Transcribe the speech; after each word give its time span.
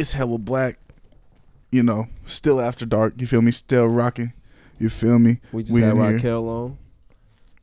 It's 0.00 0.12
hella 0.12 0.38
black. 0.38 0.78
You 1.70 1.82
know, 1.82 2.08
still 2.24 2.58
after 2.58 2.86
dark. 2.86 3.20
You 3.20 3.26
feel 3.26 3.42
me? 3.42 3.50
Still 3.50 3.86
rocking. 3.86 4.32
You 4.78 4.88
feel 4.88 5.18
me? 5.18 5.40
We 5.52 5.62
just 5.62 5.74
We 5.74 5.82
had 5.82 5.94
in 5.94 6.18
here. 6.18 6.36
On. 6.36 6.78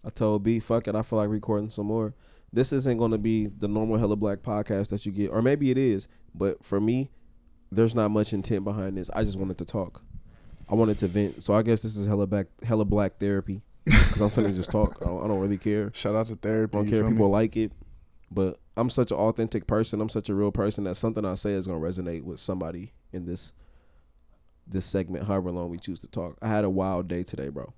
I 0.05 0.11
told 0.11 0.43
B, 0.43 0.59
fuck 0.59 0.87
it, 0.87 0.93
I 0.93 1.01
feel 1.01 1.17
like 1.17 1.29
recording 1.29 1.71
some 1.71 1.87
more. 1.87 2.13
This 2.53 2.71
isn't 2.71 2.99
going 2.99 3.09
to 3.09 3.17
be 3.17 3.47
the 3.47 3.67
normal 3.67 3.97
Hella 3.97 4.15
Black 4.15 4.43
podcast 4.43 4.89
that 4.89 5.03
you 5.03 5.11
get, 5.11 5.31
or 5.31 5.41
maybe 5.41 5.71
it 5.71 5.79
is, 5.79 6.07
but 6.35 6.63
for 6.63 6.79
me, 6.79 7.09
there's 7.71 7.95
not 7.95 8.11
much 8.11 8.33
intent 8.33 8.63
behind 8.63 8.97
this. 8.97 9.09
I 9.15 9.23
just 9.23 9.39
wanted 9.39 9.57
to 9.57 9.65
talk. 9.65 10.03
I 10.69 10.75
wanted 10.75 10.99
to 10.99 11.07
vent. 11.07 11.41
So 11.41 11.55
I 11.55 11.63
guess 11.63 11.81
this 11.81 11.97
is 11.97 12.05
Hella 12.05 12.27
Black, 12.27 12.45
Hella 12.61 12.85
Black 12.85 13.17
therapy, 13.17 13.63
because 13.83 14.21
I'm 14.21 14.29
finna 14.29 14.55
just 14.55 14.69
talk. 14.69 14.99
I 15.01 15.05
don't, 15.07 15.23
I 15.23 15.27
don't 15.27 15.39
really 15.39 15.57
care. 15.57 15.89
Shout 15.91 16.13
out 16.13 16.27
to 16.27 16.35
therapy. 16.35 16.77
I 16.77 16.81
don't 16.81 16.87
care 16.87 16.99
if 16.99 17.01
feel 17.01 17.09
me? 17.09 17.15
people 17.15 17.29
like 17.31 17.57
it, 17.57 17.71
but 18.31 18.59
I'm 18.75 18.89
such 18.89 19.11
an 19.11 19.17
authentic 19.17 19.67
person. 19.67 20.01
I'm 20.01 20.09
such 20.09 20.29
a 20.29 20.35
real 20.35 20.51
person 20.51 20.83
that 20.85 20.95
something 20.95 21.25
I 21.25 21.35
say 21.35 21.53
is 21.53 21.67
gonna 21.67 21.79
resonate 21.79 22.23
with 22.23 22.39
somebody 22.39 22.93
in 23.11 23.25
this 23.25 23.53
this 24.67 24.85
segment, 24.85 25.25
however 25.25 25.51
long 25.51 25.69
we 25.69 25.77
choose 25.77 25.99
to 25.99 26.07
talk. 26.07 26.37
I 26.41 26.47
had 26.49 26.65
a 26.65 26.69
wild 26.69 27.07
day 27.07 27.23
today, 27.23 27.49
bro. 27.49 27.73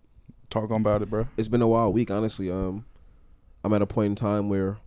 Talk 0.49 0.71
on 0.71 0.81
about 0.81 1.03
it, 1.03 1.09
bro. 1.09 1.27
It's 1.37 1.47
been 1.47 1.61
a 1.61 1.67
wild 1.67 1.93
week, 1.93 2.09
honestly. 2.09 2.49
Um, 2.49 2.85
I'm 3.63 3.73
at 3.73 3.81
a 3.81 3.85
point 3.85 4.09
in 4.11 4.15
time 4.15 4.49
where 4.49 4.77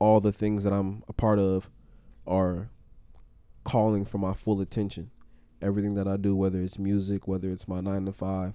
all 0.00 0.20
the 0.20 0.32
things 0.32 0.64
that 0.64 0.72
I'm 0.72 1.04
a 1.08 1.12
part 1.12 1.38
of 1.38 1.70
are 2.26 2.70
calling 3.64 4.04
for 4.04 4.18
my 4.18 4.34
full 4.34 4.60
attention. 4.60 5.10
Everything 5.62 5.94
that 5.94 6.08
I 6.08 6.16
do, 6.16 6.34
whether 6.34 6.60
it's 6.60 6.78
music, 6.78 7.28
whether 7.28 7.50
it's 7.50 7.68
my 7.68 7.80
nine 7.80 8.06
to 8.06 8.12
five, 8.12 8.54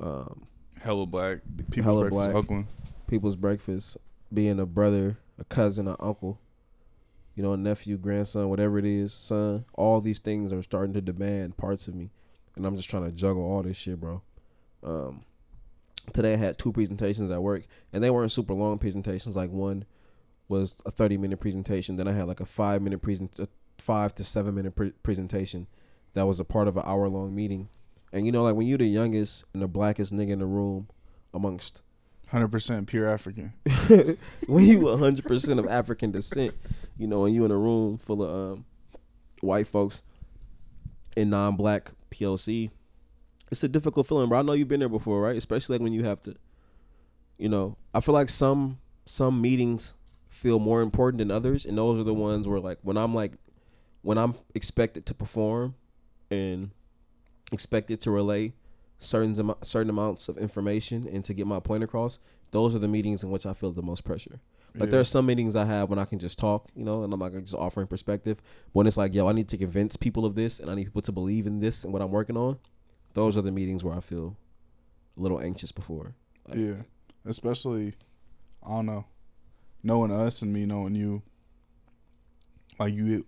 um, 0.00 0.46
Hella 0.80 1.06
black. 1.06 1.38
People's 1.70 1.84
Hella 1.84 2.00
breakfast, 2.02 2.30
black. 2.30 2.36
Oakland. 2.36 2.66
people's 3.06 3.36
breakfast, 3.36 3.96
being 4.32 4.58
a 4.58 4.66
brother, 4.66 5.18
a 5.38 5.44
cousin, 5.44 5.88
an 5.88 5.96
uncle, 6.00 6.40
you 7.34 7.42
know, 7.42 7.52
a 7.52 7.56
nephew, 7.56 7.96
grandson, 7.98 8.48
whatever 8.48 8.78
it 8.78 8.84
is, 8.84 9.12
son. 9.12 9.64
All 9.74 10.00
these 10.00 10.18
things 10.18 10.52
are 10.52 10.62
starting 10.62 10.94
to 10.94 11.00
demand 11.00 11.56
parts 11.56 11.86
of 11.88 11.94
me, 11.94 12.10
and 12.56 12.64
I'm 12.64 12.76
just 12.76 12.90
trying 12.90 13.04
to 13.04 13.12
juggle 13.12 13.42
all 13.42 13.62
this 13.62 13.76
shit, 13.76 14.00
bro. 14.00 14.22
Um, 14.82 15.24
today 16.12 16.34
I 16.34 16.36
had 16.36 16.58
two 16.58 16.72
presentations 16.72 17.30
at 17.30 17.42
work, 17.42 17.64
and 17.92 18.02
they 18.02 18.10
weren't 18.10 18.32
super 18.32 18.54
long 18.54 18.78
presentations. 18.78 19.36
Like 19.36 19.50
one 19.50 19.84
was 20.48 20.80
a 20.86 20.90
30 20.90 21.18
minute 21.18 21.40
presentation, 21.40 21.96
then 21.96 22.08
I 22.08 22.12
had 22.12 22.28
like 22.28 22.40
a 22.40 22.46
five 22.46 22.82
minute 22.82 23.02
present, 23.02 23.38
five 23.78 24.14
to 24.14 24.24
seven 24.24 24.54
minute 24.54 24.74
pre- 24.74 24.92
presentation 25.02 25.66
that 26.14 26.26
was 26.26 26.40
a 26.40 26.44
part 26.44 26.68
of 26.68 26.76
an 26.76 26.84
hour 26.86 27.08
long 27.08 27.34
meeting. 27.34 27.68
And 28.12 28.24
you 28.24 28.32
know, 28.32 28.44
like 28.44 28.54
when 28.54 28.66
you're 28.66 28.78
the 28.78 28.86
youngest 28.86 29.44
and 29.52 29.62
the 29.62 29.68
blackest 29.68 30.14
nigga 30.14 30.30
in 30.30 30.38
the 30.38 30.46
room 30.46 30.88
amongst 31.34 31.82
Hundred 32.28 32.48
percent 32.48 32.88
pure 32.88 33.06
African. 33.06 33.52
when 34.46 34.64
you 34.64 34.80
100% 34.80 35.58
of 35.58 35.68
African 35.68 36.10
descent, 36.10 36.54
you 36.98 37.06
know, 37.06 37.24
and 37.24 37.34
you 37.34 37.44
in 37.44 37.52
a 37.52 37.56
room 37.56 37.98
full 37.98 38.22
of 38.22 38.52
um, 38.52 38.64
white 39.40 39.68
folks 39.68 40.02
and 41.16 41.30
non-black 41.30 41.92
POC, 42.10 42.70
it's 43.50 43.62
a 43.62 43.68
difficult 43.68 44.08
feeling, 44.08 44.28
But 44.28 44.36
I 44.36 44.42
know 44.42 44.54
you've 44.54 44.66
been 44.66 44.80
there 44.80 44.88
before, 44.88 45.20
right? 45.20 45.36
Especially 45.36 45.74
like 45.74 45.82
when 45.82 45.92
you 45.92 46.02
have 46.02 46.20
to, 46.22 46.34
you 47.38 47.48
know, 47.48 47.76
I 47.94 48.00
feel 48.00 48.14
like 48.14 48.28
some 48.28 48.78
some 49.04 49.40
meetings 49.40 49.94
feel 50.28 50.58
more 50.58 50.82
important 50.82 51.18
than 51.18 51.30
others, 51.30 51.64
and 51.64 51.78
those 51.78 52.00
are 52.00 52.04
the 52.04 52.14
ones 52.14 52.48
where 52.48 52.58
like 52.58 52.78
when 52.82 52.96
I'm 52.96 53.14
like 53.14 53.32
when 54.02 54.18
I'm 54.18 54.34
expected 54.54 55.06
to 55.06 55.14
perform 55.14 55.76
and 56.30 56.70
expected 57.52 58.00
to 58.00 58.10
relay 58.10 58.52
certain 58.98 59.34
certain 59.62 59.90
amounts 59.90 60.28
of 60.28 60.38
information 60.38 61.06
and 61.08 61.24
to 61.24 61.34
get 61.34 61.46
my 61.46 61.60
point 61.60 61.84
across, 61.84 62.18
those 62.50 62.74
are 62.74 62.78
the 62.78 62.88
meetings 62.88 63.22
in 63.24 63.30
which 63.30 63.44
I 63.46 63.52
feel 63.52 63.72
the 63.72 63.82
most 63.82 64.04
pressure. 64.04 64.40
Like 64.74 64.86
Yeah. 64.86 64.90
there 64.92 65.00
are 65.00 65.04
some 65.04 65.26
meetings 65.26 65.56
I 65.56 65.64
have 65.64 65.88
when 65.90 65.98
I 65.98 66.04
can 66.04 66.18
just 66.18 66.38
talk, 66.38 66.68
you 66.74 66.84
know, 66.84 67.02
and 67.02 67.12
I'm 67.12 67.20
like 67.20 67.32
just 67.40 67.54
offering 67.54 67.86
perspective. 67.86 68.36
But 68.66 68.72
when 68.74 68.86
it's 68.86 68.96
like, 68.96 69.14
yo, 69.14 69.26
I 69.26 69.32
need 69.32 69.48
to 69.48 69.56
convince 69.58 69.96
people 69.96 70.24
of 70.26 70.34
this, 70.34 70.60
and 70.60 70.70
I 70.70 70.74
need 70.74 70.84
people 70.84 71.02
to 71.02 71.12
believe 71.12 71.46
in 71.46 71.60
this 71.60 71.84
and 71.84 71.92
what 71.92 72.02
I'm 72.02 72.10
working 72.10 72.36
on. 72.36 72.58
Those 73.14 73.36
are 73.38 73.42
the 73.42 73.52
meetings 73.52 73.82
where 73.84 73.94
I 73.96 74.00
feel 74.00 74.36
a 75.16 75.20
little 75.20 75.40
anxious 75.40 75.72
before. 75.72 76.14
Like, 76.48 76.58
Yeah, 76.58 76.82
especially 77.24 77.94
I 78.62 78.70
don't 78.76 78.86
know, 78.86 79.06
knowing 79.82 80.10
us 80.10 80.42
and 80.42 80.52
me 80.52 80.66
knowing 80.66 80.94
you. 80.94 81.22
Like 82.78 82.92
you, 82.94 83.24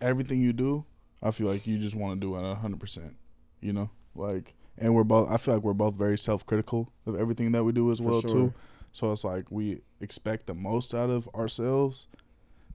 everything 0.00 0.40
you 0.40 0.52
do, 0.52 0.84
I 1.22 1.32
feel 1.32 1.48
like 1.48 1.66
you 1.66 1.78
just 1.78 1.96
want 1.96 2.20
to 2.20 2.20
do 2.20 2.36
it 2.36 2.56
hundred 2.56 2.78
percent. 2.80 3.16
You 3.60 3.72
know, 3.72 3.90
like, 4.14 4.54
and 4.78 4.94
we're 4.94 5.04
both. 5.04 5.30
I 5.30 5.36
feel 5.36 5.54
like 5.54 5.62
we're 5.62 5.72
both 5.74 5.94
very 5.94 6.18
self 6.18 6.44
critical 6.46 6.92
of 7.06 7.18
everything 7.18 7.52
that 7.52 7.64
we 7.64 7.72
do 7.72 7.90
as 7.90 7.98
For 7.98 8.04
well 8.04 8.20
sure. 8.20 8.30
too. 8.30 8.54
So 8.92 9.10
it's 9.12 9.24
like 9.24 9.50
we 9.50 9.80
expect 10.00 10.46
the 10.46 10.54
most 10.54 10.94
out 10.94 11.08
of 11.10 11.28
ourselves, 11.34 12.08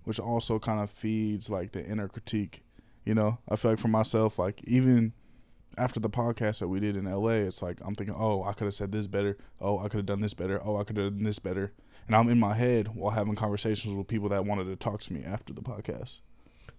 which 0.03 0.19
also 0.19 0.57
kind 0.59 0.79
of 0.79 0.89
feeds 0.89 1.49
like 1.49 1.71
the 1.71 1.85
inner 1.85 2.07
critique. 2.07 2.63
You 3.05 3.13
know, 3.15 3.37
I 3.47 3.55
feel 3.55 3.71
like 3.71 3.79
for 3.79 3.87
myself, 3.87 4.37
like 4.39 4.61
even 4.65 5.13
after 5.77 5.99
the 5.99 6.09
podcast 6.09 6.59
that 6.59 6.67
we 6.67 6.79
did 6.79 6.95
in 6.95 7.05
LA, 7.05 7.29
it's 7.45 7.61
like 7.61 7.79
I'm 7.85 7.93
thinking, 7.95 8.15
oh, 8.17 8.43
I 8.43 8.53
could 8.53 8.65
have 8.65 8.73
said 8.73 8.91
this 8.91 9.05
better. 9.07 9.37
Oh, 9.61 9.77
I 9.79 9.83
could 9.83 9.97
have 9.97 10.05
done 10.07 10.21
this 10.21 10.33
better. 10.33 10.59
Oh, 10.63 10.77
I 10.77 10.83
could 10.83 10.97
have 10.97 11.13
done 11.13 11.23
this 11.23 11.39
better. 11.39 11.71
And 12.07 12.15
I'm 12.15 12.29
in 12.29 12.39
my 12.39 12.53
head 12.53 12.89
while 12.95 13.11
having 13.11 13.35
conversations 13.35 13.93
with 13.93 14.07
people 14.07 14.29
that 14.29 14.45
wanted 14.45 14.65
to 14.65 14.75
talk 14.75 15.01
to 15.01 15.13
me 15.13 15.23
after 15.25 15.53
the 15.53 15.61
podcast. 15.61 16.21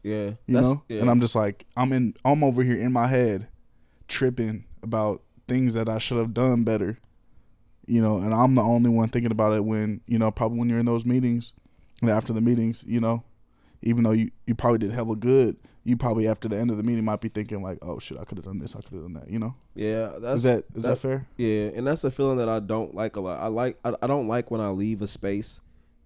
yeah, 0.02 0.32
You 0.46 0.60
know? 0.60 0.82
yeah. 0.88 1.00
And 1.02 1.10
I'm 1.10 1.20
just 1.20 1.36
like, 1.36 1.66
I'm 1.76 1.92
in 1.92 2.14
I'm 2.24 2.42
over 2.42 2.62
here 2.62 2.76
in 2.78 2.92
my 2.92 3.06
head 3.06 3.46
tripping 4.08 4.64
about 4.82 5.22
things 5.46 5.74
that 5.74 5.88
I 5.88 5.98
should 5.98 6.18
have 6.18 6.34
done 6.34 6.64
better. 6.64 6.98
You 7.86 8.02
know, 8.02 8.18
and 8.18 8.34
I'm 8.34 8.54
the 8.54 8.62
only 8.62 8.90
one 8.90 9.08
thinking 9.08 9.32
about 9.32 9.54
it 9.54 9.64
when, 9.64 10.02
you 10.06 10.18
know, 10.18 10.30
probably 10.30 10.58
when 10.58 10.68
you're 10.68 10.78
in 10.78 10.84
those 10.84 11.06
meetings 11.06 11.54
and 12.02 12.10
after 12.10 12.34
the 12.34 12.40
meetings, 12.42 12.84
you 12.86 13.00
know, 13.00 13.24
even 13.82 14.04
though 14.04 14.12
you, 14.12 14.30
you 14.46 14.54
probably 14.54 14.78
did 14.78 14.90
hella 14.92 15.16
good, 15.16 15.56
you 15.84 15.96
probably 15.96 16.28
after 16.28 16.48
the 16.48 16.56
end 16.56 16.70
of 16.70 16.76
the 16.76 16.82
meeting 16.82 17.04
might 17.04 17.22
be 17.22 17.28
thinking 17.28 17.62
like, 17.62 17.78
oh 17.80 17.98
shit, 17.98 18.18
I 18.18 18.24
could 18.24 18.36
have 18.36 18.44
done 18.44 18.58
this, 18.58 18.76
I 18.76 18.82
could 18.82 18.92
have 18.92 19.02
done 19.02 19.14
that, 19.14 19.30
you 19.30 19.38
know? 19.38 19.54
yeah. 19.74 20.12
That's 20.20 20.36
is 20.36 20.42
that 20.42 20.64
is 20.74 20.82
that, 20.82 20.90
that- 20.90 20.96
fair? 20.98 21.26
Yeah, 21.38 21.70
and 21.74 21.86
that's 21.86 22.04
a 22.04 22.10
feeling 22.10 22.36
that 22.38 22.48
I 22.48 22.60
don't 22.60 22.94
like 22.94 23.16
a 23.16 23.20
lot. 23.20 23.40
I 23.40 23.46
like 23.46 23.78
I, 23.84 23.94
I 24.02 24.06
don't 24.06 24.28
like 24.28 24.50
when 24.50 24.60
I 24.60 24.68
leave 24.68 25.00
a 25.00 25.06
space, 25.06 25.62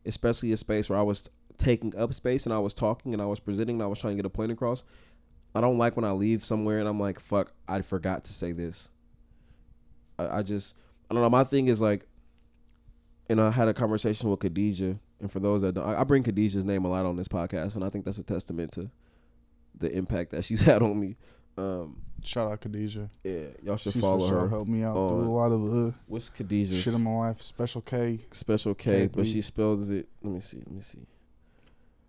especially 0.07 0.53
a 0.53 0.57
space 0.57 0.89
where 0.89 0.99
I 0.99 1.03
was 1.03 1.29
taking 1.59 1.97
up 1.97 2.15
space 2.15 2.47
and 2.47 2.53
I 2.53 2.61
was 2.61 2.75
talking 2.75 3.13
and 3.13 3.21
I 3.21 3.27
was 3.27 3.41
presenting 3.41 3.77
and 3.77 3.83
I 3.83 3.87
was 3.87 3.99
trying 3.99 4.13
to 4.17 4.23
get 4.23 4.27
a 4.27 4.31
point 4.31 4.53
across. 4.53 4.85
I 5.55 5.61
don't 5.61 5.79
like 5.79 5.97
when 5.97 6.05
I 6.05 6.13
leave 6.13 6.45
somewhere 6.45 6.79
and 6.79 6.89
I'm 6.89 6.99
like, 7.01 7.21
fuck, 7.21 7.53
I 7.69 7.83
forgot 7.83 8.25
to 8.25 8.33
say 8.33 8.53
this. 8.53 8.91
I, 10.19 10.39
I 10.39 10.43
just 10.43 10.77
I 11.11 11.15
don't 11.15 11.23
know. 11.23 11.31
My 11.31 11.45
thing 11.45 11.69
is 11.69 11.81
like, 11.81 12.07
and 13.29 13.41
I 13.41 13.51
had 13.51 13.69
a 13.69 13.75
conversation 13.75 14.31
with 14.31 14.41
Khadijah, 14.41 14.99
and 15.21 15.31
for 15.31 15.41
those 15.41 15.63
that 15.63 15.75
don't, 15.75 15.87
I, 15.87 16.01
I 16.01 16.05
bring 16.05 16.23
Khadijah's 16.23 16.65
name 16.65 16.85
a 16.85 16.89
lot 16.91 17.05
on 17.07 17.17
this 17.17 17.29
podcast, 17.29 17.77
and 17.77 17.85
I 17.85 17.89
think 17.91 18.05
that's 18.05 18.19
a 18.19 18.25
testament 18.25 18.73
to 18.73 18.91
the 19.79 19.91
impact 19.91 20.31
that 20.33 20.45
she's 20.45 20.61
had 20.63 20.83
on 20.83 20.99
me. 20.99 21.17
Um, 21.59 22.03
Shout 22.25 22.51
out 22.51 22.61
Khadijah. 22.61 23.11
yeah, 23.25 23.41
y'all 23.63 23.77
should 23.77 23.93
She's 23.93 24.01
follow 24.03 24.21
for 24.21 24.29
sure 24.29 24.41
her. 24.41 24.49
helped 24.49 24.69
me 24.69 24.83
out 24.85 24.97
on- 24.97 25.09
through 25.09 25.29
a 25.29 25.33
lot 25.37 25.53
of 25.53 25.89
uh, 25.89 25.93
What's 26.07 26.29
Khadijah's 26.31 26.81
shit 26.81 26.95
in 26.95 27.03
my 27.05 27.11
life. 27.11 27.43
Special 27.43 27.81
K. 27.83 28.21
Special 28.31 28.75
K, 28.75 29.07
but 29.13 29.25
K3. 29.25 29.33
she 29.33 29.41
spells 29.43 29.91
it. 29.91 30.09
Let 30.23 30.33
me 30.33 30.41
see. 30.41 30.59
Let 30.59 30.71
me 30.71 30.81
see. 30.83 31.07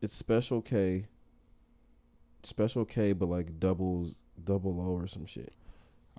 It's 0.02 0.16
Special 0.16 0.62
K. 0.62 1.08
Special 2.44 2.86
K, 2.86 3.14
but 3.14 3.30
like 3.30 3.60
doubles, 3.60 4.16
double 4.44 4.80
O 4.82 5.02
or 5.02 5.08
some 5.08 5.26
shit. 5.26 5.54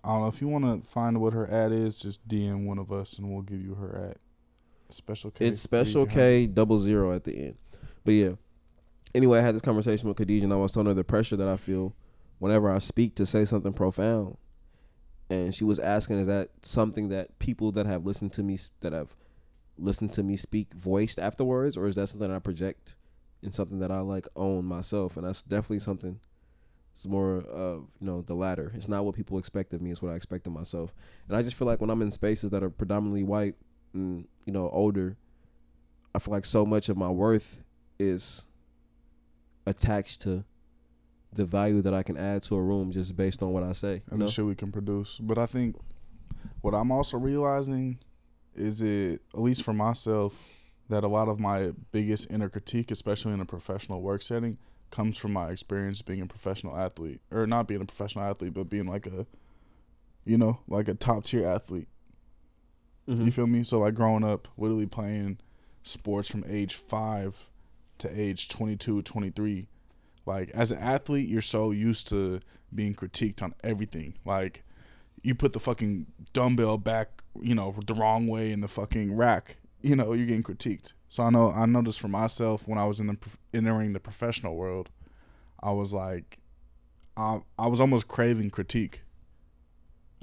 I 0.02 0.08
don't 0.08 0.22
know 0.22 0.28
if 0.28 0.40
you 0.40 0.48
want 0.48 0.82
to 0.82 0.88
find 0.88 1.20
what 1.20 1.32
her 1.32 1.50
ad 1.50 1.72
is. 1.72 1.98
Just 1.98 2.26
DM 2.28 2.66
one 2.66 2.78
of 2.78 2.92
us 2.92 3.18
and 3.18 3.30
we'll 3.30 3.42
give 3.42 3.62
you 3.62 3.74
her 3.74 4.10
ad. 4.10 4.16
Special 4.90 5.30
K. 5.30 5.46
It's 5.46 5.60
Special 5.60 6.06
K, 6.06 6.46
double 6.46 6.78
zero 6.78 7.12
at 7.14 7.24
the 7.24 7.36
end. 7.36 7.56
But 8.04 8.12
yeah. 8.12 8.32
Anyway, 9.14 9.38
I 9.38 9.42
had 9.42 9.54
this 9.54 9.62
conversation 9.62 10.08
with 10.08 10.16
Khadijah, 10.16 10.44
and 10.44 10.52
I 10.52 10.56
was 10.56 10.72
telling 10.72 10.88
her 10.88 10.94
the 10.94 11.04
pressure 11.04 11.36
that 11.36 11.48
I 11.48 11.56
feel 11.56 11.94
whenever 12.38 12.70
I 12.70 12.78
speak 12.78 13.14
to 13.16 13.26
say 13.26 13.44
something 13.44 13.72
profound. 13.72 14.36
And 15.30 15.54
she 15.54 15.64
was 15.64 15.78
asking, 15.78 16.18
"Is 16.18 16.26
that 16.26 16.50
something 16.62 17.08
that 17.08 17.38
people 17.38 17.72
that 17.72 17.86
have 17.86 18.04
listened 18.04 18.32
to 18.34 18.42
me 18.42 18.58
that 18.80 18.92
have 18.92 19.14
listened 19.78 20.12
to 20.14 20.22
me 20.22 20.36
speak 20.36 20.74
voiced 20.74 21.18
afterwards, 21.18 21.76
or 21.76 21.86
is 21.86 21.94
that 21.94 22.08
something 22.08 22.30
I 22.30 22.38
project 22.40 22.94
and 23.44 23.54
something 23.54 23.78
that 23.78 23.92
I 23.92 24.00
like 24.00 24.26
own 24.34 24.64
myself?" 24.64 25.16
And 25.16 25.26
that's 25.26 25.42
definitely 25.42 25.78
something. 25.78 26.18
It's 26.92 27.06
more 27.06 27.38
of 27.38 27.88
you 28.00 28.06
know 28.06 28.22
the 28.22 28.34
latter. 28.34 28.72
It's 28.74 28.88
not 28.88 29.04
what 29.04 29.14
people 29.14 29.38
expect 29.38 29.72
of 29.72 29.80
me. 29.80 29.90
It's 29.90 30.02
what 30.02 30.12
I 30.12 30.16
expect 30.16 30.46
of 30.46 30.52
myself. 30.52 30.94
And 31.28 31.36
I 31.36 31.42
just 31.42 31.56
feel 31.56 31.66
like 31.66 31.80
when 31.80 31.90
I'm 31.90 32.02
in 32.02 32.10
spaces 32.10 32.50
that 32.50 32.62
are 32.62 32.70
predominantly 32.70 33.24
white 33.24 33.54
and 33.92 34.26
you 34.46 34.52
know 34.52 34.68
older, 34.70 35.16
I 36.14 36.18
feel 36.18 36.32
like 36.32 36.44
so 36.44 36.64
much 36.64 36.88
of 36.88 36.96
my 36.96 37.10
worth 37.10 37.64
is 37.98 38.46
attached 39.66 40.22
to 40.22 40.44
the 41.32 41.44
value 41.44 41.82
that 41.82 41.94
I 41.94 42.02
can 42.02 42.16
add 42.16 42.42
to 42.44 42.54
a 42.56 42.62
room 42.62 42.92
just 42.92 43.16
based 43.16 43.42
on 43.42 43.52
what 43.52 43.62
I 43.62 43.72
say. 43.72 44.02
And 44.10 44.20
know? 44.20 44.26
the 44.26 44.30
shit 44.30 44.44
we 44.44 44.54
can 44.54 44.70
produce. 44.70 45.18
But 45.18 45.38
I 45.38 45.46
think 45.46 45.76
what 46.60 46.74
I'm 46.74 46.92
also 46.92 47.18
realizing 47.18 47.98
is 48.54 48.82
it, 48.82 49.20
at 49.34 49.40
least 49.40 49.64
for 49.64 49.72
myself, 49.72 50.46
that 50.88 51.04
a 51.04 51.08
lot 51.08 51.28
of 51.28 51.40
my 51.40 51.72
biggest 51.92 52.30
inner 52.30 52.48
critique, 52.48 52.90
especially 52.90 53.32
in 53.32 53.40
a 53.40 53.46
professional 53.46 54.02
work 54.02 54.22
setting, 54.22 54.58
comes 54.90 55.16
from 55.16 55.32
my 55.32 55.50
experience 55.50 56.02
being 56.02 56.20
a 56.20 56.26
professional 56.26 56.76
athlete, 56.76 57.20
or 57.30 57.46
not 57.46 57.66
being 57.66 57.80
a 57.80 57.86
professional 57.86 58.24
athlete, 58.24 58.54
but 58.54 58.68
being 58.68 58.86
like 58.86 59.06
a, 59.06 59.26
you 60.24 60.38
know, 60.38 60.60
like 60.68 60.88
a 60.88 60.94
top 60.94 61.24
tier 61.24 61.46
athlete. 61.46 61.88
Mhm. 63.08 63.24
You 63.24 63.32
feel 63.32 63.46
me? 63.46 63.64
So 63.64 63.80
like 63.80 63.94
growing 63.94 64.24
up, 64.24 64.48
literally 64.56 64.86
playing 64.86 65.38
sports 65.82 66.30
from 66.30 66.44
age 66.48 66.74
five 66.74 67.50
to 67.98 68.20
age 68.20 68.48
22, 68.48 69.02
23, 69.02 69.68
Like 70.26 70.50
as 70.50 70.72
an 70.72 70.78
athlete, 70.78 71.28
you're 71.28 71.42
so 71.42 71.70
used 71.70 72.08
to 72.08 72.40
being 72.74 72.94
critiqued 72.94 73.42
on 73.42 73.54
everything. 73.62 74.14
Like 74.24 74.64
you 75.22 75.34
put 75.34 75.52
the 75.52 75.60
fucking 75.60 76.06
dumbbell 76.32 76.78
back, 76.78 77.22
you 77.40 77.54
know, 77.54 77.74
the 77.86 77.94
wrong 77.94 78.26
way 78.26 78.52
in 78.52 78.60
the 78.60 78.68
fucking 78.68 79.14
rack, 79.14 79.56
you 79.84 79.96
know, 79.96 80.12
you're 80.12 80.26
getting 80.26 80.42
critiqued. 80.42 80.92
So 81.08 81.22
I 81.22 81.30
know 81.30 81.50
I 81.50 81.66
noticed 81.66 82.00
for 82.00 82.08
myself 82.08 82.66
when 82.66 82.78
I 82.78 82.86
was 82.86 82.98
in 83.00 83.06
the 83.06 83.16
entering 83.52 83.92
the 83.92 84.00
professional 84.00 84.56
world, 84.56 84.90
I 85.62 85.70
was 85.70 85.92
like, 85.92 86.38
I 87.16 87.40
I 87.58 87.68
was 87.68 87.80
almost 87.80 88.08
craving 88.08 88.50
critique. 88.50 89.02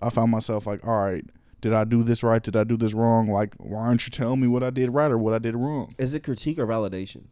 I 0.02 0.10
found 0.10 0.32
myself 0.32 0.66
like, 0.66 0.86
all 0.86 1.00
right, 1.00 1.24
did 1.62 1.74
I 1.74 1.84
do 1.84 2.04
this 2.04 2.24
right? 2.24 2.42
Did 2.42 2.56
I 2.56 2.64
do 2.64 2.76
this 2.76 2.94
wrong? 2.94 3.30
Like, 3.30 3.56
why 3.56 3.80
aren't 3.80 4.06
you 4.06 4.12
telling 4.12 4.42
me 4.42 4.48
what 4.48 4.64
I 4.64 4.72
did 4.72 4.90
right 4.90 5.12
or 5.12 5.18
what 5.18 5.34
I 5.34 5.40
did 5.40 5.56
wrong? 5.56 5.94
Is 5.98 6.14
it 6.14 6.24
critique 6.24 6.60
or 6.60 6.66
validation? 6.68 7.26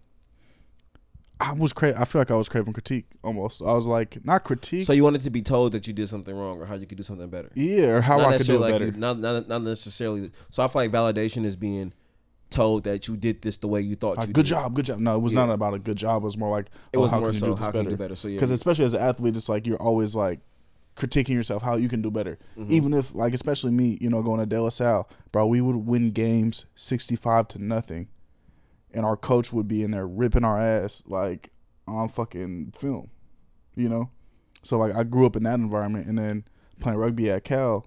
I 1.42 1.54
was 1.54 1.72
cra- 1.72 2.00
I 2.00 2.04
feel 2.06 2.20
like 2.20 2.32
I 2.32 2.36
was 2.36 2.50
craving 2.50 2.74
critique 2.74 3.06
almost. 3.24 3.62
I 3.62 3.74
was 3.74 3.88
like, 3.88 4.24
not 4.26 4.44
critique. 4.44 4.84
So 4.84 4.92
you 4.94 5.04
wanted 5.06 5.22
to 5.22 5.30
be 5.30 5.42
told 5.42 5.72
that 5.72 5.88
you 5.88 5.94
did 5.94 6.10
something 6.10 6.36
wrong 6.36 6.60
or 6.62 6.66
how 6.66 6.76
you 6.76 6.86
could 6.86 6.98
do 6.98 7.04
something 7.04 7.30
better. 7.30 7.50
yeah, 7.56 7.86
or 7.88 8.02
how 8.02 8.18
not 8.18 8.28
I 8.28 8.38
could 8.38 8.46
do 8.46 8.54
necessarily 8.54 8.72
better. 8.72 8.86
like 8.86 8.96
you, 8.96 9.00
not, 9.00 9.20
not 9.20 9.48
not 9.48 9.64
necessarily. 9.64 10.32
So 10.50 10.64
I 10.64 10.68
feel 10.68 10.82
like 10.82 10.92
validation 10.92 11.46
is 11.46 11.56
being 11.56 11.94
told 12.50 12.84
that 12.86 13.08
you 13.08 13.16
did 13.16 13.42
this 13.42 13.58
the 13.58 13.68
way 13.68 13.80
you 13.82 13.96
thought 13.96 14.18
Like, 14.18 14.28
you 14.28 14.34
good 14.34 14.46
did. 14.46 14.50
job, 14.50 14.74
good 14.74 14.86
job. 14.86 15.00
No, 15.00 15.16
it 15.16 15.20
was 15.22 15.34
Yeah. 15.34 15.46
not 15.46 15.54
about 15.54 15.74
a 15.76 15.80
good 15.80 15.98
job. 15.98 16.24
It 16.24 16.26
was 16.26 16.38
more 16.38 16.50
like, 16.50 16.68
It 16.92 16.98
oh, 16.98 17.02
was 17.02 17.12
how 17.12 17.20
more 17.20 17.28
can 17.32 17.36
you 17.36 17.40
do 17.42 17.52
this 17.56 17.60
how 17.60 17.72
can 17.72 17.78
you 17.80 17.84
better? 17.84 17.90
do 17.96 18.04
better. 18.04 18.16
So 18.16 18.28
yeah, 18.28 18.36
Because 18.38 18.52
especially 18.52 18.86
as 18.86 18.94
an 18.94 19.02
athlete, 19.02 19.38
it's 19.38 19.50
like 19.50 19.68
you're 19.68 19.82
always 19.82 20.16
like 20.16 20.40
critiquing 20.96 21.30
yourself 21.36 21.62
how 21.62 21.76
you 21.78 21.88
can 21.88 22.02
do 22.02 22.12
better. 22.12 22.38
Mm-hmm. 22.58 22.72
Even 22.74 22.94
if 22.94 23.14
like 23.16 23.34
especially 23.34 23.72
me, 23.72 23.98
you 24.02 24.10
know, 24.10 24.22
going 24.22 24.40
to 24.40 24.46
De 24.46 24.62
La 24.62 24.70
Salle, 24.70 25.08
bro, 25.32 25.46
we 25.48 25.62
would 25.62 25.76
win 25.76 26.12
games 26.12 26.66
sixty 26.76 27.16
five 27.16 27.48
to 27.50 27.60
nothing, 27.64 28.08
and 28.94 29.06
our 29.06 29.16
coach 29.16 29.54
would 29.54 29.68
be 29.68 29.84
in 29.84 29.92
there 29.92 30.08
ripping 30.08 30.44
our 30.44 30.60
ass 30.60 31.04
like 31.08 31.52
on 31.88 32.10
fucking 32.10 32.74
film, 32.78 33.12
you 33.76 33.88
know. 33.90 34.10
So 34.64 34.78
like 34.78 34.94
I 34.96 35.04
grew 35.04 35.26
up 35.26 35.36
in 35.36 35.44
that 35.44 35.60
environment, 35.60 36.08
and 36.08 36.18
then 36.18 36.44
playing 36.82 36.98
rugby 37.00 37.30
at 37.32 37.44
Cal, 37.46 37.86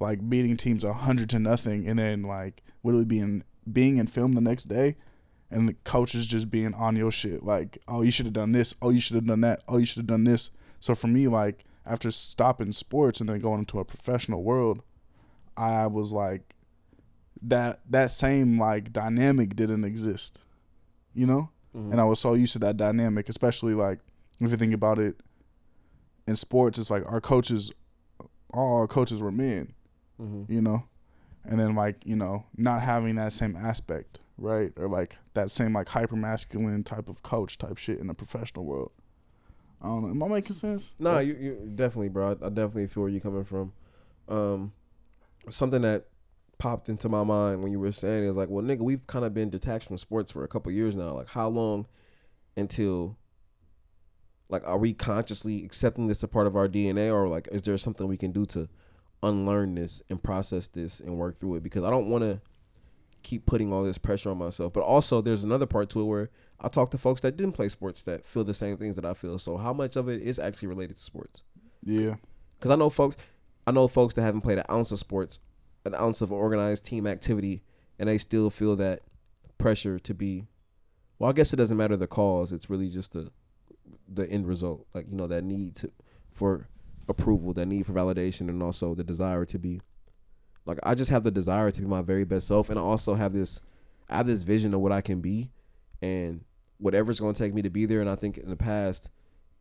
like 0.00 0.26
beating 0.30 0.56
teams 0.56 0.82
hundred 0.84 1.28
to 1.30 1.38
nothing, 1.38 1.86
and 1.86 1.98
then 1.98 2.22
like 2.22 2.62
literally 2.82 3.04
being 3.04 3.42
being 3.70 3.98
in 3.98 4.06
film 4.06 4.32
the 4.34 4.40
next 4.40 4.64
day. 4.64 4.96
And 5.50 5.68
the 5.68 5.74
coach 5.84 6.14
is 6.16 6.26
just 6.26 6.50
being 6.50 6.74
on 6.74 6.96
your 6.96 7.12
shit, 7.12 7.44
like, 7.44 7.78
oh, 7.86 8.02
you 8.02 8.10
should 8.10 8.26
have 8.26 8.32
done 8.32 8.50
this. 8.50 8.74
Oh, 8.82 8.90
you 8.90 9.00
should 9.00 9.14
have 9.14 9.26
done 9.26 9.42
that. 9.42 9.60
Oh, 9.68 9.78
you 9.78 9.86
should 9.86 9.98
have 10.00 10.06
done 10.08 10.24
this. 10.24 10.50
So 10.80 10.94
for 10.96 11.06
me, 11.06 11.28
like 11.28 11.64
after 11.86 12.10
stopping 12.10 12.72
sports 12.72 13.20
and 13.20 13.28
then 13.28 13.38
going 13.38 13.60
into 13.60 13.78
a 13.78 13.84
professional 13.84 14.42
world, 14.42 14.82
I 15.56 15.86
was 15.86 16.12
like 16.12 16.56
that 17.42 17.80
that 17.90 18.10
same 18.10 18.58
like 18.58 18.92
dynamic 18.92 19.54
didn't 19.54 19.84
exist. 19.84 20.44
You 21.14 21.26
know? 21.26 21.50
Mm-hmm. 21.76 21.92
And 21.92 22.00
I 22.00 22.04
was 22.04 22.18
so 22.18 22.34
used 22.34 22.54
to 22.54 22.58
that 22.60 22.76
dynamic, 22.76 23.28
especially 23.28 23.74
like 23.74 24.00
if 24.40 24.50
you 24.50 24.56
think 24.56 24.74
about 24.74 24.98
it 24.98 25.14
in 26.26 26.34
sports, 26.34 26.76
it's 26.78 26.90
like 26.90 27.04
our 27.06 27.20
coaches 27.20 27.70
all 28.52 28.78
our 28.80 28.86
coaches 28.88 29.22
were 29.22 29.30
men, 29.32 29.74
Mhm. 30.20 30.48
you 30.50 30.60
know? 30.60 30.84
And 31.48 31.58
then 31.60 31.74
like, 31.74 32.04
you 32.04 32.16
know, 32.16 32.44
not 32.56 32.82
having 32.82 33.16
that 33.16 33.32
same 33.32 33.56
aspect, 33.56 34.20
right? 34.38 34.72
Or 34.76 34.88
like 34.88 35.16
that 35.34 35.50
same 35.50 35.72
like 35.72 35.88
hyper 35.88 36.16
masculine 36.16 36.82
type 36.82 37.08
of 37.08 37.22
coach 37.22 37.58
type 37.58 37.78
shit 37.78 37.98
in 37.98 38.06
the 38.08 38.14
professional 38.14 38.64
world. 38.64 38.92
I 39.80 39.88
don't 39.88 40.02
know. 40.02 40.08
Am 40.10 40.22
I 40.32 40.36
making 40.36 40.54
sense? 40.54 40.94
No, 40.98 41.12
That's- 41.12 41.36
you, 41.36 41.40
you 41.40 41.72
definitely, 41.74 42.08
bro. 42.08 42.28
I, 42.28 42.46
I 42.46 42.48
definitely 42.48 42.86
feel 42.88 43.02
where 43.04 43.10
you're 43.10 43.20
coming 43.20 43.44
from. 43.44 43.72
Um, 44.28 44.72
something 45.50 45.82
that 45.82 46.06
popped 46.58 46.88
into 46.88 47.08
my 47.08 47.22
mind 47.22 47.62
when 47.62 47.70
you 47.70 47.78
were 47.78 47.92
saying 47.92 48.24
is 48.24 48.36
like, 48.36 48.48
well, 48.48 48.64
nigga, 48.64 48.80
we've 48.80 49.06
kind 49.06 49.24
of 49.24 49.34
been 49.34 49.50
detached 49.50 49.86
from 49.86 49.98
sports 49.98 50.32
for 50.32 50.42
a 50.42 50.48
couple 50.48 50.72
years 50.72 50.96
now. 50.96 51.12
Like, 51.14 51.28
how 51.28 51.48
long 51.48 51.86
until, 52.56 53.18
like, 54.48 54.66
are 54.66 54.78
we 54.78 54.94
consciously 54.94 55.64
accepting 55.64 56.06
this 56.08 56.22
a 56.22 56.28
part 56.28 56.46
of 56.46 56.56
our 56.56 56.66
DNA, 56.68 57.12
or 57.12 57.28
like, 57.28 57.46
is 57.52 57.62
there 57.62 57.76
something 57.76 58.08
we 58.08 58.16
can 58.16 58.32
do 58.32 58.46
to 58.46 58.68
unlearn 59.22 59.74
this 59.74 60.02
and 60.10 60.22
process 60.22 60.68
this 60.68 61.00
and 61.00 61.16
work 61.16 61.36
through 61.36 61.56
it? 61.56 61.62
Because 61.62 61.84
I 61.84 61.90
don't 61.90 62.08
want 62.08 62.22
to 62.22 62.40
keep 63.22 63.44
putting 63.44 63.72
all 63.72 63.82
this 63.82 63.98
pressure 63.98 64.30
on 64.30 64.38
myself. 64.38 64.72
But 64.72 64.84
also, 64.84 65.20
there's 65.20 65.44
another 65.44 65.66
part 65.66 65.90
to 65.90 66.00
it 66.00 66.04
where 66.04 66.30
I 66.60 66.68
talk 66.68 66.90
to 66.92 66.98
folks 66.98 67.20
that 67.22 67.36
didn't 67.36 67.54
play 67.54 67.68
sports 67.68 68.04
that 68.04 68.24
feel 68.24 68.44
the 68.44 68.54
same 68.54 68.76
things 68.76 68.96
that 68.96 69.04
I 69.04 69.14
feel. 69.14 69.38
So, 69.38 69.56
how 69.56 69.72
much 69.72 69.96
of 69.96 70.08
it 70.08 70.22
is 70.22 70.38
actually 70.38 70.68
related 70.68 70.96
to 70.96 71.02
sports? 71.02 71.42
Yeah. 71.82 72.16
Because 72.58 72.70
I 72.70 72.76
know 72.76 72.88
folks, 72.88 73.16
I 73.66 73.72
know 73.72 73.88
folks 73.88 74.14
that 74.14 74.22
haven't 74.22 74.42
played 74.42 74.58
an 74.58 74.64
ounce 74.70 74.92
of 74.92 74.98
sports, 74.98 75.40
an 75.84 75.94
ounce 75.94 76.20
of 76.20 76.32
organized 76.32 76.86
team 76.86 77.06
activity, 77.06 77.62
and 77.98 78.08
they 78.08 78.18
still 78.18 78.48
feel 78.48 78.76
that 78.76 79.02
pressure 79.58 79.98
to 79.98 80.14
be. 80.14 80.46
Well, 81.18 81.30
I 81.30 81.32
guess 81.32 81.52
it 81.52 81.56
doesn't 81.56 81.76
matter 81.76 81.96
the 81.96 82.06
cause. 82.06 82.52
It's 82.52 82.70
really 82.70 82.88
just 82.88 83.12
the 83.12 83.30
the 84.08 84.28
end 84.30 84.46
result. 84.46 84.86
Like 84.94 85.06
you 85.10 85.16
know 85.16 85.26
that 85.26 85.42
need 85.42 85.74
to 85.76 85.90
for 86.32 86.68
approval, 87.08 87.52
that 87.54 87.66
need 87.66 87.86
for 87.86 87.92
validation, 87.92 88.48
and 88.48 88.62
also 88.62 88.94
the 88.94 89.04
desire 89.04 89.44
to 89.46 89.58
be. 89.58 89.80
Like 90.64 90.78
I 90.82 90.94
just 90.94 91.10
have 91.10 91.22
the 91.22 91.30
desire 91.30 91.70
to 91.70 91.80
be 91.80 91.86
my 91.86 92.02
very 92.02 92.24
best 92.24 92.48
self, 92.48 92.70
and 92.70 92.78
I 92.78 92.82
also 92.82 93.14
have 93.14 93.32
this, 93.32 93.62
I 94.08 94.16
have 94.16 94.26
this 94.26 94.42
vision 94.42 94.74
of 94.74 94.80
what 94.80 94.92
I 94.92 95.00
can 95.00 95.20
be, 95.20 95.50
and 96.02 96.44
whatever's 96.78 97.20
going 97.20 97.34
to 97.34 97.42
take 97.42 97.54
me 97.54 97.62
to 97.62 97.70
be 97.70 97.86
there. 97.86 98.00
And 98.00 98.10
I 98.10 98.16
think 98.16 98.38
in 98.38 98.50
the 98.50 98.56
past, 98.56 99.10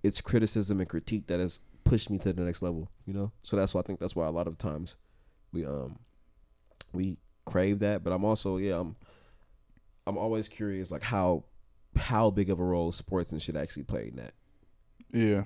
it's 0.03 0.21
criticism 0.21 0.79
and 0.79 0.89
critique 0.89 1.27
that 1.27 1.39
has 1.39 1.59
pushed 1.83 2.09
me 2.09 2.17
to 2.19 2.33
the 2.33 2.41
next 2.41 2.61
level. 2.61 2.89
You 3.05 3.13
know, 3.13 3.31
so 3.43 3.55
that's 3.55 3.73
why 3.73 3.81
I 3.81 3.83
think 3.83 3.99
that's 3.99 4.15
why 4.15 4.25
a 4.25 4.31
lot 4.31 4.47
of 4.47 4.57
times 4.57 4.97
we 5.51 5.65
um 5.65 5.99
we 6.91 7.17
crave 7.45 7.79
that. 7.79 8.03
But 8.03 8.11
I'm 8.13 8.25
also 8.25 8.57
yeah 8.57 8.79
I'm 8.79 8.95
I'm 10.07 10.17
always 10.17 10.47
curious 10.47 10.91
like 10.91 11.03
how 11.03 11.45
how 11.95 12.29
big 12.29 12.49
of 12.49 12.59
a 12.59 12.63
role 12.63 12.91
sports 12.91 13.31
and 13.31 13.41
shit 13.41 13.55
actually 13.55 13.83
play 13.83 14.09
in 14.09 14.17
that. 14.17 14.33
Yeah. 15.11 15.43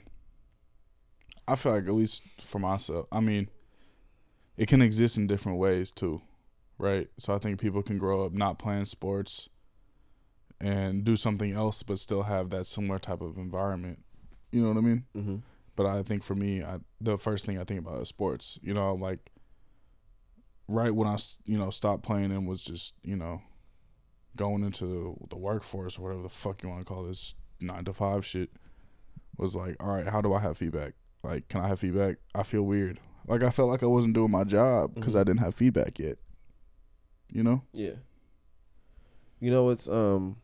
I 1.50 1.56
feel 1.56 1.74
like 1.74 1.88
at 1.88 1.94
least 1.94 2.24
for 2.40 2.60
myself, 2.60 3.08
I 3.12 3.20
mean, 3.20 3.50
it 4.58 4.68
can 4.68 4.82
exist 4.82 5.18
in 5.18 5.28
different 5.28 5.58
ways 5.58 5.92
too, 5.92 6.22
right? 6.78 7.08
So 7.18 7.34
I 7.34 7.38
think 7.38 7.60
people 7.60 7.82
can 7.82 7.98
grow 7.98 8.26
up 8.26 8.34
not 8.34 8.60
playing 8.60 8.86
sports 8.86 9.50
and 10.62 11.04
do 11.04 11.16
something 11.16 11.54
else, 11.54 11.84
but 11.84 12.00
still 12.00 12.24
have 12.24 12.50
that 12.50 12.66
similar 12.66 13.00
type 13.00 13.22
of 13.22 13.38
environment. 13.38 14.04
You 14.52 14.62
know 14.62 14.70
what 14.70 14.78
I 14.78 14.82
mean? 14.82 15.06
Mm-hmm. 15.16 15.36
But 15.76 15.86
I 15.86 16.04
think 16.04 16.24
for 16.24 16.36
me, 16.36 16.62
I, 16.62 16.80
the 17.00 17.18
first 17.18 17.46
thing 17.46 17.58
I 17.58 17.64
think 17.64 17.80
about 17.80 18.02
is 18.02 18.10
sports. 18.10 18.60
You 18.62 18.74
know, 18.74 18.94
like 18.96 19.32
right 20.68 20.94
when 20.94 21.08
I 21.08 21.18
you 21.46 21.58
know 21.58 21.70
stopped 21.70 22.04
playing 22.04 22.32
and 22.32 22.48
was 22.48 22.64
just 22.64 22.96
you 23.04 23.16
know 23.16 23.42
going 24.36 24.64
into 24.64 25.18
the 25.30 25.38
workforce 25.38 25.98
or 25.98 26.04
whatever 26.04 26.22
the 26.22 26.30
fuck 26.30 26.64
you 26.64 26.70
want 26.70 26.82
to 26.82 26.86
call 26.86 27.04
this 27.04 27.34
nine 27.60 27.86
to 27.86 27.94
five 27.94 28.26
shit 28.26 28.50
was 29.38 29.56
like, 29.56 29.82
all 29.82 29.96
right, 29.96 30.08
how 30.08 30.22
do 30.22 30.34
I 30.34 30.40
have 30.40 30.58
feedback? 30.58 30.94
Like, 31.24 31.48
can 31.50 31.62
I 31.62 31.68
have 31.68 31.80
feedback? 31.80 32.18
I 32.34 32.44
feel 32.44 32.64
weird. 32.64 33.00
Like 33.28 33.44
I 33.44 33.50
felt 33.50 33.70
like 33.70 33.84
I 33.84 33.88
wasn't 33.88 34.16
doing 34.16 34.32
my 34.32 34.44
job 34.44 34.96
because 34.96 35.14
Mhm. 35.14 35.20
I 35.20 35.24
didn't 35.24 35.40
have 35.42 35.54
feedback 35.56 36.00
yet. 36.00 36.18
You 37.32 37.44
know? 37.44 37.64
Yeah. 37.74 37.94
You 39.40 39.52
know 39.52 39.70
it's 39.70 39.88
um, 39.88 40.38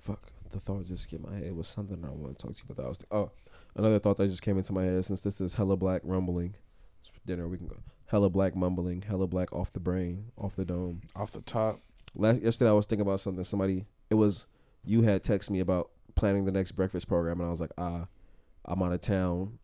fuck. 0.00 0.32
The 0.50 0.58
thought 0.58 0.84
just 0.86 1.04
skipped 1.04 1.24
my 1.24 1.34
head. 1.34 1.44
It 1.44 1.54
was 1.54 1.68
something 1.68 2.04
I 2.04 2.08
want 2.10 2.36
to 2.38 2.46
talk 2.46 2.56
to 2.56 2.62
you 2.66 2.72
about. 2.72 2.76
That 2.76 2.84
I 2.86 2.88
was 2.88 2.98
oh, 3.12 3.30
another 3.76 3.98
thought 4.00 4.16
that 4.16 4.26
just 4.26 4.42
came 4.42 4.58
into 4.58 4.72
my 4.72 4.84
head. 4.84 5.04
Since 5.04 5.20
this 5.20 5.40
is 5.40 5.54
hella 5.54 5.76
black 5.76 6.00
rumbling, 6.04 6.56
it's 7.00 7.08
for 7.08 7.20
dinner 7.26 7.46
we 7.46 7.58
can 7.58 7.68
go 7.68 7.76
hella 8.06 8.28
black 8.28 8.56
mumbling, 8.56 9.02
hella 9.02 9.28
black 9.28 9.52
off 9.52 9.70
the 9.70 9.78
brain, 9.78 10.32
off 10.36 10.56
the 10.56 10.64
dome. 10.64 11.00
Off 11.14 11.30
the 11.30 11.42
top. 11.42 11.78
Last 12.16 12.42
yesterday 12.42 12.70
I 12.70 12.72
was 12.72 12.86
thinking 12.86 13.06
about 13.06 13.20
something. 13.20 13.44
Somebody 13.44 13.86
it 14.10 14.14
was 14.14 14.46
you 14.84 15.02
had 15.02 15.22
texted 15.22 15.50
me 15.50 15.60
about 15.60 15.90
planning 16.16 16.44
the 16.44 16.52
next 16.52 16.72
breakfast 16.72 17.06
program, 17.06 17.38
and 17.40 17.46
I 17.46 17.50
was 17.50 17.60
like, 17.60 17.70
ah, 17.78 18.06
I'm 18.64 18.82
out 18.82 18.92
of 18.92 19.00
town 19.00 19.58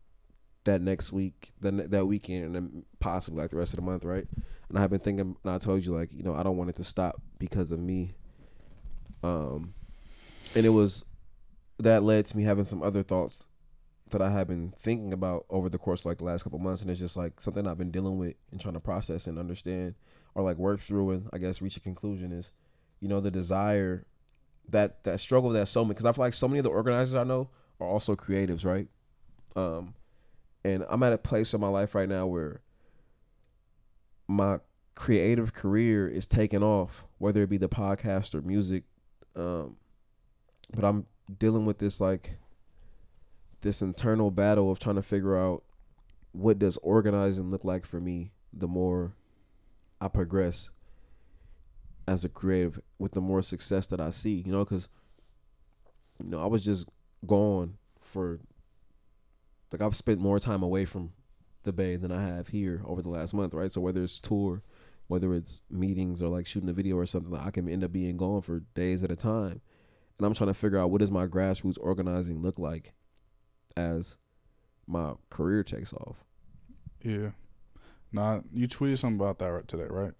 that 0.66 0.80
next 0.80 1.12
week, 1.12 1.52
the 1.60 1.72
ne- 1.72 1.86
that 1.86 2.06
weekend, 2.06 2.44
and 2.44 2.54
then 2.54 2.84
possibly 3.00 3.40
like 3.40 3.50
the 3.50 3.56
rest 3.56 3.72
of 3.72 3.76
the 3.76 3.82
month, 3.82 4.04
right? 4.04 4.26
And 4.68 4.78
I've 4.78 4.90
been 4.90 5.00
thinking, 5.00 5.36
and 5.42 5.52
I 5.52 5.58
told 5.58 5.84
you 5.84 5.92
like, 5.92 6.10
you 6.12 6.22
know, 6.22 6.34
I 6.34 6.42
don't 6.42 6.56
want 6.56 6.70
it 6.70 6.76
to 6.76 6.84
stop 6.84 7.20
because 7.38 7.72
of 7.72 7.80
me. 7.80 8.12
Um, 9.22 9.74
and 10.54 10.66
it 10.66 10.70
was 10.70 11.04
that 11.78 12.02
led 12.02 12.26
to 12.26 12.36
me 12.36 12.44
having 12.44 12.64
some 12.64 12.82
other 12.82 13.02
thoughts 13.02 13.48
that 14.10 14.22
I 14.22 14.30
have 14.30 14.46
been 14.46 14.72
thinking 14.78 15.12
about 15.12 15.46
over 15.50 15.68
the 15.68 15.78
course 15.78 16.00
of 16.00 16.06
like 16.06 16.18
the 16.18 16.24
last 16.24 16.44
couple 16.44 16.58
months, 16.58 16.82
and 16.82 16.90
it's 16.90 17.00
just 17.00 17.16
like 17.16 17.40
something 17.40 17.66
I've 17.66 17.78
been 17.78 17.90
dealing 17.90 18.18
with 18.18 18.34
and 18.52 18.60
trying 18.60 18.74
to 18.74 18.80
process 18.80 19.26
and 19.26 19.38
understand, 19.38 19.94
or 20.34 20.44
like 20.44 20.58
work 20.58 20.80
through 20.80 21.10
and 21.10 21.28
I 21.32 21.38
guess 21.38 21.62
reach 21.62 21.76
a 21.76 21.80
conclusion 21.80 22.32
is, 22.32 22.52
you 23.00 23.08
know, 23.08 23.20
the 23.20 23.30
desire, 23.30 24.06
that 24.68 25.04
that 25.04 25.20
struggle 25.20 25.50
that 25.50 25.66
so 25.68 25.84
many 25.84 25.94
because 25.94 26.04
I 26.04 26.12
feel 26.12 26.24
like 26.24 26.34
so 26.34 26.48
many 26.48 26.58
of 26.58 26.64
the 26.64 26.70
organizers 26.70 27.14
I 27.14 27.24
know 27.24 27.50
are 27.80 27.86
also 27.86 28.16
creatives, 28.16 28.64
right? 28.64 28.88
Um, 29.54 29.94
and 30.66 30.84
I'm 30.88 31.04
at 31.04 31.12
a 31.12 31.18
place 31.18 31.54
in 31.54 31.60
my 31.60 31.68
life 31.68 31.94
right 31.94 32.08
now 32.08 32.26
where 32.26 32.60
my 34.26 34.58
creative 34.96 35.52
career 35.52 36.08
is 36.08 36.26
taking 36.26 36.64
off, 36.64 37.06
whether 37.18 37.42
it 37.42 37.50
be 37.50 37.56
the 37.56 37.68
podcast 37.68 38.34
or 38.34 38.42
music. 38.42 38.82
Um, 39.36 39.76
but 40.74 40.84
I'm 40.84 41.06
dealing 41.38 41.66
with 41.66 41.78
this 41.78 42.00
like 42.00 42.38
this 43.60 43.80
internal 43.80 44.32
battle 44.32 44.72
of 44.72 44.80
trying 44.80 44.96
to 44.96 45.02
figure 45.02 45.38
out 45.38 45.62
what 46.32 46.58
does 46.58 46.78
organizing 46.78 47.48
look 47.52 47.64
like 47.64 47.86
for 47.86 48.00
me 48.00 48.32
the 48.52 48.66
more 48.66 49.12
I 50.00 50.08
progress 50.08 50.70
as 52.08 52.24
a 52.24 52.28
creative 52.28 52.80
with 52.98 53.12
the 53.12 53.20
more 53.20 53.40
success 53.40 53.86
that 53.86 54.00
I 54.00 54.10
see, 54.10 54.42
you 54.44 54.50
know, 54.50 54.64
cuz 54.64 54.88
you 56.20 56.28
know, 56.28 56.40
I 56.40 56.46
was 56.46 56.64
just 56.64 56.88
gone 57.24 57.78
for 58.00 58.40
like 59.72 59.82
I've 59.82 59.96
spent 59.96 60.20
more 60.20 60.38
time 60.38 60.62
away 60.62 60.84
from 60.84 61.12
the 61.64 61.72
Bay 61.72 61.96
than 61.96 62.12
I 62.12 62.22
have 62.22 62.48
here 62.48 62.82
over 62.86 63.02
the 63.02 63.08
last 63.08 63.34
month, 63.34 63.54
right? 63.54 63.70
So 63.70 63.80
whether 63.80 64.02
it's 64.02 64.20
tour, 64.20 64.62
whether 65.08 65.34
it's 65.34 65.60
meetings 65.70 66.22
or 66.22 66.28
like 66.28 66.46
shooting 66.46 66.68
a 66.68 66.72
video 66.72 66.96
or 66.96 67.06
something, 67.06 67.36
I 67.36 67.50
can 67.50 67.68
end 67.68 67.84
up 67.84 67.92
being 67.92 68.16
gone 68.16 68.42
for 68.42 68.60
days 68.74 69.02
at 69.02 69.10
a 69.10 69.16
time. 69.16 69.60
And 70.18 70.26
I'm 70.26 70.34
trying 70.34 70.48
to 70.48 70.54
figure 70.54 70.78
out 70.78 70.90
what 70.90 71.00
does 71.00 71.10
my 71.10 71.26
grassroots 71.26 71.78
organizing 71.80 72.40
look 72.40 72.58
like 72.58 72.94
as 73.76 74.18
my 74.86 75.14
career 75.30 75.62
takes 75.62 75.92
off. 75.92 76.24
Yeah. 77.02 77.30
Nah, 78.12 78.40
you 78.52 78.66
tweeted 78.66 78.98
something 78.98 79.20
about 79.20 79.38
that 79.40 79.48
right 79.48 79.68
today, 79.68 79.86
right? 79.90 80.12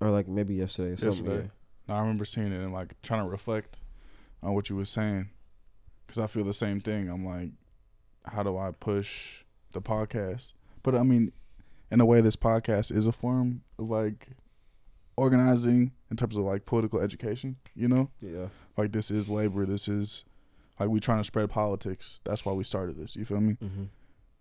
Or 0.00 0.10
like 0.10 0.28
maybe 0.28 0.54
yesterday. 0.54 0.96
Something, 0.96 1.26
Yesterday. 1.26 1.50
Now 1.88 1.96
I 1.96 2.00
remember 2.00 2.24
seeing 2.24 2.52
it 2.52 2.62
and 2.62 2.72
like 2.72 2.94
trying 3.02 3.24
to 3.24 3.28
reflect 3.28 3.80
on 4.42 4.54
what 4.54 4.70
you 4.70 4.76
were 4.76 4.84
saying, 4.84 5.30
because 6.06 6.18
I 6.18 6.26
feel 6.26 6.44
the 6.44 6.52
same 6.52 6.80
thing. 6.80 7.08
I'm 7.08 7.24
like, 7.24 7.50
how 8.24 8.42
do 8.42 8.56
I 8.56 8.70
push 8.72 9.44
the 9.72 9.80
podcast? 9.80 10.52
But 10.82 10.94
I 10.94 11.02
mean, 11.02 11.32
in 11.90 12.00
a 12.00 12.04
way, 12.06 12.20
this 12.20 12.36
podcast 12.36 12.90
is 12.94 13.06
a 13.06 13.12
form 13.12 13.62
of 13.78 13.88
like 13.88 14.28
organizing 15.16 15.92
in 16.10 16.16
terms 16.16 16.36
of 16.36 16.44
like 16.44 16.64
political 16.66 17.00
education. 17.00 17.56
You 17.74 17.88
know, 17.88 18.10
Yeah. 18.20 18.46
like 18.76 18.92
this 18.92 19.10
is 19.10 19.28
labor. 19.28 19.66
This 19.66 19.88
is 19.88 20.24
like 20.80 20.88
we 20.88 21.00
trying 21.00 21.18
to 21.18 21.24
spread 21.24 21.50
politics. 21.50 22.20
That's 22.24 22.44
why 22.44 22.52
we 22.52 22.64
started 22.64 22.96
this. 22.96 23.16
You 23.16 23.24
feel 23.24 23.40
me? 23.40 23.54
Mm-hmm. 23.62 23.84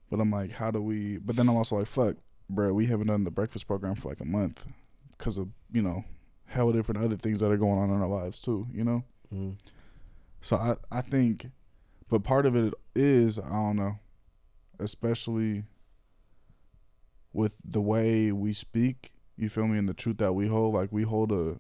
But 0.10 0.20
I'm 0.20 0.32
like, 0.32 0.52
how 0.52 0.72
do 0.72 0.82
we? 0.82 1.18
But 1.18 1.36
then 1.36 1.48
I'm 1.50 1.56
also 1.56 1.78
like, 1.78 1.88
fuck, 1.88 2.16
bro, 2.50 2.74
we 2.74 2.86
haven't 2.88 3.08
done 3.08 3.24
the 3.24 3.32
breakfast 3.32 3.68
program 3.68 3.96
for 3.96 4.10
like 4.10 4.20
a 4.22 4.26
month 4.26 4.66
because 5.18 5.38
of 5.38 5.50
you 5.72 5.82
know 5.82 6.04
hell 6.48 6.72
different 6.72 7.02
other 7.04 7.16
things 7.16 7.40
that 7.40 7.52
are 7.52 7.58
going 7.58 7.80
on 7.80 7.90
in 7.90 8.02
our 8.02 8.08
lives 8.08 8.40
too. 8.40 8.68
You 8.74 8.84
know. 8.84 9.04
Mm-hmm. 9.34 9.52
So 10.42 10.56
I 10.58 10.76
I 10.92 11.02
think, 11.02 11.48
but 12.12 12.24
part 12.24 12.46
of 12.46 12.56
it 12.56 12.74
is 12.94 13.40
I 13.40 13.50
don't 13.50 13.78
know, 13.78 13.98
especially 14.78 15.64
with 17.34 17.58
the 17.64 17.82
way 17.82 18.34
we 18.34 18.52
speak. 18.52 19.14
You 19.38 19.48
feel 19.48 19.66
me? 19.66 19.80
And 19.80 19.88
the 19.88 19.94
truth 19.94 20.18
that 20.18 20.34
we 20.34 20.48
hold, 20.48 20.76
like 20.76 20.92
we 20.92 21.04
hold 21.04 21.32
a 21.32 21.60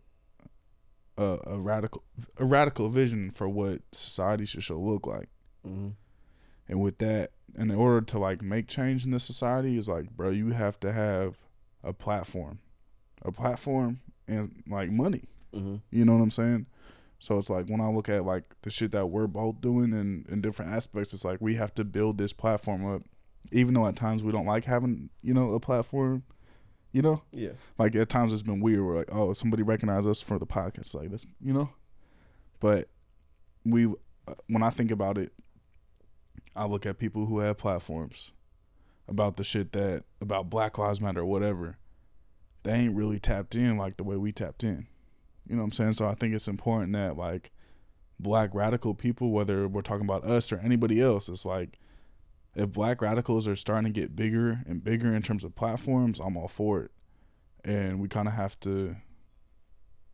a, 1.17 1.39
a 1.47 1.57
radical 1.57 2.03
a 2.37 2.45
radical 2.45 2.89
vision 2.89 3.31
for 3.31 3.47
what 3.47 3.81
society 3.93 4.45
should 4.45 4.63
should 4.63 4.77
look 4.77 5.07
like. 5.07 5.29
Mm-hmm. 5.65 5.89
And 6.67 6.81
with 6.81 6.97
that, 6.97 7.31
in 7.57 7.71
order 7.71 8.01
to 8.07 8.19
like 8.19 8.41
make 8.41 8.67
change 8.67 9.05
in 9.05 9.11
the 9.11 9.21
society, 9.21 9.77
is 9.77 9.87
like, 9.87 10.09
bro, 10.11 10.31
you 10.31 10.49
have 10.49 10.77
to 10.81 10.91
have 10.91 11.37
a 11.81 11.93
platform, 11.93 12.59
a 13.23 13.31
platform, 13.31 14.01
and 14.27 14.63
like 14.67 14.91
money. 14.91 15.23
Mm-hmm. 15.55 15.77
You 15.91 16.03
know 16.03 16.15
what 16.15 16.23
I'm 16.23 16.31
saying? 16.31 16.65
So 17.23 17.37
it's 17.37 17.51
like 17.51 17.67
when 17.69 17.79
I 17.81 17.87
look 17.87 18.09
at 18.09 18.25
like 18.25 18.43
the 18.63 18.71
shit 18.71 18.91
that 18.93 19.05
we're 19.05 19.27
both 19.27 19.61
doing 19.61 19.93
in, 19.93 20.25
in 20.27 20.41
different 20.41 20.71
aspects, 20.71 21.13
it's 21.13 21.23
like 21.23 21.39
we 21.39 21.53
have 21.53 21.71
to 21.75 21.83
build 21.83 22.17
this 22.17 22.33
platform 22.33 22.83
up, 22.83 23.03
even 23.51 23.75
though 23.75 23.85
at 23.85 23.95
times 23.95 24.23
we 24.23 24.31
don't 24.31 24.47
like 24.47 24.65
having 24.65 25.11
you 25.21 25.33
know 25.35 25.51
a 25.53 25.59
platform. 25.59 26.23
You 26.93 27.01
know, 27.03 27.21
Yeah. 27.31 27.51
like 27.77 27.95
at 27.95 28.09
times 28.09 28.33
it's 28.33 28.41
been 28.41 28.59
weird. 28.59 28.81
We're 28.83 28.97
like, 28.97 29.13
oh, 29.13 29.31
somebody 29.33 29.61
recognized 29.63 30.09
us 30.09 30.19
for 30.19 30.37
the 30.39 30.45
podcast, 30.47 30.93
like 30.95 31.09
this, 31.11 31.25
you 31.39 31.53
know. 31.53 31.69
But 32.59 32.89
we, 33.63 33.85
uh, 33.85 34.33
when 34.47 34.61
I 34.61 34.71
think 34.71 34.91
about 34.91 35.17
it, 35.17 35.31
I 36.53 36.65
look 36.65 36.85
at 36.85 36.97
people 36.99 37.27
who 37.27 37.39
have 37.39 37.57
platforms 37.57 38.33
about 39.07 39.37
the 39.37 39.43
shit 39.45 39.71
that 39.71 40.03
about 40.19 40.49
Black 40.49 40.77
Lives 40.77 40.99
Matter 40.99 41.21
or 41.21 41.25
whatever. 41.25 41.77
They 42.63 42.73
ain't 42.73 42.95
really 42.95 43.19
tapped 43.19 43.55
in 43.55 43.77
like 43.77 43.95
the 43.95 44.03
way 44.03 44.17
we 44.17 44.33
tapped 44.33 44.63
in. 44.63 44.87
You 45.51 45.57
know 45.57 45.63
what 45.63 45.67
I'm 45.67 45.71
saying? 45.73 45.93
So 45.93 46.05
I 46.05 46.13
think 46.13 46.33
it's 46.33 46.47
important 46.47 46.93
that 46.93 47.17
like 47.17 47.51
black 48.17 48.55
radical 48.55 48.93
people, 48.93 49.31
whether 49.31 49.67
we're 49.67 49.81
talking 49.81 50.05
about 50.05 50.23
us 50.23 50.49
or 50.53 50.59
anybody 50.63 51.01
else, 51.01 51.27
it's 51.27 51.43
like 51.43 51.77
if 52.55 52.71
black 52.71 53.01
radicals 53.01 53.49
are 53.49 53.55
starting 53.57 53.91
to 53.93 53.99
get 53.99 54.15
bigger 54.15 54.61
and 54.65 54.81
bigger 54.81 55.13
in 55.13 55.21
terms 55.21 55.43
of 55.43 55.53
platforms, 55.53 56.21
I'm 56.21 56.37
all 56.37 56.47
for 56.47 56.83
it. 56.83 56.91
And 57.65 57.99
we 57.99 58.07
kind 58.07 58.29
of 58.29 58.33
have 58.33 58.57
to, 58.61 58.95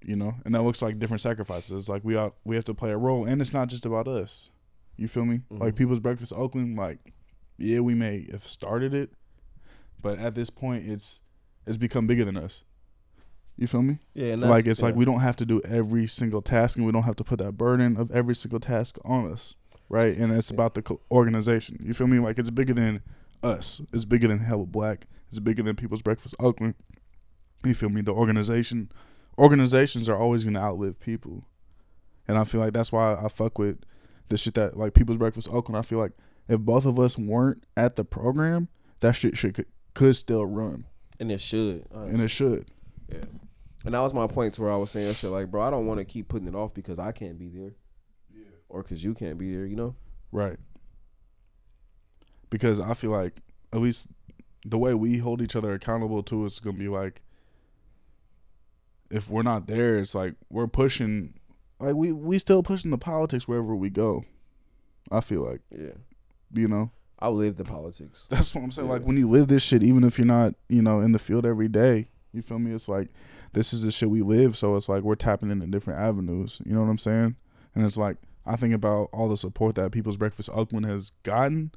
you 0.04 0.16
know, 0.16 0.34
and 0.44 0.56
that 0.56 0.64
looks 0.64 0.82
like 0.82 0.98
different 0.98 1.22
sacrifices. 1.22 1.88
Like 1.88 2.04
we 2.04 2.16
are, 2.16 2.34
we 2.44 2.56
have 2.56 2.66
to 2.66 2.74
play 2.74 2.90
a 2.90 2.98
role, 2.98 3.24
and 3.26 3.40
it's 3.40 3.54
not 3.54 3.70
just 3.70 3.86
about 3.86 4.08
us. 4.08 4.50
You 4.96 5.08
feel 5.08 5.26
me? 5.26 5.42
Like 5.52 5.76
Mhm. 5.76 5.78
People's 5.78 6.00
Breakfast 6.00 6.34
Oakland, 6.36 6.78
like 6.78 7.14
yeah, 7.60 7.82
we 7.82 7.94
may 7.94 8.28
have 8.32 8.42
started 8.42 8.96
it, 8.96 9.12
but 10.02 10.18
at 10.18 10.34
this 10.34 10.50
point, 10.50 10.88
it's 10.88 11.22
it's 11.68 11.78
become 11.78 12.08
bigger 12.08 12.26
than 12.26 12.38
us. 12.38 12.64
You 13.58 13.68
feel 13.68 13.82
me? 13.82 14.00
Yeah. 14.14 14.34
And 14.34 14.42
like 14.42 14.66
it's 14.68 14.82
like 14.84 14.96
we 14.96 15.06
don't 15.06 15.20
have 15.22 15.36
to 15.38 15.46
do 15.46 15.62
every 15.68 16.06
single 16.08 16.42
task 16.42 16.78
and 16.78 16.86
we 16.86 16.92
don't 16.92 17.04
have 17.04 17.16
to 17.18 17.24
put 17.24 17.40
that 17.40 17.54
burden 17.54 17.98
of 17.98 18.12
every 18.12 18.36
single 18.36 18.60
task 18.60 18.98
on 19.06 19.32
us 19.32 19.56
right? 19.90 20.18
And 20.18 20.32
it's 20.34 20.52
Yeah. 20.52 20.56
about 20.56 20.74
the 20.74 20.98
organization. 21.12 21.80
You 21.82 21.94
feel 21.94 22.08
me? 22.08 22.20
Like 22.20 22.40
it's 22.40 22.50
bigger 22.50 22.74
than 22.74 23.02
us. 23.44 23.82
It's 23.94 24.06
bigger 24.06 24.28
than 24.28 24.40
hell 24.40 24.66
black. 24.66 25.08
It's 25.30 25.40
bigger 25.40 25.64
than 25.64 25.76
people's 25.76 26.02
breakfast 26.02 26.36
oakland. 26.40 26.76
You 27.64 27.74
feel 27.74 27.90
me? 27.90 28.02
The 28.02 28.12
organization 28.14 28.92
organizations 29.38 30.10
are 30.10 30.18
always 30.18 30.44
going 30.44 30.56
to 30.56 30.60
outlive 30.60 31.00
people. 31.00 31.46
And 32.28 32.38
i 32.38 32.44
feel 32.44 32.60
like 32.60 32.74
that's 32.74 32.92
why 32.92 33.14
i 33.14 33.30
fuck 33.30 33.58
with 33.60 33.78
the 34.30 34.38
shit 34.38 34.56
that 34.56 34.76
like 34.76 34.94
people's 34.94 35.18
breakfast 35.18 35.48
oakland. 35.52 35.78
I 35.78 35.82
feel 35.84 36.00
like 36.00 36.12
if 36.50 36.60
both 36.60 36.86
of 36.86 37.00
us 37.00 37.18
weren't 37.18 37.64
at 37.76 37.96
the 37.96 38.04
program 38.04 38.68
that 39.00 39.14
shit 39.16 39.38
should 39.38 39.54
could, 39.54 39.68
could 39.94 40.16
still 40.16 40.46
run. 40.46 40.86
And 41.20 41.32
it 41.32 41.40
should. 41.40 41.86
and 41.92 42.20
it 42.20 42.28
should. 42.30 42.70
Yeah. 43.10 43.24
And 43.88 43.94
that 43.96 44.02
was 44.02 44.14
my 44.14 44.28
point 44.28 44.54
to 44.56 44.62
where 44.64 44.72
I 44.72 44.76
was 44.76 44.92
saying 44.92 45.14
shit 45.14 45.32
like, 45.32 45.50
bro, 45.50 45.62
I 45.62 45.70
don't 45.72 45.86
want 45.86 46.00
to 46.00 46.06
keep 46.06 46.28
putting 46.28 46.48
it 46.48 46.56
off 46.56 46.74
because 46.74 47.00
I 47.00 47.14
can't 47.14 47.40
be 47.40 47.48
there. 47.48 47.74
yeah. 48.36 48.44
Or 48.68 48.84
because 48.84 49.02
you 49.04 49.14
can't 49.14 49.38
be 49.38 49.56
there, 49.56 49.66
you 49.66 49.78
know? 49.78 49.96
Right. 50.32 50.58
Because 52.50 52.80
I 52.82 52.94
feel 52.96 53.12
like 53.12 53.42
at 53.74 53.80
least 53.80 54.10
the 54.66 54.78
way 54.78 54.94
we 54.94 55.18
hold 55.20 55.42
each 55.42 55.56
other 55.56 55.74
accountable 55.74 56.22
to 56.24 56.44
is 56.44 56.60
gonna 56.60 56.78
be 56.78 56.90
like 56.90 57.22
if 59.10 59.30
we're 59.30 59.42
not 59.44 59.68
there, 59.68 59.98
it's 59.98 60.14
like 60.14 60.34
we're 60.50 60.68
pushing 60.68 61.34
like 61.80 61.96
we 61.96 62.12
we 62.12 62.38
still 62.40 62.64
pushing 62.64 62.92
the 62.92 62.98
politics 62.98 63.48
wherever 63.48 63.74
we 63.76 63.90
go. 63.90 64.26
I 65.10 65.22
feel 65.22 65.42
like, 65.44 65.62
Yeah. 65.72 65.94
you 66.54 66.68
know. 66.68 66.92
I 67.20 67.30
live 67.30 67.56
the 67.56 67.64
politics. 67.64 68.28
That's 68.30 68.54
what 68.54 68.64
I'm 68.66 68.72
saying. 68.72 68.88
Yeah. 68.90 68.96
Like 68.96 69.04
when 69.04 69.16
you 69.18 69.30
live 69.30 69.48
this 69.48 69.64
shit, 69.64 69.82
even 69.82 70.04
if 70.04 70.18
you're 70.18 70.28
not, 70.28 70.56
you 70.68 70.82
know, 70.82 71.00
in 71.00 71.14
the 71.14 71.20
field 71.20 71.46
every 71.46 71.70
day, 71.70 72.10
you 72.38 72.42
feel 72.42 72.60
me? 72.60 72.72
It's 72.72 72.88
like 72.88 73.10
this 73.54 73.74
is 73.74 73.84
the 73.84 73.92
shit 73.92 74.10
we 74.10 74.22
live, 74.22 74.58
so 74.58 74.76
it's 74.76 74.88
like 74.88 75.04
we're 75.04 75.16
tapping 75.16 75.52
into 75.52 75.68
different 75.68 76.00
avenues. 76.00 76.62
You 76.66 76.74
know 76.74 76.82
what 76.82 76.90
I'm 76.90 76.98
saying? 76.98 77.36
And 77.76 77.86
it's 77.86 77.98
like 77.98 78.18
I 78.46 78.56
think 78.56 78.74
about 78.74 79.10
all 79.12 79.28
the 79.28 79.38
support 79.38 79.76
that 79.76 79.92
People's 79.92 80.18
Breakfast 80.18 80.50
Oakland 80.54 80.86
has 80.86 81.12
gotten 81.24 81.72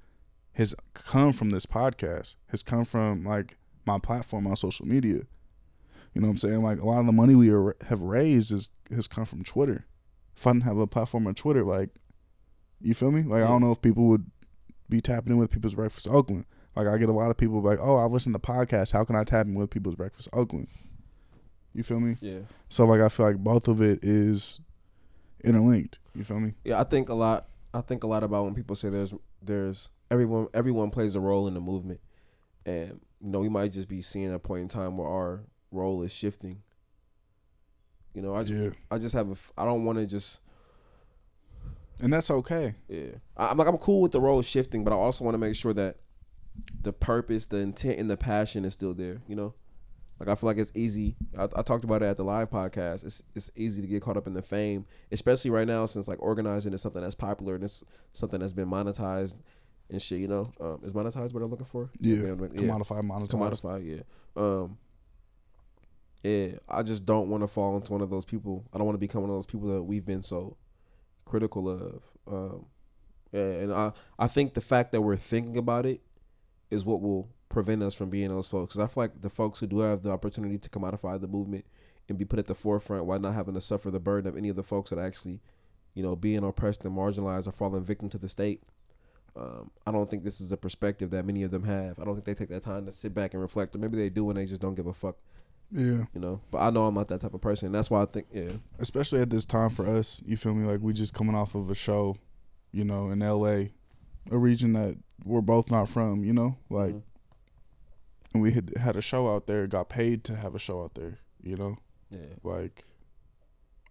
has 0.52 0.75
come 0.95 1.33
from 1.33 1.50
this 1.50 1.67
podcast, 1.67 2.37
has 2.49 2.62
come 2.62 2.85
from 2.85 3.25
like 3.25 3.57
my 3.87 3.99
platform 3.99 4.47
on 4.47 4.57
social 4.57 4.87
media. 4.87 5.23
You 6.14 6.21
know 6.21 6.26
what 6.26 6.33
I'm 6.33 6.37
saying? 6.38 6.62
Like 6.62 6.81
a 6.81 6.87
lot 6.87 7.00
of 7.00 7.07
the 7.07 7.12
money 7.12 7.35
we 7.35 7.50
are, 7.50 7.76
have 7.88 8.02
raised 8.02 8.52
is 8.52 8.71
has 8.95 9.09
come 9.09 9.25
from 9.25 9.45
Twitter. 9.45 9.87
If 10.37 10.47
I 10.47 10.52
didn't 10.52 10.64
have 10.64 10.79
a 10.79 10.87
platform 10.87 11.26
on 11.26 11.35
Twitter, 11.35 11.64
like 11.64 11.90
you 12.81 12.95
feel 12.95 13.11
me? 13.11 13.23
Like 13.23 13.43
I 13.43 13.47
don't 13.47 13.61
know 13.61 13.73
if 13.73 13.83
people 13.83 14.05
would 14.05 14.31
be 14.88 15.00
tapping 15.00 15.33
in 15.33 15.38
with 15.38 15.50
People's 15.50 15.75
Breakfast 15.75 16.09
Oakland. 16.11 16.47
Like 16.77 16.87
I 16.87 16.97
get 16.99 17.09
a 17.09 17.12
lot 17.12 17.31
of 17.31 17.37
people 17.37 17.61
like, 17.62 17.79
"Oh, 17.81 17.97
I 17.97 18.05
listen 18.05 18.33
to 18.33 18.39
podcasts. 18.39 18.93
How 18.93 19.05
can 19.05 19.17
I 19.17 19.25
tap 19.25 19.47
in 19.47 19.55
with 19.55 19.71
People's 19.71 19.97
Breakfast 19.97 20.29
Oakland?" 20.33 20.69
You 21.75 21.83
feel 21.83 22.00
me? 22.00 22.17
Yeah. 22.21 22.41
So 22.69 22.85
like 22.85 23.00
I 23.00 23.09
feel 23.09 23.27
like 23.27 23.39
both 23.39 23.69
of 23.69 23.81
it 23.81 24.00
is 24.03 24.61
interlinked. 25.45 25.99
You 26.15 26.25
feel 26.25 26.41
me? 26.41 26.55
Yeah, 26.65 26.81
I 26.81 26.85
think 26.85 27.09
a 27.09 27.15
lot 27.15 27.47
I 27.73 27.81
think 27.81 28.03
a 28.05 28.07
lot 28.07 28.23
about 28.25 28.45
when 28.45 28.55
people 28.55 28.77
say 28.77 28.89
there's 28.89 29.15
there's 29.43 29.91
everyone 30.11 30.49
everyone 30.55 30.91
plays 30.91 31.15
a 31.15 31.21
role 31.21 31.47
in 31.49 31.55
the 31.55 31.61
movement. 31.61 32.00
And 32.67 33.00
you 33.21 33.31
know, 33.31 33.41
we 33.41 33.49
might 33.49 33.73
just 33.73 33.89
be 33.89 34.03
seeing 34.03 34.33
a 34.33 34.39
point 34.39 34.62
in 34.62 34.69
time 34.69 34.97
where 34.97 35.09
our 35.09 35.41
role 35.71 36.03
is 36.03 36.12
shifting. 36.12 36.62
You 38.15 38.23
know, 38.23 38.35
I 38.35 38.43
just 38.43 38.62
Yeah, 38.62 38.71
I 38.91 38.99
just 38.99 39.15
have 39.15 39.31
a 39.31 39.37
I 39.61 39.65
don't 39.65 39.85
want 39.85 39.99
to 39.99 40.07
just 40.07 40.41
and 42.03 42.12
that's 42.12 42.31
okay. 42.31 42.75
Yeah, 42.89 43.11
I- 43.37 43.49
I'm 43.49 43.59
like 43.59 43.69
I'm 43.69 43.77
cool 43.79 44.00
with 44.03 44.12
the 44.12 44.21
role 44.21 44.43
shifting, 44.43 44.85
but 44.85 44.93
I 44.93 44.97
also 44.97 45.25
want 45.25 45.35
to 45.35 45.39
make 45.39 45.55
sure 45.55 45.73
that 45.75 45.97
the 46.83 46.93
purpose, 46.93 47.47
the 47.47 47.59
intent, 47.59 47.99
and 47.99 48.11
the 48.11 48.17
passion 48.17 48.64
is 48.64 48.73
still 48.73 48.95
there. 48.95 49.21
You 49.26 49.37
know, 49.37 49.55
like 50.21 50.29
I 50.29 50.35
feel 50.35 50.49
like 50.49 50.59
it's 50.59 50.73
easy. 50.75 51.17
I, 51.37 51.45
I 51.45 51.62
talked 51.62 51.85
about 51.85 52.02
it 52.02 52.07
at 52.07 52.19
the 52.19 52.25
live 52.25 52.50
podcast. 52.50 53.05
It's 53.05 53.23
it's 53.35 53.50
easy 53.57 53.81
to 53.81 53.88
get 53.88 54.02
caught 54.02 54.19
up 54.19 54.26
in 54.26 54.35
the 54.35 54.43
fame, 54.43 54.85
especially 55.11 55.50
right 55.50 55.67
now 55.67 55.87
since 55.87 56.07
like 56.07 56.21
organizing 56.21 56.75
is 56.75 56.83
something 56.83 57.00
that's 57.02 57.14
popular 57.14 57.55
and 57.55 57.64
it's 57.64 57.85
something 58.12 58.38
that's 58.38 58.52
been 58.52 58.69
monetized 58.69 59.37
and 59.88 60.00
shit. 60.00 60.21
You 60.21 60.29
know, 60.29 60.52
um, 60.61 60.81
is 60.85 60.93
monetized 60.93 61.33
what 61.33 61.43
I'm 61.43 61.50
looking 61.50 61.67
for? 61.67 61.90
Yeah, 61.99 62.17
yeah. 62.17 62.33
commodified, 62.35 63.02
monetized. 63.02 63.31
Commodified, 63.31 63.97
yeah. 63.97 64.02
Um, 64.37 64.79
yeah, 66.23 66.59
I 66.69 66.83
just 66.83 67.07
don't 67.07 67.31
want 67.31 67.43
to 67.43 67.49
fall 67.49 67.76
into 67.76 67.93
one 67.93 68.02
of 68.02 68.11
those 68.11 68.26
people. 68.26 68.67
I 68.75 68.79
don't 68.79 68.87
want 68.87 68.97
to 68.97 69.00
become 69.00 69.23
one 69.23 69.31
of 69.31 69.37
those 69.37 69.47
people 69.47 69.69
that 69.69 69.83
we've 69.83 70.05
been 70.05 70.23
so 70.23 70.59
critical 71.25 71.71
of. 71.71 72.02
Um, 72.31 72.67
yeah, 73.33 73.40
and 73.40 73.73
I 73.73 73.93
I 74.19 74.26
think 74.26 74.52
the 74.52 74.61
fact 74.61 74.93
that 74.93 75.00
we're 75.00 75.17
thinking 75.17 75.57
about 75.57 75.87
it 75.87 76.02
is 76.71 76.85
what 76.85 77.00
will 77.00 77.29
prevent 77.49 77.83
us 77.83 77.95
from 77.95 78.11
being 78.11 78.29
those 78.29 78.47
folks. 78.47 78.75
Because 78.75 78.85
I 78.85 78.93
feel 78.93 79.05
like 79.05 79.21
the 79.21 79.31
folks 79.31 79.61
who 79.61 79.67
do 79.67 79.81
have 79.81 80.03
the 80.03 80.11
opportunity 80.12 80.59
to 80.59 80.71
commodify 80.71 81.21
the 81.21 81.29
movement 81.29 81.65
and 82.09 82.19
be 82.19 82.25
put 82.25 82.39
at 82.39 82.47
the 82.47 82.55
forefront 82.55 83.05
while 83.05 83.19
not 83.19 83.35
having 83.35 83.55
to 83.55 83.61
suffer 83.61 83.91
the 83.91 84.00
burden 84.00 84.29
of 84.29 84.37
any 84.37 84.49
of 84.49 84.57
the 84.57 84.62
folks 84.62 84.91
that 84.91 84.99
actually, 84.99 85.41
you 85.95 86.03
know, 86.03 86.17
being 86.17 86.45
oppressed 86.45 86.85
and 86.85 86.97
marginalized 86.97 87.47
or 87.47 87.53
falling 87.53 87.83
victim 87.83 88.09
to 88.09 88.19
the 88.19 88.29
state. 88.29 88.62
um, 89.37 89.71
I 89.87 89.93
don't 89.93 90.11
think 90.11 90.25
this 90.25 90.41
is 90.41 90.53
a 90.53 90.57
perspective 90.57 91.11
that 91.11 91.25
many 91.25 91.43
of 91.45 91.50
them 91.50 91.65
have. 91.65 91.99
I 91.99 92.05
don't 92.05 92.15
think 92.15 92.25
they 92.25 92.35
take 92.35 92.49
that 92.49 92.62
time 92.62 92.87
to 92.87 92.93
sit 92.93 93.15
back 93.15 93.33
and 93.35 93.43
reflect, 93.43 93.75
or 93.75 93.79
maybe 93.79 93.97
they 93.97 94.11
do 94.11 94.29
and 94.29 94.39
they 94.39 94.47
just 94.47 94.61
don't 94.61 94.75
give 94.75 94.87
a 94.87 94.93
fuck. 94.93 95.17
Yeah. 95.73 96.03
You 96.12 96.21
know, 96.21 96.41
but 96.50 96.59
I 96.59 96.71
know 96.71 96.87
I'm 96.87 96.95
not 96.95 97.07
that 97.09 97.21
type 97.21 97.33
of 97.35 97.41
person. 97.41 97.67
And 97.67 97.75
that's 97.75 97.91
why 97.91 98.03
I 98.03 98.07
think, 98.07 98.27
yeah, 98.33 98.50
Especially 98.81 99.21
at 99.21 99.31
this 99.31 99.45
time 99.45 99.71
for 99.71 99.87
us, 99.87 100.21
you 100.27 100.37
feel 100.37 100.53
me? 100.55 100.67
Like 100.67 100.81
we 100.81 100.93
just 100.93 101.15
coming 101.15 101.37
off 101.37 101.55
of 101.55 101.71
a 101.71 101.77
show, 101.77 102.17
you 102.73 102.83
know, 102.85 103.11
in 103.11 103.23
L.A., 103.23 103.73
a 104.33 104.37
region 104.39 104.73
that 104.73 104.97
we're 105.25 105.41
both 105.41 105.71
not 105.71 105.89
from. 105.89 106.25
You 106.25 106.33
know, 106.33 106.57
like 106.69 106.95
Mhm. 106.95 107.03
and 108.35 108.43
we 108.43 108.53
had 108.53 108.77
had 108.77 108.97
a 108.97 109.00
show 109.00 109.29
out 109.35 109.47
there, 109.47 109.67
got 109.67 109.89
paid 109.89 110.25
to 110.25 110.37
have 110.37 110.55
a 110.55 110.59
show 110.59 110.83
out 110.83 110.95
there. 110.95 111.19
You 111.43 111.57
know, 111.57 111.77
yeah, 112.11 112.35
like 112.43 112.85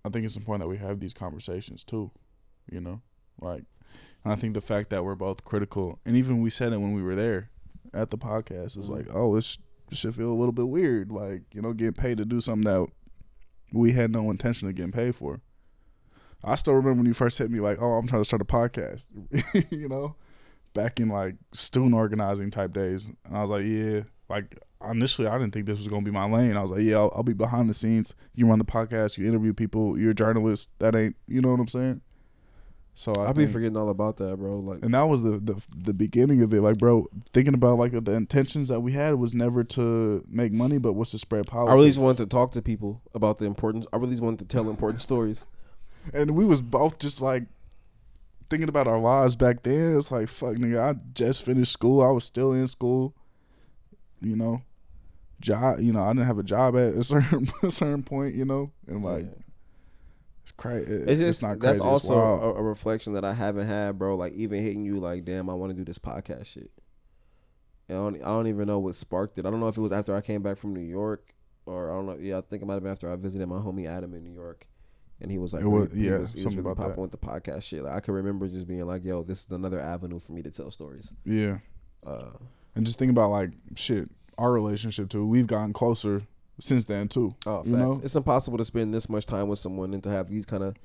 I 0.06 0.10
think 0.10 0.26
it's 0.26 0.38
important 0.38 0.62
that 0.64 0.70
we 0.70 0.78
have 0.78 1.00
these 1.00 1.14
conversations 1.14 1.84
too. 1.84 2.12
You 2.72 2.82
know, 2.82 3.02
like, 3.42 3.64
and 4.24 4.32
I 4.34 4.36
think 4.36 4.54
the 4.54 4.62
fact 4.62 4.90
that 4.92 5.04
we're 5.04 5.16
both 5.16 5.44
critical, 5.44 6.00
and 6.06 6.16
even 6.16 6.42
we 6.42 6.50
said 6.50 6.72
it 6.74 6.78
when 6.80 6.94
we 6.94 7.02
were 7.02 7.16
there 7.16 7.50
at 7.94 8.12
the 8.12 8.18
podcast, 8.18 8.78
is 8.78 8.88
Mhm. 8.88 8.90
like, 8.90 9.08
oh, 9.16 9.34
this, 9.36 9.58
this 9.90 9.98
should 10.00 10.14
feel 10.14 10.32
a 10.32 10.38
little 10.38 10.52
bit 10.52 10.68
weird, 10.70 11.12
like 11.12 11.44
you 11.54 11.62
know, 11.62 11.74
getting 11.74 11.94
paid 11.94 12.18
to 12.20 12.26
do 12.26 12.40
something 12.40 12.66
that 12.66 12.88
we 13.74 13.92
had 13.94 14.12
no 14.12 14.30
intention 14.30 14.68
of 14.68 14.76
getting 14.76 14.92
paid 14.92 15.16
for. 15.16 15.42
I 16.44 16.56
still 16.56 16.76
remember 16.76 17.00
when 17.00 17.06
you 17.08 17.14
first 17.14 17.38
hit 17.40 17.50
me, 17.52 17.60
like, 17.60 17.82
oh, 17.82 17.94
I'm 17.98 18.08
trying 18.08 18.22
to 18.22 18.26
start 18.26 18.42
a 18.42 18.46
podcast, 18.46 19.08
you 19.72 19.90
know, 19.90 20.16
back 20.74 21.00
in 21.00 21.10
like 21.10 21.36
student 21.54 21.94
organizing 21.94 22.52
type 22.52 22.74
days, 22.74 23.10
and 23.26 23.38
I 23.38 23.42
was 23.42 23.50
like, 23.50 23.66
yeah, 23.66 24.02
like 24.30 24.60
initially 24.90 25.28
I 25.28 25.38
didn't 25.38 25.54
think 25.54 25.66
this 25.66 25.78
was 25.78 25.88
gonna 25.88 26.02
be 26.02 26.12
my 26.12 26.26
lane. 26.26 26.56
I 26.56 26.62
was 26.62 26.72
like, 26.72 26.82
yeah, 26.82 26.98
I'll, 26.98 27.12
I'll 27.16 27.24
be 27.24 27.34
behind 27.34 27.70
the 27.70 27.74
scenes. 27.74 28.16
You 28.34 28.48
run 28.48 28.60
the 28.60 28.66
podcast, 28.66 29.18
you 29.18 29.28
interview 29.28 29.54
people, 29.54 29.98
you're 29.98 30.12
a 30.12 30.16
journalist. 30.16 30.70
That 30.80 30.96
ain't, 30.96 31.16
you 31.28 31.42
know 31.42 31.52
what 31.52 31.60
I'm 31.60 31.68
saying? 31.68 32.02
So 32.94 33.14
I 33.14 33.30
I 33.30 33.34
be 33.34 33.48
forgetting 33.48 33.78
all 33.78 33.90
about 33.90 34.18
that, 34.18 34.38
bro. 34.38 34.60
Like, 34.60 34.84
and 34.84 34.94
that 34.94 35.04
was 35.04 35.22
the, 35.22 35.38
the 35.38 35.62
the 35.74 35.94
beginning 35.94 36.42
of 36.42 36.54
it. 36.54 36.62
Like, 36.62 36.78
bro, 36.78 37.08
thinking 37.32 37.54
about 37.54 37.78
like 37.78 37.92
the 37.92 38.12
intentions 38.12 38.68
that 38.68 38.82
we 38.82 38.92
had 38.92 39.16
was 39.16 39.34
never 39.34 39.64
to 39.64 40.26
make 40.28 40.52
money, 40.52 40.80
but 40.80 40.94
was 40.94 41.12
to 41.12 41.18
spread 41.18 41.48
politics. 41.48 41.72
I 41.72 41.76
really 41.76 41.88
just 41.88 42.02
wanted 42.02 42.18
to 42.18 42.26
talk 42.26 42.52
to 42.52 42.62
people 42.62 43.02
about 43.14 43.38
the 43.38 43.46
importance. 43.46 43.86
I 43.94 43.98
really 43.98 44.12
just 44.12 44.24
wanted 44.24 44.40
to 44.40 44.46
tell 44.46 44.70
important 44.70 45.02
stories. 45.02 45.46
and 46.14 46.32
we 46.32 46.46
was 46.46 46.62
both 46.62 47.00
just 47.00 47.22
like 47.22 47.44
thinking 48.50 48.70
about 48.70 48.88
our 48.88 49.00
lives 49.00 49.36
back 49.36 49.64
then. 49.64 49.98
It's 49.98 50.12
like, 50.12 50.28
fuck, 50.30 50.56
nigga, 50.56 50.80
I 50.80 51.00
just 51.14 51.46
finished 51.46 51.72
school. 51.72 52.04
I 52.04 52.10
was 52.12 52.24
still 52.26 52.54
in 52.54 52.68
school. 52.68 53.16
You 54.22 54.36
know, 54.36 54.62
job. 55.40 55.80
You 55.80 55.94
know, 55.94 56.04
I 56.04 56.10
didn't 56.14 56.26
have 56.26 56.40
a 56.40 56.44
job 56.44 56.76
at 56.76 56.94
a 56.94 57.04
certain 57.04 57.48
a 57.64 57.72
certain 57.72 58.04
point. 58.04 58.36
You 58.36 58.46
know, 58.46 58.72
and 58.88 59.04
like 59.04 59.26
Yeah. 59.26 59.42
it's 60.44 60.52
crazy. 60.52 60.92
It's 60.92 61.20
just 61.22 61.42
not 61.42 61.60
that's 61.60 61.80
crazy. 61.80 61.94
it's 61.94 62.10
also 62.10 62.16
a, 62.16 62.54
a 62.56 62.62
reflection 62.64 63.14
that 63.14 63.24
I 63.26 63.34
haven't 63.34 63.68
had, 63.68 63.98
bro. 63.98 64.16
Like 64.16 64.34
even 64.34 64.62
hitting 64.62 64.84
you, 64.84 65.00
like, 65.00 65.26
damn, 65.26 65.50
I 65.50 65.54
want 65.54 65.72
to 65.72 65.78
do 65.78 65.86
this 65.86 66.00
podcast 66.00 66.48
shit. 66.48 66.72
And 67.88 67.98
I 67.98 68.02
don't, 68.02 68.16
I 68.22 68.26
don't 68.26 68.48
even 68.48 68.68
know 68.68 68.80
what 68.80 68.94
sparked 68.96 69.40
it. 69.40 69.46
I 69.46 69.50
don't 69.50 69.60
know 69.60 69.68
if 69.68 69.78
it 69.78 69.82
was 69.82 69.92
after 69.92 70.16
I 70.16 70.22
came 70.22 70.42
back 70.44 70.58
from 70.58 70.74
New 70.74 70.82
York, 70.82 71.34
or 71.66 71.90
I 71.92 71.96
don't 71.96 72.06
know. 72.06 72.18
Yeah, 72.20 72.38
I 72.38 72.42
think 72.42 72.62
it 72.62 72.66
might 72.66 72.76
have 72.76 72.84
been 72.84 72.92
after 72.92 73.12
I 73.12 73.16
visited 73.16 73.48
my 73.48 73.56
homie 73.58 73.88
Adam 73.88 74.14
in 74.14 74.24
New 74.24 74.34
York, 74.34 74.68
and 75.22 75.30
he 75.32 75.38
was 75.38 75.54
like, 75.54 75.64
It 75.64 75.68
was- 75.68 75.92
he 75.94 76.06
yeah, 76.08 76.18
was, 76.20 76.32
he 76.32 76.38
was 76.38 76.44
something 76.44 76.60
really 76.64 76.72
about 76.72 76.88
popping 76.88 77.02
with 77.02 77.12
the 77.12 77.18
podcast 77.18 77.64
shit. 77.64 77.84
Like 77.84 77.94
I 77.94 78.00
can 78.00 78.14
remember 78.14 78.48
just 78.48 78.68
being 78.68 78.86
like, 78.86 79.04
yo, 79.04 79.24
this 79.24 79.46
is 79.46 79.52
another 79.52 79.80
avenue 79.80 80.20
for 80.20 80.32
me 80.34 80.42
to 80.44 80.52
tell 80.52 80.72
stories. 80.72 81.14
yeah. 81.26 81.60
Uh, 82.06 82.32
And 82.76 82.86
just 82.86 82.98
think 83.00 83.12
about 83.12 83.30
like 83.32 83.52
shit, 83.76 84.10
our 84.38 84.52
relationship 84.54 85.10
too. 85.10 85.28
We've 85.28 85.48
gotten 85.48 85.74
closer 85.74 86.22
since 86.62 86.86
then 86.86 87.08
too. 87.10 87.36
Oh, 87.46 87.58
facts. 87.64 87.68
Know? 87.68 88.00
It's 88.04 88.16
impossible 88.16 88.58
to 88.58 88.66
spend 88.66 88.94
this 88.94 89.10
much 89.10 89.26
time 89.26 89.48
with 89.50 89.60
someone 89.60 89.94
and 89.94 90.02
to 90.04 90.10
have 90.10 90.30
these 90.30 90.46
kind 90.46 90.64
of 90.64 90.76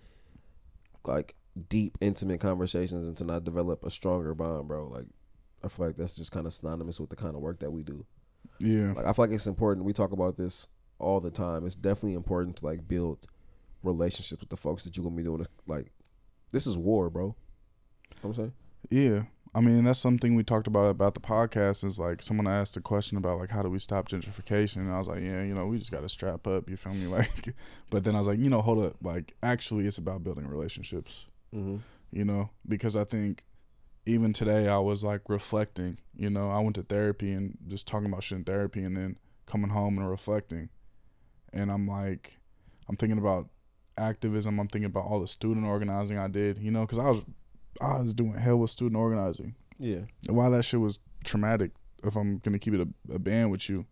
like 1.07 1.35
deep, 1.69 1.97
intimate 2.00 2.41
conversations 2.41 3.07
and 3.07 3.17
to 3.19 3.25
not 3.25 3.45
develop 3.45 3.85
a 3.85 3.91
stronger 3.91 4.35
bond, 4.35 4.67
bro. 4.69 4.88
Like, 4.88 5.07
I 5.62 5.69
feel 5.69 5.87
like 5.87 5.97
that's 5.97 6.17
just 6.17 6.33
kind 6.33 6.47
of 6.47 6.53
synonymous 6.53 6.99
with 6.99 7.11
the 7.11 7.17
kind 7.17 7.35
of 7.37 7.43
work 7.43 7.61
that 7.61 7.71
we 7.71 7.83
do. 7.83 8.05
Yeah. 8.61 8.93
Like, 8.93 9.07
I 9.07 9.12
feel 9.12 9.26
like 9.26 9.35
it's 9.35 9.47
important. 9.47 9.87
We 9.87 9.93
talk 9.93 10.13
about 10.13 10.37
this 10.37 10.69
all 10.99 11.21
the 11.21 11.30
time. 11.30 11.65
It's 11.67 11.76
definitely 11.76 12.15
important 12.15 12.56
to 12.56 12.65
like 12.67 12.87
build 12.89 13.26
relationships 13.84 14.40
with 14.40 14.50
the 14.50 14.56
folks 14.56 14.84
that 14.84 14.97
you're 14.97 15.04
gonna 15.04 15.16
be 15.16 15.23
doing. 15.23 15.47
Like, 15.66 15.92
this 16.50 16.66
is 16.66 16.76
war, 16.78 17.10
bro. 17.10 17.34
You 18.10 18.16
know 18.23 18.28
I'm 18.30 18.34
saying. 18.34 18.52
Yeah. 18.90 19.23
I 19.56 19.60
mean, 19.60 19.84
that's 19.84 20.00
something 20.00 20.34
we 20.34 20.42
talked 20.42 20.66
about 20.66 20.86
about 20.86 21.14
the 21.14 21.20
podcast 21.20 21.84
is 21.84 21.97
like 21.97 22.20
someone 22.23 22.49
asked 22.49 22.76
a 22.76 22.80
question 22.80 23.16
about 23.18 23.38
like 23.38 23.50
how 23.50 23.62
do 23.62 23.70
we 23.70 23.78
stop 23.78 24.08
gentrification 24.08 24.78
and 24.78 24.92
I 24.92 24.99
was 24.99 25.06
like, 25.06 25.20
yeah, 25.23 25.44
you 25.44 25.54
know, 25.54 25.66
we 25.66 25.78
just 25.78 25.92
got 25.92 26.00
to 26.02 26.08
strap 26.08 26.47
up, 26.49 26.68
you 26.68 26.76
feel 26.76 26.92
me? 26.94 27.06
Like 27.14 27.54
but 27.88 28.02
then 28.02 28.16
I 28.16 28.18
was 28.18 28.26
like, 28.26 28.40
you 28.40 28.50
know, 28.50 28.60
hold 28.62 28.84
up. 28.84 28.97
Like 29.00 29.34
actually 29.44 29.86
it's 29.86 29.99
about 29.99 30.25
building 30.25 30.49
relationships, 30.49 31.26
Mm-hmm. 31.54 31.76
you 32.10 32.25
know, 32.25 32.50
because 32.66 32.97
I 32.97 33.04
think 33.04 33.44
even 34.06 34.32
today 34.32 34.66
I 34.68 34.78
was 34.78 35.04
like 35.04 35.20
reflecting, 35.28 35.99
you 36.16 36.30
know, 36.30 36.50
I 36.50 36.58
went 36.58 36.75
to 36.75 36.82
therapy 36.82 37.32
and 37.32 37.56
just 37.68 37.86
talking 37.86 38.06
about 38.08 38.25
shit 38.25 38.38
in 38.38 38.44
therapy 38.44 38.82
and 38.82 38.97
then 38.97 39.16
coming 39.47 39.70
home 39.70 39.99
and 39.99 40.10
reflecting. 40.10 40.68
And 41.52 41.70
I'm 41.70 41.86
like 41.86 42.38
I'm 42.88 42.97
thinking 42.97 43.18
about 43.18 43.49
activism, 43.97 44.59
I'm 44.59 44.69
thinking 44.69 44.87
about 44.87 45.04
all 45.07 45.21
the 45.21 45.28
student 45.28 45.67
organizing 45.67 46.19
I 46.19 46.28
did, 46.28 46.59
you 46.59 46.71
know, 46.71 46.87
cuz 46.87 46.99
I 46.99 47.09
was 47.09 47.25
I 47.80 47.99
was 48.00 48.15
doing 48.15 48.33
hell 48.35 48.59
with 48.59 48.71
student 48.71 48.97
organizing. 48.97 49.54
Yeah. 49.78 50.02
And 50.28 50.37
why 50.37 50.49
that 50.50 50.65
shit 50.65 50.80
was 50.80 51.00
traumatic, 51.25 51.73
if 52.04 52.17
I'm 52.17 52.39
gonna 52.39 52.59
keep 52.59 52.75
it 52.75 52.80
a, 52.80 53.15
a 53.15 53.19
band 53.19 53.50
with 53.50 53.69
you. 53.69 53.87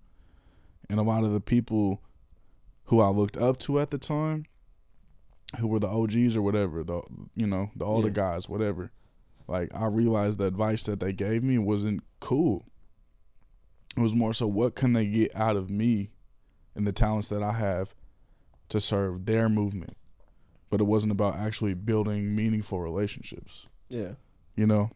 And 0.91 0.99
a 1.01 1.03
lot 1.03 1.25
of 1.25 1.33
the 1.33 1.41
people 1.41 2.03
who 2.85 3.01
I 3.01 3.09
looked 3.09 3.37
up 3.37 3.59
to 3.61 3.81
at 3.81 3.91
the 3.91 3.99
time, 3.99 4.45
who 5.59 5.67
were 5.69 5.79
the 5.79 5.89
OGs 5.89 6.37
or 6.37 6.43
whatever, 6.43 6.83
the 6.85 7.03
you 7.35 7.47
know, 7.47 7.71
the 7.77 7.85
older 7.85 8.09
Yeah. 8.09 8.15
guys, 8.15 8.49
whatever. 8.49 8.91
Like 9.49 9.75
I 9.75 9.87
realized 9.87 10.39
the 10.39 10.45
advice 10.47 10.85
that 10.85 11.01
they 11.01 11.13
gave 11.13 11.43
me 11.43 11.59
wasn't 11.59 12.03
cool. 12.21 12.67
It 13.97 14.01
was 14.01 14.15
more 14.15 14.33
so 14.33 14.47
what 14.47 14.75
can 14.75 14.93
they 14.95 15.07
get 15.07 15.35
out 15.37 15.57
of 15.57 15.69
me 15.71 16.11
and 16.75 16.87
the 16.87 16.93
talents 16.93 17.29
that 17.29 17.43
I 17.43 17.53
have 17.53 17.95
to 18.73 18.81
serve 18.81 19.27
their 19.27 19.49
movement. 19.49 19.97
But 20.71 20.81
it 20.81 20.85
wasn't 20.85 21.13
about 21.13 21.37
actually 21.37 21.75
building 21.75 22.35
meaningful 22.35 22.81
relationships. 22.81 23.67
Yeah. 23.91 24.13
You 24.57 24.67
know? 24.67 24.91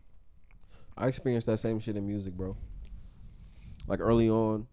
I 0.96 1.06
experienced 1.08 1.46
that 1.46 1.58
same 1.58 1.78
shit 1.78 1.96
in 1.96 2.06
music, 2.06 2.32
bro. 2.32 2.56
Like 3.86 4.00
early 4.00 4.30
on, 4.30 4.66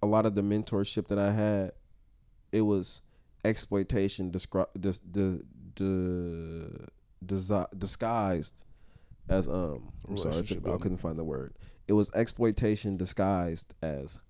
a 0.00 0.06
lot 0.06 0.24
of 0.24 0.36
the 0.36 0.42
mentorship 0.42 1.08
that 1.08 1.18
I 1.18 1.32
had, 1.32 1.72
it 2.52 2.62
was 2.62 3.02
exploitation 3.44 4.30
descri- 4.30 4.68
dis- 4.78 5.00
the 5.10 5.42
the 5.74 6.88
desi- 7.24 7.78
disguised 7.78 8.64
as 9.28 9.48
um. 9.48 9.92
I'm 10.08 10.16
sorry, 10.16 10.36
I 10.38 10.76
couldn't 10.78 10.98
find 10.98 11.18
the 11.18 11.24
word. 11.24 11.54
It 11.88 11.94
was 11.94 12.12
exploitation 12.14 12.96
disguised 12.96 13.74
as 13.82 14.20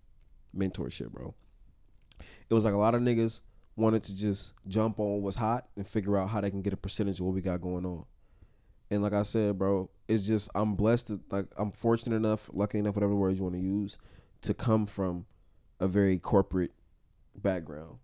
mentorship, 0.57 1.11
bro. 1.11 1.35
It 2.49 2.55
was 2.55 2.65
like 2.65 2.75
a 2.75 2.79
lot 2.79 2.95
of 2.95 3.03
niggas 3.03 3.43
wanted 3.79 4.03
to 4.05 4.15
just 4.15 4.55
jump 4.67 4.99
on 4.99 5.23
what's 5.23 5.37
hot 5.37 5.69
and 5.77 5.87
figure 5.87 6.19
out 6.19 6.29
how 6.29 6.41
they 6.41 6.51
can 6.51 6.63
get 6.63 6.73
a 6.73 6.77
percentage 6.77 7.21
of 7.21 7.27
what 7.27 7.35
we 7.35 7.41
got 7.41 7.61
going 7.61 7.87
on. 7.87 8.05
And 8.91 9.03
like 9.03 9.13
I 9.13 9.23
said, 9.23 9.59
bro, 9.59 9.89
it's 10.09 10.27
just 10.27 10.51
I'm 10.55 10.75
blessed. 10.75 11.09
To, 11.09 11.21
like 11.31 11.47
I'm 11.57 11.71
fortunate 11.71 12.17
enough, 12.17 12.51
lucky 12.53 12.79
enough, 12.79 12.97
whatever 12.97 13.15
words 13.15 13.39
you 13.39 13.45
want 13.45 13.55
to 13.55 13.61
use, 13.61 13.97
to 14.43 14.55
come 14.55 14.87
from 14.87 15.27
a 15.79 15.87
very 15.87 16.19
corporate 16.19 16.73
background. 17.37 17.99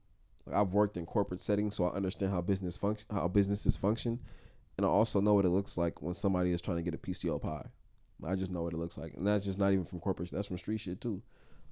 Like 0.46 0.56
I've 0.56 0.74
worked 0.74 0.96
in 0.96 1.06
corporate 1.06 1.40
settings, 1.40 1.74
so 1.74 1.86
I 1.86 1.94
understand 1.94 2.32
how 2.32 2.40
business 2.40 2.76
function, 2.76 3.06
how 3.10 3.26
businesses 3.28 3.76
function, 3.76 4.20
and 4.76 4.86
I 4.86 4.88
also 4.88 5.20
know 5.20 5.34
what 5.34 5.44
it 5.44 5.50
looks 5.50 5.76
like 5.76 6.02
when 6.02 6.14
somebody 6.14 6.52
is 6.52 6.60
trying 6.60 6.76
to 6.76 6.82
get 6.82 6.94
a 6.94 7.26
your 7.26 7.40
pie. 7.40 7.66
I 8.24 8.36
just 8.36 8.52
know 8.52 8.62
what 8.62 8.74
it 8.74 8.78
looks 8.78 8.96
like, 8.96 9.14
and 9.14 9.26
that's 9.26 9.44
just 9.44 9.58
not 9.58 9.72
even 9.72 9.84
from 9.84 10.00
corporate. 10.00 10.30
That's 10.30 10.46
from 10.46 10.58
street 10.58 10.78
shit 10.78 11.00
too. 11.00 11.22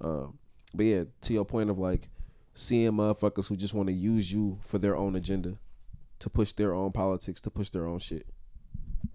Um, 0.01 0.37
but 0.73 0.83
yeah, 0.83 1.03
to 1.21 1.33
your 1.33 1.45
point 1.45 1.69
of 1.69 1.77
like 1.77 2.09
seeing 2.53 2.91
motherfuckers 2.91 3.47
who 3.47 3.55
just 3.55 3.73
want 3.73 3.87
to 3.89 3.93
use 3.93 4.31
you 4.31 4.59
for 4.61 4.77
their 4.77 4.95
own 4.95 5.15
agenda, 5.15 5.57
to 6.19 6.29
push 6.29 6.53
their 6.53 6.73
own 6.73 6.91
politics, 6.91 7.41
to 7.41 7.49
push 7.49 7.69
their 7.69 7.85
own 7.85 7.99
shit. 7.99 8.27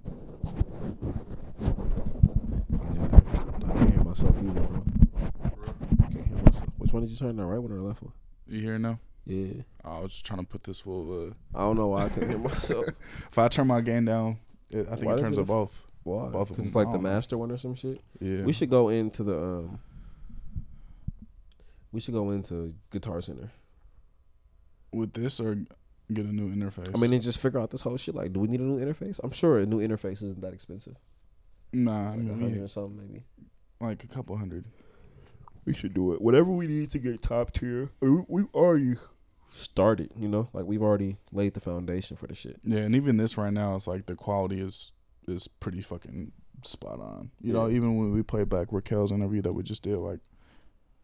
I 0.05 0.11
can't 3.72 3.90
hear 3.90 4.03
myself 4.05 4.37
either, 4.38 4.61
bro. 4.61 4.83
I 6.03 6.12
can't 6.12 6.27
hear 6.27 6.37
myself. 6.44 6.68
Which 6.79 6.92
one 6.92 7.03
did 7.03 7.11
you 7.11 7.16
turn? 7.16 7.37
The 7.37 7.44
right 7.44 7.59
one 7.59 7.72
or 7.72 7.77
the 7.77 7.83
left 7.83 8.03
one? 8.03 8.12
You 8.46 8.61
hear 8.61 8.79
now? 8.79 8.98
Yeah. 9.27 9.62
I 9.85 10.01
was 10.01 10.12
just 10.12 10.27
trying 10.27 10.40
to 10.40 10.46
put 10.46 10.64
this 10.64 10.81
full. 10.81 11.29
Uh, 11.29 11.59
I 11.59 11.61
don't 11.61 11.77
know 11.77 11.88
why 11.88 12.05
I 12.05 12.09
couldn't 12.09 12.31
hear 12.31 12.38
myself. 12.38 12.87
if 13.31 13.38
I 13.38 13.48
turn 13.48 13.66
my 13.66 13.81
gain 13.81 14.05
down, 14.07 14.38
it, 14.70 14.87
I 14.90 14.94
think 14.96 15.07
Why 15.07 15.14
it 15.14 15.18
turns 15.18 15.38
up 15.38 15.46
both. 15.46 15.87
Why? 16.03 16.29
Both 16.29 16.51
of 16.51 16.59
it's 16.59 16.74
like 16.74 16.90
the 16.90 16.98
master 16.98 17.37
one 17.37 17.51
or 17.51 17.59
some 17.59 17.74
shit. 17.74 18.01
Yeah, 18.20 18.42
We 18.42 18.53
should 18.53 18.70
go 18.70 18.88
into 18.88 19.22
the 19.22 19.38
um. 19.38 19.81
We 21.92 22.01
should 22.01 22.14
go 22.14 22.31
into 22.31 22.74
Guitar 22.90 23.20
Center. 23.20 23.51
with 24.92 25.12
this 25.12 25.38
or 25.40 25.55
get 26.12 26.24
a 26.24 26.33
new 26.33 26.48
interface. 26.55 26.90
I 26.96 26.98
mean, 27.01 27.12
and 27.12 27.22
just 27.22 27.38
figure 27.38 27.61
out 27.61 27.70
this 27.70 27.83
whole 27.83 27.96
shit. 27.98 28.14
Like, 28.14 28.33
do 28.33 28.40
we 28.40 28.48
need 28.48 28.61
a 28.61 28.62
new 28.62 28.79
interface? 28.85 29.20
I'm 29.22 29.31
sure 29.33 29.59
a 29.59 29.66
new 29.66 29.79
interface 29.87 30.22
isn't 30.22 30.40
that 30.40 30.55
expensive. 30.55 30.96
nah, 31.72 32.07
I 32.07 32.11
Like 32.11 32.14
a 32.14 32.18
mean, 32.20 32.40
hundred 32.40 32.62
or 32.62 32.68
something, 32.68 32.96
maybe. 32.96 33.24
like 33.81 34.03
a 34.05 34.07
couple 34.09 34.37
hundred. 34.37 34.66
We 35.66 35.74
should 35.74 35.92
do 35.92 36.14
it. 36.14 36.22
Whatever 36.22 36.51
we 36.53 36.66
need 36.66 36.90
to 36.92 36.98
get 36.98 37.20
top 37.20 37.53
tier. 37.53 37.90
We, 38.01 38.22
we've 38.27 38.48
already 38.55 38.94
started. 39.51 40.11
You 40.16 40.29
know, 40.29 40.48
like 40.55 40.64
we've 40.64 40.83
already 40.83 41.18
laid 41.33 41.53
the 41.53 41.61
foundation 41.61 42.16
for 42.16 42.27
the 42.27 42.35
shit. 42.35 42.59
Yeah, 42.64 42.79
and 42.81 42.94
even 42.96 43.18
this 43.18 43.37
right 43.37 43.53
now, 43.53 43.77
it's 43.77 43.87
like 43.87 44.07
the 44.07 44.14
quality 44.14 44.61
is 44.61 44.92
is 45.27 45.46
pretty 45.48 45.83
fucking 45.83 46.33
spot 46.64 47.01
on. 47.01 47.31
You 47.42 47.53
know, 47.53 47.68
even 47.68 47.98
when 47.98 48.12
we 48.12 48.22
played 48.22 48.48
back 48.48 48.68
Raquel's 48.72 49.12
interview 49.12 49.42
that 49.42 49.53
we 49.53 49.62
just 49.62 49.83
did, 49.83 49.98
like 49.98 50.20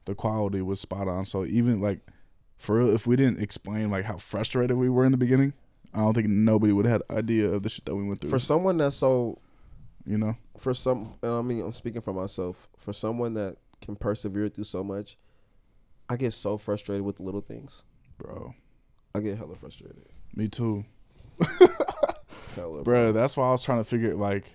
the 0.04 0.14
quality 0.14 0.62
was 0.62 0.80
spot 0.80 1.08
on. 1.08 1.24
So 1.24 1.44
even 1.44 1.80
like 1.80 2.00
for 2.58 2.78
real, 2.78 2.94
if 2.94 3.06
we 3.06 3.16
didn't 3.16 3.40
explain 3.40 3.90
like 3.90 4.04
how 4.04 4.16
frustrated 4.16 4.76
we 4.76 4.88
were 4.88 5.04
in 5.04 5.12
the 5.12 5.18
beginning, 5.18 5.52
I 5.92 5.98
don't 5.98 6.14
think 6.14 6.28
nobody 6.28 6.72
would 6.72 6.86
have 6.86 7.02
had 7.08 7.18
idea 7.18 7.48
of 7.50 7.62
the 7.62 7.68
shit 7.68 7.84
that 7.84 7.94
we 7.94 8.04
went 8.04 8.20
through. 8.20 8.30
For 8.30 8.38
someone 8.38 8.78
that's 8.78 8.96
so, 8.96 9.38
you 10.04 10.18
know, 10.18 10.36
for 10.58 10.74
some, 10.74 11.14
and 11.22 11.32
I 11.32 11.42
mean, 11.42 11.60
I'm 11.60 11.72
speaking 11.72 12.00
for 12.00 12.12
myself. 12.12 12.68
For 12.78 12.92
someone 12.92 13.34
that 13.34 13.56
can 13.80 13.96
persevere 13.96 14.48
through 14.48 14.64
so 14.64 14.82
much, 14.82 15.16
I 16.08 16.16
get 16.16 16.32
so 16.32 16.56
frustrated 16.56 17.04
with 17.04 17.16
the 17.16 17.22
little 17.22 17.40
things. 17.40 17.84
bro. 18.18 18.54
I 19.14 19.20
get 19.20 19.38
hella 19.38 19.54
frustrated. 19.54 20.06
Me 20.34 20.48
too, 20.48 20.84
Hella, 22.56 22.82
bro. 22.82 23.12
That's 23.12 23.36
why 23.36 23.46
I 23.46 23.50
was 23.52 23.62
trying 23.62 23.78
to 23.78 23.84
figure 23.84 24.14
like, 24.14 24.54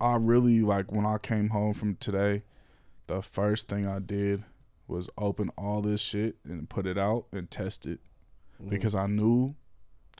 I 0.00 0.16
really 0.16 0.60
like 0.60 0.92
when 0.92 1.06
I 1.06 1.18
came 1.18 1.48
home 1.48 1.72
from 1.72 1.96
today, 1.96 2.42
the 3.06 3.22
first 3.22 3.68
thing 3.68 3.86
I 3.86 3.98
did 3.98 4.44
was 4.88 5.08
open 5.18 5.50
all 5.58 5.82
this 5.82 6.00
shit 6.00 6.36
and 6.44 6.68
put 6.68 6.86
it 6.86 6.98
out 6.98 7.26
and 7.32 7.50
test 7.50 7.86
it 7.86 8.00
Mhm. 8.62 8.70
because 8.70 8.94
I 8.94 9.06
knew 9.06 9.54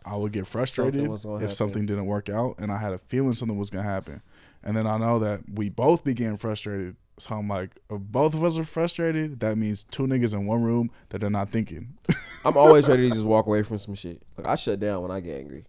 I 0.04 0.16
would 0.16 0.32
get 0.32 0.46
frustrated 0.46 1.02
Something 1.02 1.34
if 1.36 1.40
happen. 1.40 1.54
something 1.54 1.86
didn't 1.86 2.06
work 2.06 2.28
out, 2.28 2.54
and 2.58 2.70
I 2.70 2.78
had 2.78 2.92
a 2.92 2.98
feeling 2.98 3.32
something 3.32 3.58
was 3.58 3.70
gonna 3.70 3.82
happen. 3.84 4.22
And 4.62 4.76
then 4.76 4.86
I 4.86 4.96
know 4.98 5.18
that 5.18 5.40
we 5.54 5.68
both 5.68 6.04
began 6.04 6.36
frustrated. 6.36 6.96
So 7.18 7.34
I'm 7.34 7.48
like, 7.48 7.80
if 7.90 8.00
both 8.00 8.32
of 8.34 8.44
us 8.44 8.58
are 8.58 8.64
frustrated, 8.64 9.40
that 9.40 9.58
means 9.58 9.82
two 9.84 10.04
niggas 10.06 10.34
in 10.34 10.46
one 10.46 10.62
room 10.62 10.90
that 11.08 11.20
they're 11.20 11.28
not 11.30 11.50
thinking. 11.50 11.94
I'm 12.44 12.56
always 12.56 12.86
ready 12.88 13.08
to 13.08 13.14
just 13.14 13.26
walk 13.26 13.46
away 13.46 13.62
from 13.64 13.78
some 13.78 13.94
shit. 13.96 14.22
Like 14.36 14.46
I 14.46 14.54
shut 14.54 14.78
down 14.78 15.02
when 15.02 15.10
I 15.10 15.20
get 15.20 15.38
angry. 15.40 15.64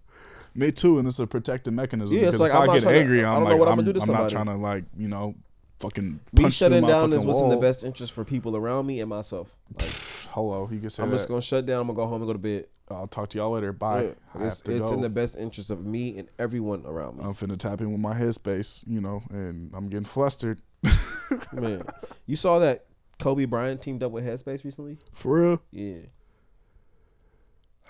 Me 0.54 0.72
too, 0.72 1.00
and 1.00 1.08
it's 1.08 1.20
a 1.20 1.26
protective 1.28 1.74
mechanism. 1.74 2.18
Yeah, 2.18 2.28
it's 2.30 2.40
like, 2.40 2.52
if 2.52 2.56
I'm 2.56 2.64
I 2.64 2.66
not 2.68 2.74
get 2.74 2.82
to- 2.84 2.90
angry, 2.90 3.24
I 3.26 3.30
I'm 3.30 3.36
don't 3.36 3.44
know 3.46 3.50
like, 3.52 3.60
what 3.60 3.68
I'm 3.68 3.72
I'm, 3.74 3.78
gonna 3.86 3.94
do 3.94 4.00
to 4.00 4.06
I'm 4.06 4.12
not 4.22 4.30
trying 4.30 4.46
to 4.46 4.56
like, 4.56 4.84
you 4.98 5.08
know, 5.08 5.36
fucking 5.80 6.20
Me 6.34 6.50
shutting 6.50 6.86
down 6.86 7.14
is 7.14 7.26
what's 7.26 7.42
in 7.42 7.50
the 7.50 7.58
best 7.58 7.84
interest 7.84 8.12
for 8.14 8.24
people 8.26 8.56
around 8.56 8.86
me 8.86 9.00
and 9.00 9.10
myself. 9.10 9.56
Like 9.78 9.90
Hello, 10.32 10.66
he 10.68 10.80
can 10.80 10.90
say 10.90 11.04
I'm 11.04 11.10
that. 11.10 11.18
just 11.18 11.30
gonna 11.30 11.42
shut 11.42 11.66
down. 11.66 11.82
I'm 11.82 11.88
gonna 11.88 11.96
go 11.98 12.06
home 12.08 12.22
and 12.22 12.28
go 12.28 12.34
to 12.34 12.40
bed. 12.40 12.66
I'll 12.92 13.08
talk 13.08 13.30
to 13.30 13.38
y'all 13.38 13.52
later. 13.52 13.72
Bye. 13.72 14.04
Yeah, 14.36 14.48
it's 14.48 14.62
it's 14.66 14.92
in 14.92 15.02
the 15.02 15.10
best 15.10 15.38
interest 15.38 15.70
of 15.70 15.86
me 15.86 16.18
and 16.18 16.28
everyone 16.40 16.84
around 16.86 17.18
me. 17.18 17.24
I'm 17.24 17.34
finna 17.34 17.58
tap 17.58 17.82
in 17.82 17.92
with 17.92 18.02
my 18.02 18.16
headspace, 18.16 18.84
you 18.88 19.00
know, 19.02 19.22
and 19.30 19.72
I'm 19.76 19.90
getting 19.90 20.06
flustered. 20.06 20.62
Man, 21.54 21.84
you 22.26 22.36
saw 22.36 22.60
that 22.60 22.86
Kobe 23.20 23.46
Bryant 23.46 23.82
teamed 23.82 24.02
up 24.02 24.12
with 24.12 24.26
Headspace 24.26 24.64
recently? 24.64 24.98
For 25.14 25.40
real. 25.40 25.62
Yeah. 25.72 25.98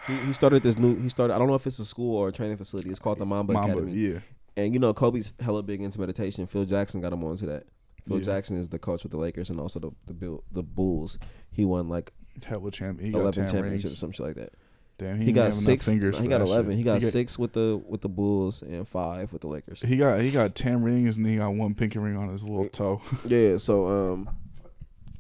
He, 0.08 0.16
he 0.16 0.34
started 0.34 0.64
this 0.64 0.78
new. 0.78 0.98
He 1.00 1.08
started. 1.10 1.34
I 1.34 1.38
don't 1.40 1.48
know 1.48 1.56
if 1.56 1.68
it's 1.68 1.80
a 1.80 1.86
school 1.86 2.18
or 2.18 2.30
a 2.30 2.32
training 2.32 2.58
facility. 2.58 2.90
It's 2.90 3.00
called 3.00 3.20
the 3.20 3.26
Mamba, 3.26 3.54
Mamba, 3.54 3.74
Academy. 3.74 3.92
yeah. 3.94 4.20
And 4.58 4.74
you 4.74 4.80
know, 4.80 4.94
Kobe's 4.94 5.34
hella 5.40 5.62
big 5.64 5.82
into 5.82 6.00
meditation. 6.00 6.46
Phil 6.48 6.66
Jackson 6.66 7.00
got 7.02 7.14
him 7.14 7.24
onto 7.24 7.46
that. 7.46 7.66
Phil 8.10 8.20
Yeah. 8.20 8.26
Jackson 8.26 8.58
is 8.58 8.70
the 8.70 8.80
coach 8.80 9.04
with 9.04 9.12
the 9.12 9.18
Lakers 9.18 9.50
and 9.50 9.60
also 9.60 9.80
the 9.80 9.92
the 10.08 10.14
Bill, 10.14 10.44
the 10.52 10.64
Bulls. 10.64 11.18
He 11.52 11.64
won 11.66 11.88
like 11.88 12.12
Hella 12.46 12.72
champ. 12.72 13.00
He 13.00 13.10
eleven 13.14 13.46
10 13.46 13.50
championships, 13.54 13.98
some 13.98 14.12
shit 14.12 14.26
like 14.26 14.36
that. 14.36 14.54
Damn, 14.98 15.18
He, 15.18 15.26
he, 15.26 15.32
got 15.32 15.52
didn't 15.52 15.54
have 15.56 15.64
enough 15.64 15.64
six. 15.64 15.86
Fingers 15.86 16.18
he 16.20 16.28
got 16.28 16.42
eleven. 16.42 16.72
shit. 16.72 16.78
He 16.78 16.84
got 16.84 17.02
he 17.02 17.08
six 17.08 17.40
with 17.40 17.54
the 17.54 17.82
with 17.88 18.02
the 18.02 18.10
Bulls 18.10 18.62
and 18.62 18.86
five 18.88 19.32
with 19.32 19.42
the 19.44 19.48
Lakers. 19.48 19.80
He 19.82 19.96
got 19.96 20.20
he 20.20 20.30
got 20.32 20.56
ten 20.56 20.84
rings 20.84 21.16
and 21.16 21.26
he 21.26 21.38
got 21.38 21.54
one 21.54 21.74
pinky 21.74 22.00
ring 22.00 22.18
on 22.18 22.28
his 22.30 22.44
little 22.44 22.68
toe. 22.68 23.02
Yeah, 23.26 23.56
so 23.56 23.88
um, 23.88 24.30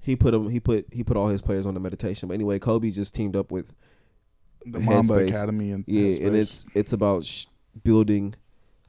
he 0.01 0.15
put 0.17 0.33
him. 0.33 0.49
He 0.49 0.59
put 0.59 0.85
he 0.91 1.03
put 1.03 1.15
all 1.15 1.27
his 1.29 1.41
players 1.41 1.65
on 1.65 1.75
the 1.75 1.79
meditation. 1.79 2.27
But 2.27 2.33
anyway, 2.33 2.59
Kobe 2.59 2.89
just 2.91 3.15
teamed 3.15 3.37
up 3.37 3.51
with 3.51 3.73
The 4.65 4.79
Mamba 4.79 5.13
Headspace. 5.13 5.29
Academy 5.29 5.71
and 5.71 5.85
yeah, 5.87 6.25
and 6.27 6.35
it's 6.35 6.65
it's 6.75 6.91
about 6.91 7.23
sh- 7.23 7.45
building 7.83 8.35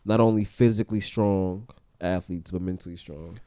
not 0.04 0.18
only 0.18 0.42
physically 0.44 1.00
strong 1.00 1.68
athletes 2.00 2.50
but 2.50 2.62
mentally 2.62 2.96
strong. 2.96 3.38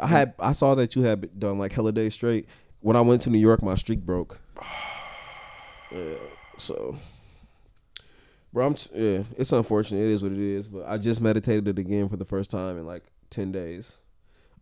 I 0.00 0.06
had 0.06 0.34
I 0.38 0.52
saw 0.52 0.74
that 0.74 0.96
you 0.96 1.02
had 1.02 1.38
done 1.38 1.58
like 1.58 1.72
hella 1.72 1.92
days 1.92 2.14
straight. 2.14 2.46
When 2.80 2.96
I 2.96 3.00
went 3.00 3.22
to 3.22 3.30
New 3.30 3.38
York, 3.38 3.62
my 3.62 3.74
streak 3.74 4.00
broke. 4.00 4.40
Yeah, 5.94 6.14
so, 6.56 6.96
bro, 8.50 8.66
I'm 8.66 8.74
t- 8.74 8.88
yeah, 8.94 9.24
it's 9.36 9.52
unfortunate. 9.52 10.00
It 10.00 10.10
is 10.12 10.22
what 10.22 10.32
it 10.32 10.40
is. 10.40 10.68
But 10.68 10.88
I 10.88 10.96
just 10.96 11.20
meditated 11.20 11.68
it 11.68 11.78
again 11.78 12.08
for 12.08 12.16
the 12.16 12.24
first 12.24 12.50
time 12.50 12.78
in 12.78 12.86
like 12.86 13.02
ten 13.28 13.52
days. 13.52 13.98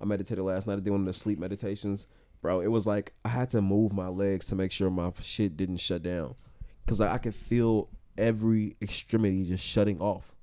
I 0.01 0.07
meditated 0.07 0.43
last 0.43 0.67
night. 0.67 0.73
I 0.79 0.81
did 0.81 0.91
one 0.91 1.03
of 1.03 1.07
the 1.07 1.13
sleep 1.13 1.39
meditations, 1.39 2.09
bro. 2.43 2.61
It 2.61 2.67
was 2.67 2.85
like 2.85 3.13
I 3.25 3.29
had 3.29 3.49
to 3.51 3.63
move 3.63 3.93
my 3.93 4.09
legs 4.09 4.47
to 4.47 4.57
make 4.57 4.73
sure 4.73 4.91
my 4.91 5.13
shit 5.21 5.57
didn't 5.57 5.77
shut 5.77 6.03
down, 6.03 6.35
cause 6.89 6.99
like, 6.99 7.11
I 7.11 7.19
could 7.19 7.35
feel 7.37 7.89
every 8.19 8.77
extremity 8.83 9.45
just 9.45 9.65
shutting 9.65 10.01
off, 10.01 10.35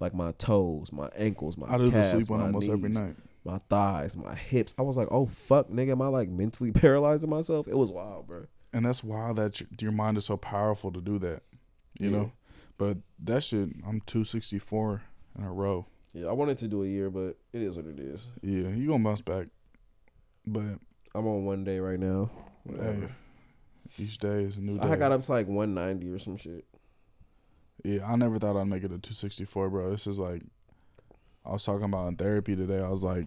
like 0.00 0.14
my 0.14 0.32
toes, 0.32 0.90
my 0.90 1.10
ankles, 1.16 1.58
my 1.58 1.66
I 1.68 1.76
do 1.76 1.86
the 1.86 1.90
calves, 1.90 2.10
sleep 2.10 2.30
my 2.30 2.44
almost 2.46 2.70
every 2.70 2.88
night. 2.88 3.16
My 3.44 3.58
thighs, 3.68 4.16
my 4.16 4.34
hips. 4.34 4.74
I 4.78 4.82
was 4.82 4.96
like, 4.96 5.08
oh 5.10 5.26
fuck, 5.26 5.68
nigga, 5.68 5.92
am 5.92 6.02
I 6.02 6.08
like 6.08 6.28
mentally 6.28 6.72
paralyzing 6.72 7.30
myself? 7.30 7.68
It 7.68 7.76
was 7.76 7.90
wild, 7.90 8.26
bro. 8.26 8.46
And 8.72 8.84
that's 8.86 9.04
wild 9.04 9.36
that 9.36 9.60
your, 9.60 9.68
your 9.80 9.92
mind 9.92 10.16
is 10.18 10.24
so 10.24 10.36
powerful 10.36 10.90
to 10.92 11.00
do 11.00 11.18
that. 11.20 11.42
You 11.98 12.10
Yeah. 12.10 12.16
know? 12.16 12.32
But 12.76 12.98
that 13.20 13.42
shit, 13.44 13.68
I'm 13.86 14.00
264 14.00 15.02
in 15.38 15.44
a 15.44 15.52
row. 15.52 15.86
Yeah, 16.12 16.26
I 16.26 16.32
wanted 16.32 16.58
to 16.58 16.68
do 16.68 16.82
a 16.82 16.86
year, 16.86 17.08
but 17.10 17.36
it 17.52 17.62
is 17.62 17.76
what 17.76 17.86
it 17.86 18.00
is. 18.00 18.26
Yeah, 18.42 18.68
you 18.70 18.88
gonna 18.88 19.04
bounce 19.04 19.20
back. 19.20 19.46
But 20.46 20.78
I'm 21.14 21.26
on 21.26 21.44
one 21.44 21.62
day 21.64 21.78
right 21.78 21.98
now. 22.00 22.30
hey, 22.68 23.08
each 23.98 24.18
day 24.18 24.42
is 24.44 24.56
a 24.56 24.60
new 24.60 24.76
day. 24.76 24.82
I 24.88 24.96
got 24.96 25.12
up 25.12 25.24
to 25.24 25.30
like 25.32 25.46
190 25.46 26.10
or 26.10 26.18
some 26.18 26.36
shit. 26.36 26.64
Yeah, 27.84 28.10
I 28.10 28.16
never 28.16 28.38
thought 28.38 28.56
I'd 28.56 28.66
make 28.66 28.82
it 28.82 28.88
to 28.88 28.98
264, 28.98 29.70
bro. 29.70 29.90
This 29.90 30.06
is 30.06 30.18
like, 30.18 30.42
I 31.44 31.52
was 31.52 31.64
talking 31.64 31.84
about 31.84 32.08
in 32.08 32.16
therapy 32.16 32.56
today. 32.56 32.80
I 32.80 32.88
was 32.88 33.04
like, 33.04 33.26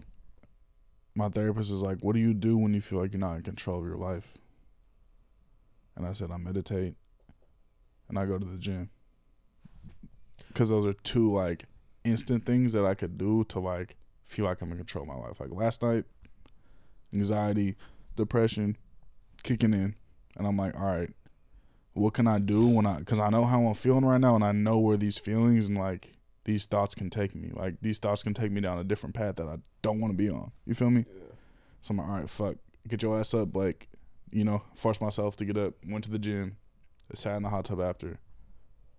my 1.15 1.30
therapist 1.30 1.71
is 1.71 1.82
like, 1.82 1.99
what 2.01 2.13
do 2.13 2.19
you 2.19 2.34
do 2.34 2.58
when 2.58 2.73
you 2.73 2.82
feel 2.82 2.99
like 2.99 3.13
you're 3.13 3.19
not 3.19 3.38
in 3.38 3.43
control 3.43 3.80
of 3.80 3.86
your 3.86 3.97
life? 3.97 4.38
And 5.95 6.06
I 6.06 6.12
said, 6.12 6.32
I 6.32 6.38
meditate 6.38 6.95
and 8.10 8.17
I 8.17 8.25
go 8.25 8.38
to 8.38 8.45
the 8.45 8.58
gym. 8.58 8.89
Because 10.47 10.69
those 10.69 10.86
are 10.86 10.93
two 10.93 11.32
like 11.32 11.65
instant 12.03 12.45
things 12.45 12.73
that 12.73 12.86
I 12.86 12.93
could 12.93 13.17
do 13.17 13.43
to 13.45 13.60
like 13.60 13.95
feel 14.23 14.45
like 14.45 14.62
I'm 14.62 14.71
in 14.71 14.77
control 14.77 15.03
of 15.03 15.08
my 15.08 15.15
life. 15.15 15.39
Like 15.39 15.51
last 15.51 15.82
night, 15.84 16.06
anxiety, 17.13 17.75
depression 18.15 18.77
kicking 19.43 19.73
in. 19.73 19.95
And 20.38 20.47
I'm 20.47 20.58
like, 20.58 20.80
all 20.80 20.86
right, 20.86 21.10
what 21.93 22.13
can 22.13 22.27
I 22.27 22.39
do 22.39 22.67
when 22.67 22.86
I 22.86 22.99
because 22.99 23.19
I 23.19 23.30
know 23.30 23.45
how 23.45 23.63
I'm 23.63 23.73
feeling 23.73 24.06
right 24.06 24.21
now 24.21 24.36
and 24.36 24.43
I 24.43 24.51
know 24.51 24.80
where 24.80 24.97
these 24.97 25.17
feelings 25.17 25.67
and 25.67 25.77
like 25.77 26.13
these 26.48 26.66
thoughts 26.66 26.96
can 26.96 27.10
take 27.10 27.36
me. 27.36 27.52
Like 27.54 27.76
these 27.82 28.00
thoughts 28.00 28.24
can 28.24 28.34
take 28.34 28.52
me 28.52 28.62
down 28.62 28.80
a 28.80 28.84
different 28.84 29.14
path 29.14 29.36
that 29.36 29.48
I 29.48 29.58
don't 29.82 30.00
want 30.00 30.14
to 30.14 30.18
be 30.18 30.30
on. 30.30 30.52
You 30.66 30.74
feel 30.74 30.90
me? 30.90 31.06
So 31.82 31.92
I'm 31.92 31.98
like, 31.98 32.08
all 32.08 32.16
right, 32.16 32.30
fuck. 32.30 32.56
Get 32.88 33.04
your 33.04 33.20
ass 33.20 33.34
up, 33.34 33.54
like, 33.54 33.90
you 34.32 34.46
know, 34.46 34.64
force 34.74 35.02
myself 35.02 35.36
to 35.36 35.46
get 35.46 35.58
up, 35.58 35.74
went 35.86 36.06
to 36.06 36.10
the 36.10 36.18
gym, 36.18 36.56
sat 37.14 37.36
in 37.36 37.44
the 37.44 37.50
hot 37.50 37.66
tub 37.66 37.82
after. 37.82 38.18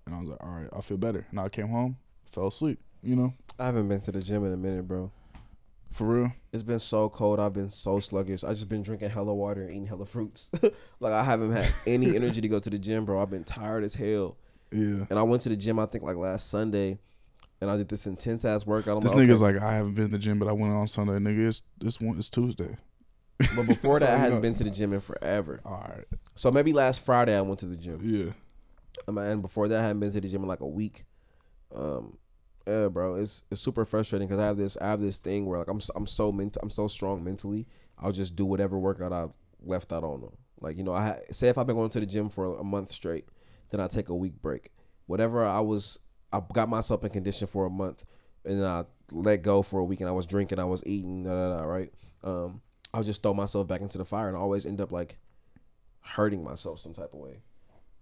And 0.05 0.15
I 0.15 0.21
was 0.21 0.29
like, 0.29 0.45
all 0.45 0.51
right, 0.51 0.69
I 0.77 0.83
feel 0.83 0.99
better. 0.99 1.27
And 1.31 1.41
I 1.41 1.49
came 1.49 1.69
home, 1.69 1.97
fell 2.31 2.49
asleep, 2.49 2.81
you 3.03 3.17
know? 3.17 3.33
I 3.59 3.65
haven't 3.65 3.89
been 3.89 4.03
to 4.03 4.13
the 4.13 4.21
gym 4.21 4.45
in 4.45 4.53
a 4.53 4.57
minute, 4.59 4.87
bro. 4.87 5.11
For 5.91 6.07
real. 6.07 6.33
It's 6.53 6.63
been 6.63 6.81
so 6.81 7.09
cold. 7.09 7.41
I've 7.41 7.55
been 7.55 7.71
so 7.71 7.99
sluggish. 7.99 8.45
I 8.45 8.51
just 8.51 8.69
been 8.69 8.83
drinking 8.83 9.09
hella 9.09 9.35
water 9.35 9.63
and 9.63 9.71
eating 9.71 9.87
hella 9.87 10.05
fruits. 10.05 10.51
like 11.01 11.15
I 11.15 11.25
haven't 11.25 11.53
had 11.53 11.73
any 11.87 12.15
energy 12.17 12.43
to 12.43 12.49
go 12.49 12.59
to 12.59 12.69
the 12.69 12.79
gym, 12.79 13.07
bro. 13.07 13.23
I've 13.23 13.31
been 13.31 13.45
tired 13.45 13.85
as 13.85 13.95
hell. 13.95 14.37
Yeah. 14.71 15.07
And 15.09 15.19
I 15.19 15.23
went 15.23 15.43
to 15.45 15.49
the 15.49 15.57
gym 15.57 15.79
I 15.79 15.87
think 15.87 16.05
like 16.05 16.17
last 16.17 16.51
Sunday, 16.51 16.99
and 17.61 17.71
I 17.71 17.77
did 17.77 17.89
this 17.89 18.07
intense 18.07 18.45
ass 18.45 18.67
workout. 18.67 18.97
I'm 18.99 19.03
This 19.03 19.13
like, 19.15 19.27
nigga's 19.29 19.43
okay. 19.43 19.55
like, 19.55 19.63
I 19.63 19.75
haven't 19.75 19.95
been 19.95 20.07
to 20.07 20.13
the 20.13 20.19
gym, 20.19 20.39
but 20.39 20.49
I 20.49 20.53
went 20.53 20.73
on 20.73 20.87
Sunday. 20.89 21.13
Nigga, 21.15 21.49
it's 21.49 21.63
this 21.79 22.01
one 22.01 22.17
it's 22.19 22.31
Tuesday. 22.31 22.77
but 23.57 23.67
before 23.67 23.99
that, 24.01 24.11
I 24.11 24.17
hadn't 24.19 24.37
know. 24.37 24.41
been 24.43 24.55
to 24.55 24.65
the 24.65 24.71
gym 24.71 24.93
in 24.93 25.01
forever. 25.01 25.61
All 25.65 25.85
right. 25.89 26.05
So 26.35 26.51
maybe 26.51 26.73
last 26.73 27.05
Friday 27.05 27.37
I 27.37 27.41
went 27.41 27.61
to 27.61 27.67
the 27.67 27.77
gym. 27.77 27.99
Yeah. 28.03 28.33
Um, 29.07 29.19
and 29.19 29.43
before 29.43 29.69
that, 29.69 29.81
I 29.81 29.83
hadn't 29.87 30.01
been 30.01 30.13
to 30.13 30.21
the 30.21 30.29
gym 30.29 30.43
in 30.43 30.49
like 30.49 30.61
a 30.61 30.67
week. 30.67 31.05
Um, 31.75 32.19
yeah, 32.67 32.89
bro, 32.89 33.15
it's 33.15 33.45
it's 33.51 33.61
super 33.61 33.85
frustrating 33.85 34.29
because 34.29 34.41
I 34.43 34.47
have 34.47 34.57
this 34.57 34.77
I 34.77 34.87
have 34.89 35.01
this 35.01 35.19
thing 35.19 35.47
where 35.47 35.59
like 35.59 35.69
I'm 35.69 35.81
I'm 35.97 36.07
so 36.07 36.31
ment- 36.33 36.59
I'm 36.63 36.71
so 36.71 36.87
strong 36.89 37.25
mentally. 37.25 37.67
I'll 37.99 38.13
just 38.13 38.37
do 38.37 38.45
whatever 38.45 38.79
workout 38.79 39.13
I 39.13 39.27
left 39.63 39.93
out 39.93 40.05
on 40.05 40.21
them. 40.21 40.33
Like 40.61 40.77
you 40.77 40.85
know, 40.85 40.93
I 40.93 41.07
ha- 41.07 41.17
say 41.31 41.49
if 41.49 41.57
I've 41.59 41.67
been 41.67 41.77
going 41.77 41.91
to 41.91 42.01
the 42.01 42.07
gym 42.07 42.29
for 42.29 42.59
a 42.59 42.65
month 42.65 42.93
straight, 42.93 43.27
then 43.71 43.81
I 43.81 43.87
take 43.87 44.09
a 44.11 44.15
week 44.15 44.41
break. 44.43 44.71
Whatever 45.07 45.45
I 45.47 45.61
was, 45.61 45.99
I 46.33 46.41
got 46.53 46.69
myself 46.69 47.05
in 47.05 47.11
condition 47.11 47.47
for 47.47 47.67
a 47.67 47.71
month, 47.71 48.05
and 48.45 48.65
I 48.65 48.85
let 49.13 49.43
go 49.43 49.63
for 49.63 49.81
a 49.81 49.85
week, 49.85 50.01
and 50.01 50.09
I 50.09 50.13
was 50.13 50.27
drinking, 50.27 50.59
I 50.59 50.65
was 50.65 50.83
eating, 50.87 51.25
da 51.25 51.31
da 51.31 51.57
da. 51.57 51.65
Right? 51.65 51.93
Um, 52.23 52.61
I'll 52.93 53.03
just 53.03 53.23
throw 53.23 53.35
myself 53.35 53.67
back 53.67 53.81
into 53.81 53.99
the 53.99 54.05
fire, 54.05 54.29
and 54.29 54.37
I 54.37 54.41
always 54.41 54.67
end 54.67 54.81
up 54.81 54.93
like 54.93 55.19
hurting 56.01 56.43
myself 56.43 56.81
some 56.81 56.93
type 56.93 57.13
of 57.13 57.21
way. 57.21 57.43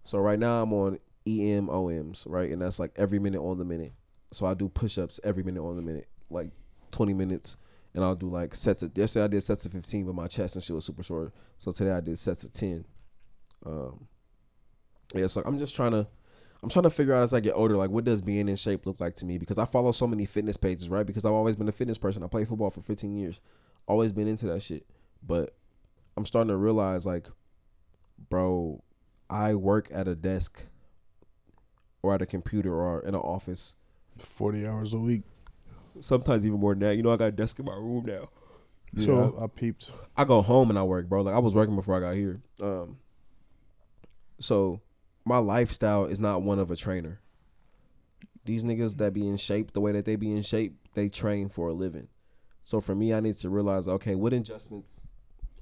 So 0.05 0.19
right 0.19 0.39
now 0.39 0.63
I'm 0.63 0.73
on 0.73 1.01
EMOMs, 1.27 2.25
right? 2.29 2.51
And 2.51 2.63
that's 2.63 2.79
like 2.79 2.93
every 2.97 3.19
minute 3.19 3.43
on 3.43 3.59
the 3.59 3.65
minute. 3.65 3.93
So 4.31 4.47
I 4.47 4.55
do 4.55 4.69
push 4.69 4.99
ups 4.99 5.19
every 5.25 5.43
minute 5.43 5.63
on 5.63 5.77
the 5.77 5.83
minute, 5.83 6.09
like 6.31 6.51
20 6.93 7.15
minutes. 7.15 7.57
And 7.95 8.05
I'll 8.05 8.15
do 8.15 8.29
like 8.29 8.55
sets 8.55 8.83
of, 8.83 8.97
yesterday 8.97 9.25
I 9.25 9.29
did 9.29 9.43
sets 9.43 9.67
of 9.67 9.73
15, 9.73 10.07
but 10.07 10.15
my 10.15 10.27
chest 10.27 10.55
and 10.55 10.63
shit 10.63 10.77
was 10.77 10.85
super 10.85 11.03
sore. 11.03 11.33
So 11.59 11.73
today 11.73 11.93
I 11.93 12.01
did 12.01 12.19
sets 12.19 12.45
of 12.45 12.53
10. 12.53 12.85
Um, 13.65 14.07
yeah, 15.15 15.27
so 15.27 15.43
I'm 15.45 15.59
just 15.59 15.75
trying 15.75 15.93
to, 15.93 16.07
I'm 16.63 16.69
trying 16.71 16.85
to 16.85 16.91
figure 16.91 17.15
out 17.15 17.23
as 17.23 17.33
I 17.35 17.41
get 17.41 17.53
older, 17.55 17.77
like 17.77 17.91
what 17.91 18.05
does 18.05 18.23
being 18.23 18.49
in 18.49 18.57
shape 18.57 18.87
look 18.87 18.99
like 19.01 19.15
to 19.17 19.27
me? 19.27 19.39
Because 19.39 19.59
I 19.59 19.67
follow 19.67 19.93
so 19.93 20.07
many 20.07 20.25
fitness 20.25 20.57
pages, 20.57 20.89
right? 20.89 21.07
Because 21.07 21.25
I've 21.25 21.33
always 21.33 21.55
been 21.57 21.69
a 21.69 21.73
fitness 21.73 21.99
person. 21.99 22.23
I 22.23 22.27
played 22.29 22.49
football 22.49 22.71
for 22.71 22.81
15 22.81 23.15
years, 23.15 23.41
always 23.87 24.11
been 24.13 24.27
into 24.27 24.47
that 24.47 24.63
shit. 24.63 24.87
But 25.23 25.55
I'm 26.17 26.25
starting 26.25 26.49
to 26.49 26.57
realize, 26.57 27.05
like, 27.07 27.27
bro, 28.31 28.83
I 29.29 29.55
work 29.55 29.89
at 29.93 30.09
a 30.09 30.15
desk 30.15 30.63
or 32.03 32.15
at 32.15 32.23
a 32.23 32.27
computer 32.27 32.75
or 32.75 33.01
in 33.03 33.09
an 33.15 33.21
office. 33.21 33.75
Forty 34.19 34.67
hours 34.67 34.95
a 34.95 34.99
week. 34.99 35.23
Sometimes 36.01 36.47
even 36.47 36.59
more 36.59 36.73
than 36.75 36.81
that. 36.81 36.97
You 36.97 37.03
know, 37.03 37.11
I 37.13 37.17
got 37.17 37.27
a 37.27 37.33
desk 37.33 37.59
in 37.59 37.67
my 37.67 37.75
room 37.75 38.05
now. 38.07 38.29
Yeah, 38.95 39.05
So- 39.05 39.37
I, 39.39 39.45
I 39.45 39.47
peeped. 39.49 39.93
I 40.17 40.25
go 40.25 40.41
home 40.41 40.71
and 40.71 40.79
I 40.79 40.83
work, 40.85 41.07
bro. 41.09 41.21
Like 41.23 41.35
I 41.35 41.39
was 41.39 41.55
working 41.55 41.77
before 41.77 41.97
I 41.97 42.01
got 42.01 42.15
here. 42.15 42.41
Um, 42.63 42.97
so 44.39 44.81
my 45.27 45.39
lifestyle 45.39 46.05
is 46.05 46.21
not 46.21 46.43
one 46.43 46.61
of 46.61 46.71
a 46.71 46.77
trainer. 46.77 47.21
These 48.45 48.63
niggas 48.63 48.97
that 48.99 49.13
be 49.13 49.27
in 49.27 49.37
shape 49.37 49.73
the 49.73 49.81
way 49.81 49.91
that 49.91 50.05
they 50.05 50.15
be 50.15 50.31
in 50.31 50.43
shape, 50.43 50.77
they 50.95 51.09
train 51.09 51.49
for 51.49 51.69
a 51.69 51.73
living. 51.73 52.07
So 52.63 52.81
for 52.81 52.95
me, 52.95 53.13
I 53.13 53.19
need 53.19 53.35
to 53.39 53.51
realize, 53.51 53.89
okay, 53.89 54.15
what 54.15 54.33
adjustments, 54.33 55.01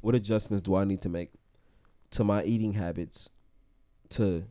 what 0.03 0.15
adjustments 0.15 0.61
do 0.61 0.75
I 0.75 0.85
need 0.85 1.01
to 1.01 1.09
make 1.09 1.33
to 2.11 2.25
my 2.25 2.45
eating 2.45 2.75
habits 2.75 3.31
to 4.11 4.45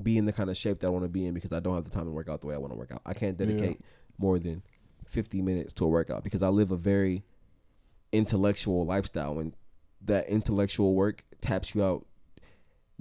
be 0.00 0.16
in 0.16 0.24
the 0.24 0.32
kind 0.32 0.48
of 0.48 0.56
shape 0.56 0.78
that 0.78 0.86
I 0.86 0.90
want 0.90 1.04
to 1.04 1.08
be 1.08 1.26
in 1.26 1.34
because 1.34 1.52
I 1.52 1.58
don't 1.58 1.74
have 1.74 1.84
the 1.84 1.90
time 1.90 2.04
to 2.04 2.12
work 2.12 2.28
out 2.28 2.40
the 2.40 2.46
way 2.46 2.54
I 2.54 2.58
want 2.58 2.72
to 2.72 2.78
work 2.78 2.92
out. 2.92 3.02
I 3.04 3.12
can't 3.12 3.36
dedicate 3.36 3.80
more 4.18 4.38
than 4.38 4.62
50 5.06 5.42
minutes 5.42 5.72
to 5.74 5.84
a 5.84 5.88
workout 5.88 6.22
because 6.22 6.44
I 6.44 6.48
live 6.48 6.70
a 6.70 6.76
very 6.76 7.24
intellectual 8.12 8.86
lifestyle 8.86 9.40
and 9.40 9.52
that 10.02 10.28
intellectual 10.28 10.94
work 10.94 11.24
taps 11.40 11.74
you 11.74 11.82
out 11.82 12.06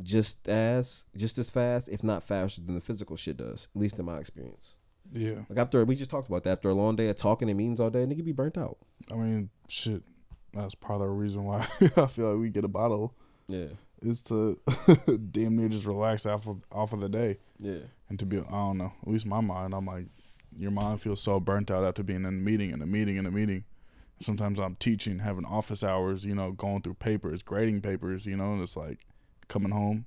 just 0.02 0.48
as 0.48 1.06
just 1.16 1.38
as 1.38 1.50
fast 1.50 1.90
if 1.90 2.04
not 2.04 2.24
faster 2.24 2.62
than 2.62 2.76
the 2.76 2.82
physical 2.82 3.16
shit 3.16 3.38
does 3.38 3.68
at 3.76 3.80
least 3.82 4.00
in 4.00 4.06
my 4.06 4.18
experience 4.18 4.76
Yeah, 5.12 5.44
like 5.50 5.58
after 5.60 5.84
we 5.86 5.96
just 5.96 6.10
talked 6.10 6.28
about 6.28 6.44
that 6.44 6.52
after 6.52 6.70
a 6.70 6.74
long 6.74 6.96
day 6.96 7.10
of 7.10 7.16
talking 7.16 7.50
and 7.50 7.58
meetings 7.58 7.80
all 7.80 7.90
day 7.90 8.06
nigga 8.06 8.24
be 8.24 8.32
burnt 8.32 8.58
out 8.58 8.78
I 9.12 9.16
mean, 9.16 9.50
shit. 9.68 10.04
That's 10.54 10.76
part 10.76 11.02
of 11.02 11.08
the 11.08 11.14
reason 11.14 11.44
why 11.44 11.68
I 11.98 12.08
feel 12.08 12.32
like 12.32 12.40
we 12.40 12.50
get 12.50 12.64
a 12.64 12.70
bottle 12.70 13.16
yeah 13.48 13.68
is 14.02 14.22
to 14.24 14.58
damn 15.32 15.58
near 15.58 15.68
just 15.70 15.86
relax 15.86 16.26
off 16.26 16.48
of 16.48 16.64
off 16.72 16.94
of 16.94 17.02
the 17.02 17.10
day 17.10 17.38
yeah 17.60 17.80
and 18.10 18.18
to 18.20 18.26
be. 18.26 18.40
I 18.40 18.42
don't 18.42 18.78
know. 18.80 18.92
At 19.04 19.08
least 19.08 19.26
my 19.28 19.40
mind. 19.42 19.74
I'm 19.74 19.86
like, 19.86 20.08
your 20.58 20.72
mind 20.72 21.00
feels 21.02 21.22
so 21.22 21.40
burnt 21.40 21.70
out 21.70 21.84
after 21.84 22.02
being 22.04 22.22
in 22.22 22.26
a 22.26 22.32
meeting 22.32 22.74
and 22.74 22.82
a 22.82 22.86
meeting 22.88 23.18
and 23.18 23.28
a 23.28 23.32
meeting. 23.32 23.64
Sometimes 24.20 24.60
I'm 24.60 24.76
teaching, 24.76 25.20
having 25.20 25.46
office 25.46 25.84
hours, 25.84 26.26
you 26.26 26.36
know, 26.36 26.52
going 26.52 26.82
through 26.82 26.96
papers, 26.96 27.44
grading 27.44 27.82
papers, 27.82 28.26
you 28.26 28.36
know, 28.36 28.54
and 28.54 28.62
it's 28.62 28.76
like 28.76 29.06
coming 29.50 29.72
home, 29.72 30.06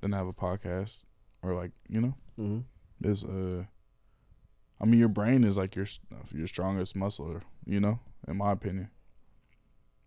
then 0.00 0.12
have 0.12 0.26
a 0.26 0.32
podcast 0.32 1.02
or 1.42 1.54
like, 1.54 1.72
you 1.88 2.00
know, 2.00 2.14
mm-hmm. 2.38 2.60
is 3.08 3.24
uh 3.24 3.64
I 4.80 4.86
mean 4.86 4.98
your 4.98 5.08
brain 5.08 5.44
is 5.44 5.58
like 5.58 5.76
your 5.76 5.86
your 6.32 6.46
strongest 6.46 6.96
muscle, 6.96 7.40
you 7.66 7.80
know, 7.80 8.00
in 8.26 8.38
my 8.38 8.52
opinion. 8.52 8.90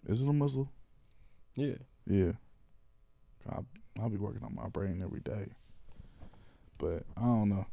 Is 0.08 0.24
it 0.24 0.30
a 0.30 0.34
muscle? 0.34 0.72
yeah 1.56 1.76
Yeah. 2.08 2.32
I 3.48 3.60
I'll 4.00 4.10
be 4.10 4.18
working 4.18 4.44
on 4.44 4.56
my 4.56 4.70
brain 4.70 5.02
every 5.04 5.20
day. 5.20 5.48
But 6.80 7.04
I 7.16 7.22
don't 7.22 7.50
know. 7.50 7.68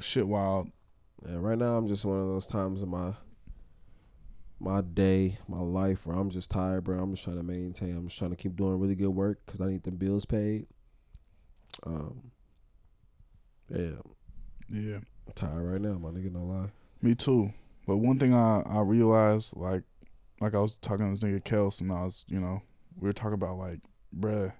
Shit 0.00 0.26
wild. 0.26 0.70
yeah 1.28 1.36
right 1.38 1.58
now 1.58 1.76
i'm 1.76 1.86
just 1.86 2.04
one 2.04 2.18
of 2.18 2.28
those 2.28 2.46
times 2.46 2.82
in 2.82 2.88
my 2.88 3.12
my 4.62 4.80
day 4.80 5.36
my 5.48 5.58
life 5.58 6.06
where 6.06 6.16
i'm 6.16 6.30
just 6.30 6.50
tired 6.50 6.84
bro. 6.84 6.98
I'm 6.98 7.12
just 7.12 7.24
trying 7.24 7.36
to 7.36 7.42
maintain. 7.42 7.96
I'm 7.96 8.06
just 8.06 8.18
trying 8.18 8.30
to 8.30 8.36
keep 8.36 8.56
doing 8.56 8.78
really 8.78 8.94
good 8.94 9.10
work 9.10 9.40
because 9.44 9.60
i 9.60 9.66
need 9.66 9.82
the 9.82 9.90
bills 9.90 10.24
paid. 10.24 10.66
Um 11.84 12.30
yeah. 13.68 14.00
Yeah. 14.70 14.96
I'm 15.26 15.32
tired 15.34 15.64
right 15.64 15.80
now 15.80 15.98
my 15.98 16.10
nigga 16.10 16.32
no 16.32 16.44
lie. 16.44 16.70
Me 17.00 17.14
too. 17.14 17.52
But 17.86 17.96
one 17.96 18.18
thing 18.18 18.32
I, 18.32 18.62
I 18.64 18.80
realized, 18.80 19.56
like 19.56 19.82
like 20.40 20.54
I 20.54 20.60
was 20.60 20.76
talking 20.76 21.12
to 21.12 21.20
this 21.20 21.28
nigga 21.28 21.42
Kels 21.42 21.80
and 21.80 21.92
I 21.92 22.04
was, 22.04 22.24
you 22.28 22.40
know, 22.40 22.62
we 22.98 23.08
were 23.08 23.12
talking 23.12 23.34
about 23.34 23.58
like, 23.58 23.80
bruh, 24.16 24.52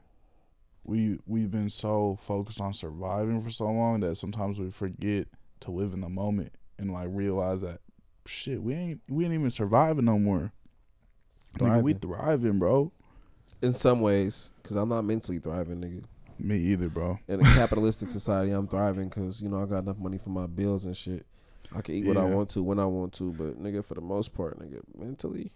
we 0.84 1.18
we've 1.26 1.50
been 1.50 1.70
so 1.70 2.16
focused 2.20 2.60
on 2.60 2.74
surviving 2.74 3.40
for 3.40 3.50
so 3.50 3.66
long 3.66 4.00
that 4.00 4.16
sometimes 4.16 4.58
we 4.58 4.70
forget 4.70 5.28
to 5.60 5.70
live 5.70 5.92
in 5.92 6.00
the 6.00 6.08
moment 6.08 6.56
and 6.78 6.92
like 6.92 7.08
realize 7.10 7.60
that 7.60 7.80
shit, 8.26 8.62
we 8.62 8.74
ain't 8.74 9.00
we 9.08 9.24
ain't 9.24 9.34
even 9.34 9.50
surviving 9.50 10.04
no 10.04 10.18
more. 10.18 10.52
Nigga, 11.58 11.82
we 11.82 11.92
thriving, 11.92 12.58
bro. 12.58 12.90
in 13.60 13.72
some 13.74 14.00
ways 14.00 14.50
because 14.62 14.74
i'm 14.74 14.88
not 14.88 15.02
mentally 15.04 15.38
thriving 15.38 15.80
nigga 15.82 16.02
Me 16.38 16.56
either, 16.56 16.88
bro. 16.88 17.18
in 17.28 17.40
a 17.40 17.44
capitalistic 17.44 18.08
society 18.18 18.50
i'm 18.52 18.66
thriving 18.66 19.08
because 19.08 19.42
you 19.42 19.48
know 19.50 19.62
i 19.62 19.66
got 19.66 19.80
enough 19.82 19.98
money 19.98 20.16
for 20.18 20.30
my 20.30 20.46
bills 20.46 20.86
and 20.86 20.96
shit 20.96 21.26
i 21.76 21.82
can 21.82 21.94
eat 21.94 22.06
what 22.06 22.16
i 22.16 22.24
want 22.24 22.48
to 22.48 22.62
when 22.62 22.78
i 22.78 22.86
want 22.86 23.12
to 23.12 23.30
but 23.32 23.62
nigga 23.62 23.84
for 23.84 23.94
the 23.94 24.00
most 24.00 24.32
part 24.34 24.58
nigga 24.58 24.80
mentally 24.98 25.52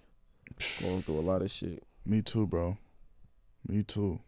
going 0.83 1.01
through 1.01 1.19
a 1.19 1.21
lot 1.21 1.41
of 1.43 1.51
shit 1.51 1.83
Me 2.05 2.21
too, 2.23 2.47
bro. 2.47 2.77
Me 3.67 3.83
too. 3.83 4.21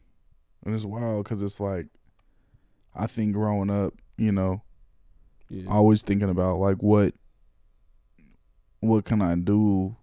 And 0.64 0.74
it's 0.74 0.84
wild 0.84 1.22
because 1.24 1.42
it's 1.44 1.60
like, 1.60 1.86
I 2.94 3.06
think 3.06 3.34
growing 3.34 3.70
up, 3.70 3.92
you 4.16 4.32
know, 4.32 4.62
yeah 5.50 5.70
always 5.70 6.02
thinking 6.02 6.28
about 6.30 6.56
like 6.56 6.78
what, 6.82 7.14
what 8.80 9.04
can 9.04 9.22
I 9.22 9.34
do? 9.34 9.96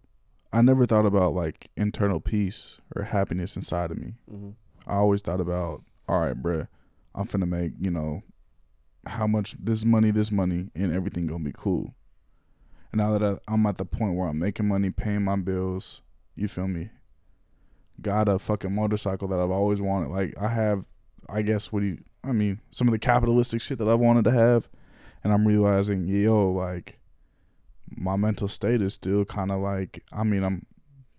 I 0.52 0.62
never 0.62 0.86
thought 0.86 1.06
about 1.06 1.34
like 1.34 1.70
internal 1.76 2.20
peace 2.20 2.80
or 2.96 3.04
happiness 3.04 3.56
inside 3.56 3.92
of 3.92 3.98
me. 3.98 4.14
mm-hmm. 4.32 4.50
I 4.88 4.96
always 4.96 5.22
thought 5.22 5.42
about, 5.42 5.84
all 6.08 6.20
right, 6.20 6.40
bruh, 6.40 6.68
I'm 7.16 7.26
finna 7.26 7.48
make, 7.48 7.74
you 7.80 7.90
know, 7.90 8.22
how 9.08 9.26
much 9.28 9.56
this 9.60 9.84
money, 9.84 10.12
this 10.12 10.32
money, 10.32 10.70
and 10.76 10.94
everything 10.94 11.28
gonna 11.28 11.44
be 11.44 11.54
cool. 11.54 11.96
And 12.92 13.00
now 13.00 13.18
that 13.18 13.24
I, 13.24 13.54
I'm 13.54 13.66
at 13.66 13.78
the 13.78 13.86
point 13.86 14.16
where 14.16 14.30
I'm 14.30 14.40
making 14.40 14.68
money, 14.68 14.92
paying 14.92 15.24
my 15.24 15.36
bills, 15.38 16.02
you 16.36 16.48
feel 16.48 16.68
me? 16.68 16.90
Got 18.02 18.30
a 18.30 18.38
fucking 18.38 18.74
motorcycle 18.74 19.28
that 19.30 19.40
I've 19.40 19.52
always 19.52 19.82
wanted. 19.82 20.10
Like 20.10 20.36
I 20.40 20.50
have, 20.50 20.86
I 21.30 21.42
guess 21.42 21.72
what 21.72 21.80
do 21.80 21.88
you? 21.88 22.04
I 22.24 22.32
mean, 22.32 22.60
some 22.72 22.88
of 22.88 22.92
the 22.92 23.00
capitalistic 23.00 23.62
shit 23.62 23.78
that 23.78 23.88
I've 23.88 24.00
wanted 24.00 24.26
to 24.26 24.32
have, 24.32 24.70
and 25.24 25.32
I'm 25.34 25.48
realizing, 25.48 26.06
yo, 26.06 26.52
like 26.52 27.00
my 27.90 28.16
mental 28.16 28.48
state 28.48 28.82
is 28.82 28.94
still 28.94 29.26
kind 29.26 29.52
of 29.52 29.60
like. 29.60 30.04
I 30.12 30.24
mean, 30.24 30.44
I'm 30.44 30.66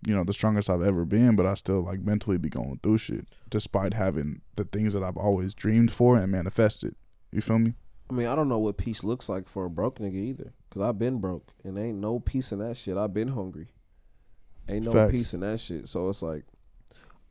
you 0.05 0.15
know 0.15 0.23
the 0.23 0.33
strongest 0.33 0.69
I've 0.69 0.83
ever 0.83 1.05
been, 1.05 1.35
but 1.35 1.45
I 1.45 1.53
still 1.55 1.81
like 1.81 1.99
mentally 1.99 2.37
be 2.37 2.49
going 2.49 2.79
through 2.83 2.99
shit 2.99 3.27
despite 3.49 3.93
having 3.93 4.41
the 4.55 4.63
things 4.63 4.93
that 4.93 5.03
I've 5.03 5.17
always 5.17 5.53
dreamed 5.53 5.91
for 5.91 6.17
and 6.17 6.31
manifested. 6.31 6.95
You 7.31 7.41
feel 7.41 7.59
me? 7.59 7.73
I 8.09 8.13
mean, 8.13 8.27
I 8.27 8.35
don't 8.35 8.47
know 8.47 8.59
what 8.59 8.77
peace 8.77 9.03
looks 9.03 9.27
like 9.27 9.49
for 9.49 9.65
a 9.65 9.69
broke 9.69 9.99
nigga 9.99 10.15
either. 10.15 10.53
Cause 10.69 10.81
I've 10.81 10.99
been 10.99 11.19
broke 11.19 11.51
and 11.63 11.77
ain't 11.77 11.97
no 11.97 12.19
peace 12.19 12.51
in 12.51 12.59
that 12.59 12.77
shit. 12.77 12.97
I've 12.97 13.13
been 13.13 13.29
hungry. 13.29 13.69
Ain't 14.69 14.85
no 14.85 14.91
Facts. 14.91 15.11
peace 15.11 15.33
in 15.33 15.39
that 15.41 15.59
shit. 15.59 15.87
So 15.87 16.09
it's 16.09 16.21
like, 16.21 16.43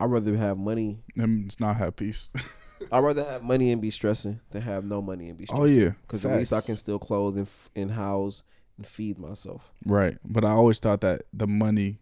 I'd 0.00 0.10
rather 0.10 0.36
have 0.36 0.58
money. 0.58 0.98
And 1.16 1.54
not 1.60 1.76
have 1.76 1.96
peace. 1.96 2.30
I'd 2.92 3.00
rather 3.04 3.24
have 3.24 3.42
money 3.42 3.72
and 3.72 3.80
be 3.80 3.90
stressing 3.90 4.40
than 4.50 4.62
have 4.62 4.84
no 4.84 5.00
money 5.00 5.28
and 5.28 5.38
be 5.38 5.46
stressing. 5.46 5.64
oh 5.64 5.66
yeah, 5.66 5.90
Cause 6.08 6.26
at 6.26 6.36
least 6.36 6.52
I 6.52 6.60
can 6.60 6.76
still 6.76 6.98
clothe 6.98 7.36
and, 7.38 7.46
f- 7.46 7.70
and 7.74 7.90
house 7.90 8.42
and 8.76 8.86
feed 8.86 9.18
myself. 9.18 9.72
right. 9.86 10.18
But 10.24 10.44
I 10.44 10.50
always 10.50 10.80
thought 10.80 11.00
that 11.00 11.22
the 11.32 11.46
money, 11.46 11.98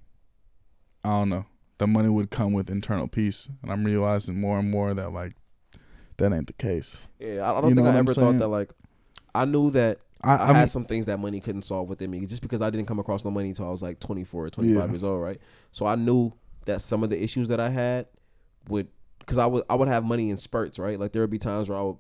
I 1.05 1.11
don't 1.21 1.29
know, 1.29 1.47
the 1.79 1.87
money 1.87 2.09
would 2.09 2.31
come 2.31 2.53
with 2.53 2.71
internal 2.71 3.09
peace, 3.09 3.49
and 3.63 3.71
I'm 3.71 3.85
realizing 3.85 4.41
more 4.41 4.59
and 4.59 4.71
more 4.71 4.95
that 4.95 5.13
like 5.13 5.35
that 6.17 6.33
ain't 6.33 6.47
the 6.47 6.53
case. 6.53 6.99
Yeah, 7.19 7.51
I, 7.51 7.61
don't 7.61 7.71
You 7.71 7.75
think 7.77 7.89
I 7.89 7.97
ever 7.97 8.15
thought 8.15 8.39
that 8.39 8.49
like, 8.49 8.73
I 9.35 9.45
knew 9.45 9.71
that 9.73 9.99
I, 10.23 10.37
I, 10.37 10.43
I 10.43 10.47
had 10.47 10.59
mean, 10.61 10.69
some 10.69 10.85
things 10.85 11.07
that 11.07 11.19
money 11.19 11.41
couldn't 11.41 11.63
solve 11.63 11.89
within 11.91 12.11
me 12.11 12.25
just 12.27 12.41
because 12.43 12.63
I 12.63 12.71
didn't 12.71 12.87
come 12.87 12.99
across 13.01 13.25
no 13.25 13.31
money 13.31 13.49
until 13.49 13.67
I 13.67 13.71
was 13.71 13.83
like 13.83 13.99
24 14.01 14.45
or 14.47 14.51
25 14.51 14.77
Yeah. 14.77 14.87
years 14.91 15.05
old, 15.05 15.21
right? 15.23 15.39
So 15.73 15.87
I 15.87 15.97
knew 15.97 16.33
that 16.67 16.81
some 16.81 17.03
of 17.03 17.11
the 17.11 17.23
issues 17.23 17.49
that 17.49 17.61
I 17.61 17.69
had 17.69 18.07
would 18.69 18.89
because 19.19 19.39
I 19.39 19.47
would 19.47 19.65
I 19.69 19.75
would 19.75 19.89
have 19.89 20.05
money 20.05 20.31
in 20.31 20.37
spurts, 20.37 20.79
right? 20.79 20.99
Like 20.99 21.13
there 21.13 21.23
would 21.23 21.31
be 21.31 21.39
times 21.39 21.69
where 21.69 21.79
I 21.79 21.83
would 21.83 21.97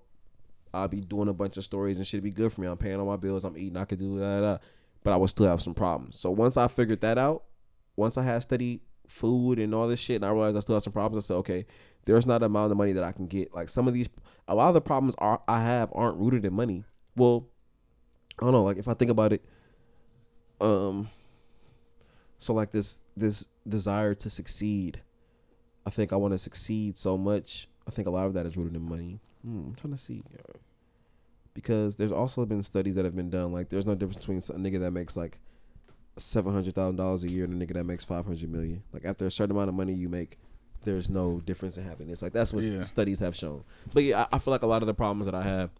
I'd 0.74 0.90
be 0.90 1.00
doing 1.00 1.28
a 1.28 1.32
bunch 1.32 1.56
of 1.56 1.64
stories 1.64 1.98
and 1.98 2.06
shit 2.06 2.22
be 2.22 2.30
good 2.30 2.52
for 2.52 2.60
me. 2.60 2.66
I'm 2.66 2.76
paying 2.76 2.98
all 2.98 3.06
my 3.06 3.16
bills, 3.16 3.44
I'm 3.44 3.56
eating, 3.56 3.76
I 3.76 3.84
could 3.84 3.98
do 3.98 4.18
that, 4.18 4.60
but 5.02 5.12
I 5.12 5.16
would 5.16 5.30
still 5.30 5.46
have 5.46 5.62
some 5.62 5.74
problems. 5.74 6.18
So 6.18 6.30
once 6.30 6.56
I 6.56 6.68
figured 6.68 7.00
that 7.02 7.18
out, 7.18 7.44
once 7.96 8.18
I 8.18 8.22
had 8.22 8.42
steady 8.42 8.80
food 9.06 9.58
and 9.58 9.74
all 9.74 9.86
this 9.86 10.00
shit, 10.00 10.16
and 10.16 10.24
I 10.24 10.30
realized 10.30 10.56
I 10.56 10.60
still 10.60 10.74
have 10.74 10.82
some 10.82 10.92
problems, 10.92 11.24
I 11.24 11.28
said, 11.28 11.34
okay, 11.36 11.66
there's 12.04 12.26
not 12.26 12.42
amount 12.42 12.72
of 12.72 12.78
money 12.78 12.92
that 12.92 13.04
I 13.04 13.12
can 13.12 13.26
get. 13.26 13.54
Like 13.54 13.68
some 13.68 13.88
of 13.88 13.94
these, 13.94 14.08
a 14.48 14.54
lot 14.54 14.68
of 14.68 14.74
the 14.74 14.80
problems 14.80 15.14
are 15.18 15.40
I 15.48 15.60
have 15.60 15.90
aren't 15.94 16.18
rooted 16.18 16.44
in 16.44 16.52
money. 16.52 16.84
Well, 17.16 17.48
I 18.40 18.44
don't 18.44 18.52
know. 18.52 18.62
Like 18.62 18.78
if 18.78 18.88
I 18.88 18.94
think 18.94 19.10
about 19.10 19.32
it, 19.32 19.44
um, 20.60 21.08
so 22.38 22.52
like 22.52 22.72
this 22.72 23.00
this 23.16 23.46
desire 23.66 24.14
to 24.14 24.30
succeed, 24.30 25.00
I 25.86 25.90
think 25.90 26.12
I 26.12 26.16
want 26.16 26.34
to 26.34 26.38
succeed 26.38 26.96
so 26.96 27.16
much. 27.16 27.68
I 27.86 27.90
think 27.90 28.08
a 28.08 28.10
lot 28.10 28.26
of 28.26 28.34
that 28.34 28.46
is 28.46 28.56
rooted 28.56 28.74
in 28.74 28.82
money. 28.82 29.20
Hmm, 29.44 29.68
I'm 29.68 29.74
trying 29.74 29.92
to 29.92 29.98
see. 29.98 30.22
Because 31.54 31.96
there's 31.96 32.12
also 32.12 32.44
been 32.44 32.62
studies 32.62 32.96
that 32.96 33.04
have 33.04 33.16
been 33.16 33.30
done. 33.30 33.52
Like 33.52 33.68
there's 33.68 33.86
no 33.86 33.94
difference 33.94 34.18
between 34.18 34.38
a 34.38 34.60
nigga 34.68 34.80
that 34.80 34.90
makes 34.90 35.16
like 35.16 35.38
seven 36.16 36.52
hundred 36.52 36.74
thousand 36.74 36.96
dollars 36.96 37.24
a 37.24 37.30
year 37.30 37.44
and 37.44 37.60
a 37.60 37.66
nigga 37.66 37.74
that 37.74 37.84
makes 37.84 38.04
five 38.04 38.24
hundred 38.26 38.50
million. 38.50 38.82
Like 38.92 39.04
after 39.04 39.26
a 39.26 39.30
certain 39.30 39.52
amount 39.56 39.68
of 39.68 39.74
money 39.74 39.92
you 39.94 40.08
make, 40.08 40.38
there's 40.84 41.08
no 41.08 41.40
difference 41.40 41.76
in 41.78 41.84
happiness. 41.84 42.22
Like 42.22 42.32
that's 42.32 42.52
what 42.52 42.62
Yeah. 42.64 42.80
studies 42.82 43.20
have 43.20 43.34
shown. 43.34 43.64
But 43.92 44.04
yeah, 44.04 44.26
I, 44.32 44.36
I 44.36 44.38
feel 44.38 44.52
like 44.52 44.62
a 44.62 44.66
lot 44.66 44.82
of 44.82 44.86
the 44.86 44.94
problems 44.94 45.26
that 45.26 45.34
I 45.34 45.42
have 45.42 45.70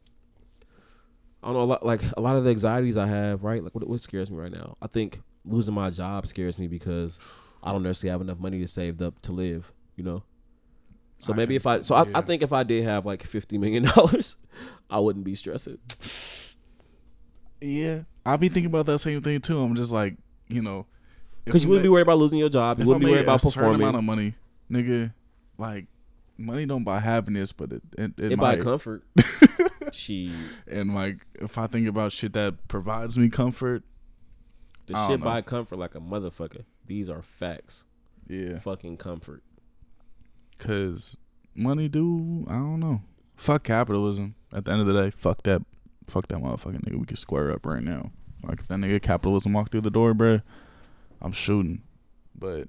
I 1.43 1.49
don't 1.49 1.55
know. 1.57 1.63
A 1.63 1.65
lot, 1.65 1.85
like 1.85 2.01
a 2.17 2.21
lot 2.21 2.37
of 2.37 2.45
the 2.45 2.51
anxieties 2.51 2.97
I 2.97 3.07
have, 3.07 3.45
right? 3.45 3.63
Like 3.63 3.75
what, 3.75 3.87
what 3.87 4.01
scares 4.01 4.31
me 4.31 4.39
right 4.39 4.51
now? 4.53 4.77
I 4.81 4.87
think 4.87 5.21
losing 5.45 5.75
my 5.75 5.91
job 5.91 6.27
scares 6.27 6.59
me 6.59 6.69
because 6.69 7.21
I 7.63 7.71
don't 7.71 7.83
necessarily 7.83 8.13
have 8.13 8.21
enough 8.23 8.39
money 8.39 8.61
to 8.61 8.67
save 8.69 9.03
up 9.03 9.21
to 9.23 9.33
live. 9.33 9.71
You 9.97 10.05
know. 10.05 10.23
So 11.25 11.33
I 11.33 11.37
maybe 11.37 11.57
if 11.57 11.67
I, 11.67 11.81
so 11.81 11.95
I, 11.95 12.05
yeah. 12.05 12.19
I 12.19 12.21
think 12.21 12.43
if 12.43 12.53
I 12.53 12.65
did 12.65 12.85
have 12.85 13.07
like 13.07 13.23
fifty 13.23 13.57
million 13.57 13.85
dollars, 13.85 14.37
I 14.91 14.99
wouldn't 14.99 15.25
be 15.25 15.35
stressing. 15.35 15.79
Yeah, 17.63 18.03
I'll 18.27 18.37
be 18.37 18.49
thinking 18.51 18.67
about 18.67 18.85
that 18.87 18.99
same 18.99 19.23
thing 19.23 19.41
too. 19.41 19.59
I'm 19.59 19.75
just 19.75 19.91
like, 19.91 20.17
you 20.49 20.61
know, 20.61 20.87
Because 21.47 21.65
you 21.65 21.71
wouldn't 21.71 21.83
be 21.83 21.89
worried 21.89 22.03
about 22.03 22.19
losing 22.19 22.39
your 22.39 22.51
job. 22.51 22.79
You 22.79 22.85
wouldn't 22.85 23.07
be 23.07 23.11
worried 23.11 23.23
about 23.23 23.43
a 23.43 23.49
certain 23.49 23.77
amount 23.77 23.97
of 23.97 24.05
money, 24.05 24.35
nigga. 24.71 25.15
Like, 25.57 25.87
money 26.37 26.67
don't 26.67 26.85
buy 26.85 27.01
happiness, 27.01 27.53
but 27.53 27.73
it 27.73 27.83
it, 27.97 28.13
it, 28.19 28.33
It 28.33 28.39
buy 28.39 28.57
comfort. 28.57 29.03
she 29.93 30.31
and 30.67 30.95
like, 30.95 31.27
if 31.37 31.57
I 31.57 31.67
think 31.69 31.89
about 31.89 32.13
shit 32.13 32.35
that 32.35 32.69
provides 32.69 33.17
me 33.17 33.31
comfort, 33.31 33.83
the 34.89 35.07
shit 35.07 35.21
know. 35.21 35.25
buy 35.25 35.41
comfort 35.41 35.79
like 35.79 35.95
a 35.95 36.01
motherfucker. 36.01 36.65
These 36.87 37.09
are 37.09 37.23
facts. 37.23 37.87
yeah, 38.29 38.59
Fucking 38.59 38.99
comfort. 38.99 39.43
Cause 40.59 41.17
money 41.55 41.89
do. 41.89 42.45
I 42.49 42.55
don't 42.55 42.81
know. 42.81 43.03
Fuck 43.37 43.65
capitalism. 43.65 44.35
At 44.53 44.65
the 44.65 44.73
end 44.73 44.81
of 44.81 44.87
the 44.87 44.93
day, 44.93 45.11
fuck 45.11 45.43
that. 45.45 45.63
Fuck 46.07 46.29
that 46.29 46.39
motherfucking 46.39 46.85
nigga. 46.85 46.99
We 46.99 47.07
can 47.07 47.17
square 47.17 47.51
up 47.51 47.65
right 47.65 47.83
now. 47.83 48.13
Like 48.43 48.61
if 48.61 48.69
that 48.69 48.79
nigga 48.79 49.01
capitalism 49.01 49.53
walk 49.53 49.71
through 49.71 49.81
the 49.83 49.91
door, 49.91 50.13
bruh, 50.15 50.43
I'm 51.21 51.33
shooting. 51.33 51.83
But 52.35 52.69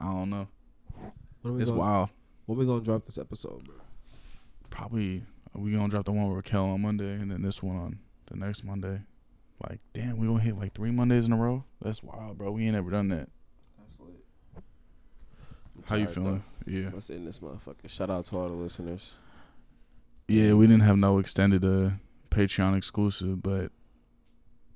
I 0.00 0.06
don't 0.06 0.30
know. 0.30 0.48
When 1.42 1.52
are 1.52 1.56
we 1.56 1.62
It's 1.62 1.70
gonna, 1.70 1.80
wild. 1.80 2.10
When 2.46 2.58
we 2.58 2.66
gonna 2.66 2.82
drop 2.82 3.04
this 3.04 3.18
episode, 3.18 3.64
bro? 3.64 3.76
Probably 4.70 5.22
we 5.54 5.72
gonna 5.72 5.88
drop 5.88 6.06
the 6.06 6.12
one 6.12 6.28
with 6.28 6.36
Raquel 6.36 6.64
on 6.64 6.82
Monday, 6.82 7.12
and 7.12 7.30
then 7.30 7.42
this 7.42 7.62
one 7.62 7.76
on 7.76 7.98
the 8.26 8.36
next 8.36 8.64
Monday. 8.64 9.00
Like, 9.68 9.80
damn, 9.92 10.16
we 10.18 10.26
gonna 10.26 10.40
hit 10.40 10.56
like 10.56 10.74
three 10.74 10.90
Mondays 10.90 11.26
in 11.26 11.32
a 11.32 11.36
row. 11.36 11.64
That's 11.82 12.02
wild, 12.02 12.38
bro. 12.38 12.52
We 12.52 12.66
ain't 12.66 12.76
ever 12.76 12.90
done 12.90 13.08
that. 13.08 13.28
How 15.88 15.96
you 15.96 16.06
feeling? 16.06 16.42
Yeah, 16.66 16.82
though. 16.84 16.90
Let's 16.94 17.10
end 17.10 17.26
this 17.26 17.38
motherfucker. 17.40 17.88
Shout 17.88 18.10
out 18.10 18.24
to 18.26 18.38
all 18.38 18.48
the 18.48 18.54
listeners. 18.54 19.16
yeah. 20.28 20.52
We 20.52 20.66
didn't 20.66 20.82
have 20.82 20.98
no 20.98 21.18
extended 21.18 21.64
uh 21.64 21.90
Patreon 22.30 22.76
exclusive, 22.76 23.42
but 23.42 23.72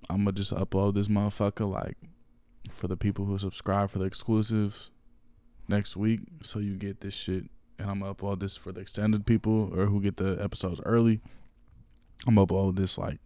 I'm 0.08 0.18
gonna 0.24 0.32
just 0.32 0.52
upload 0.54 0.94
this 0.94 1.08
motherfucker 1.08 1.70
like 1.70 1.96
for 2.70 2.88
the 2.88 2.96
people 2.96 3.24
who 3.26 3.38
subscribe 3.38 3.90
for 3.90 3.98
the 3.98 4.04
exclusives 4.06 4.90
next 5.68 5.96
week, 5.96 6.20
so 6.42 6.58
you 6.58 6.76
get 6.76 7.00
this 7.00 7.14
shit. 7.14 7.44
And 7.78 7.90
I'm 7.90 8.00
gonna 8.00 8.14
upload 8.14 8.40
this 8.40 8.56
for 8.56 8.72
the 8.72 8.80
extended 8.80 9.26
people 9.26 9.70
or 9.78 9.86
who 9.86 10.00
get 10.00 10.16
the 10.16 10.38
episodes 10.40 10.80
early. 10.84 11.20
I'm 12.26 12.36
gonna 12.36 12.46
upload 12.46 12.76
this 12.76 12.96
like 12.96 13.18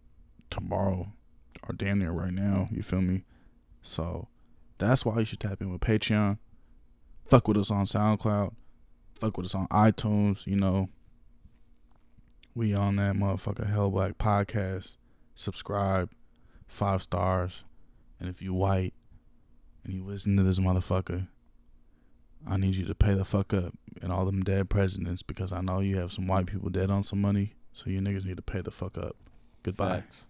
tomorrow 0.49 1.11
or 1.67 1.73
damn 1.73 1.99
near 1.99 2.11
right 2.11 2.33
now. 2.33 2.67
You 2.71 2.83
feel 2.83 3.01
me? 3.01 3.23
So 3.81 4.27
that's 4.77 5.05
why 5.05 5.19
you 5.19 5.25
should 5.25 5.39
tap 5.39 5.61
in 5.61 5.71
with 5.71 5.81
Patreon. 5.81 6.37
Fuck 7.29 7.47
with 7.47 7.57
us 7.57 7.71
on 7.71 7.85
SoundCloud. 7.85 8.53
Fuck 9.19 9.37
with 9.37 9.47
us 9.47 9.55
on 9.55 9.67
iTunes. 9.67 10.47
You 10.47 10.55
know, 10.55 10.89
we 12.55 12.73
on 12.73 12.95
that 12.97 13.15
motherfucker 13.15 13.69
Hella 13.69 13.89
Black 13.89 14.17
podcast. 14.17 14.95
Subscribe, 15.35 16.09
five 16.67 17.03
stars, 17.03 17.63
and 18.19 18.27
if 18.27 18.41
you 18.41 18.53
white 18.53 18.93
and 19.83 19.93
you 19.93 20.03
listen 20.03 20.35
to 20.37 20.43
this 20.43 20.59
motherfucker, 20.59 21.27
I 22.47 22.57
need 22.57 22.75
you 22.75 22.85
to 22.85 22.95
pay 22.95 23.13
the 23.13 23.25
fuck 23.25 23.53
up 23.53 23.73
and 24.01 24.11
all 24.11 24.25
them 24.25 24.41
dead 24.41 24.69
presidents 24.69 25.21
because 25.21 25.51
I 25.51 25.61
know 25.61 25.79
you 25.79 25.97
have 25.97 26.11
some 26.11 26.27
white 26.27 26.47
people 26.47 26.69
dead 26.69 26.89
on 26.89 27.03
some 27.03 27.21
money. 27.21 27.53
So 27.73 27.89
you 27.89 28.01
niggas 28.01 28.25
need 28.25 28.37
to 28.37 28.43
pay 28.43 28.61
the 28.61 28.71
fuck 28.71 28.97
up. 28.97 29.15
Goodbye. 29.63 30.01
Facts. 30.01 30.27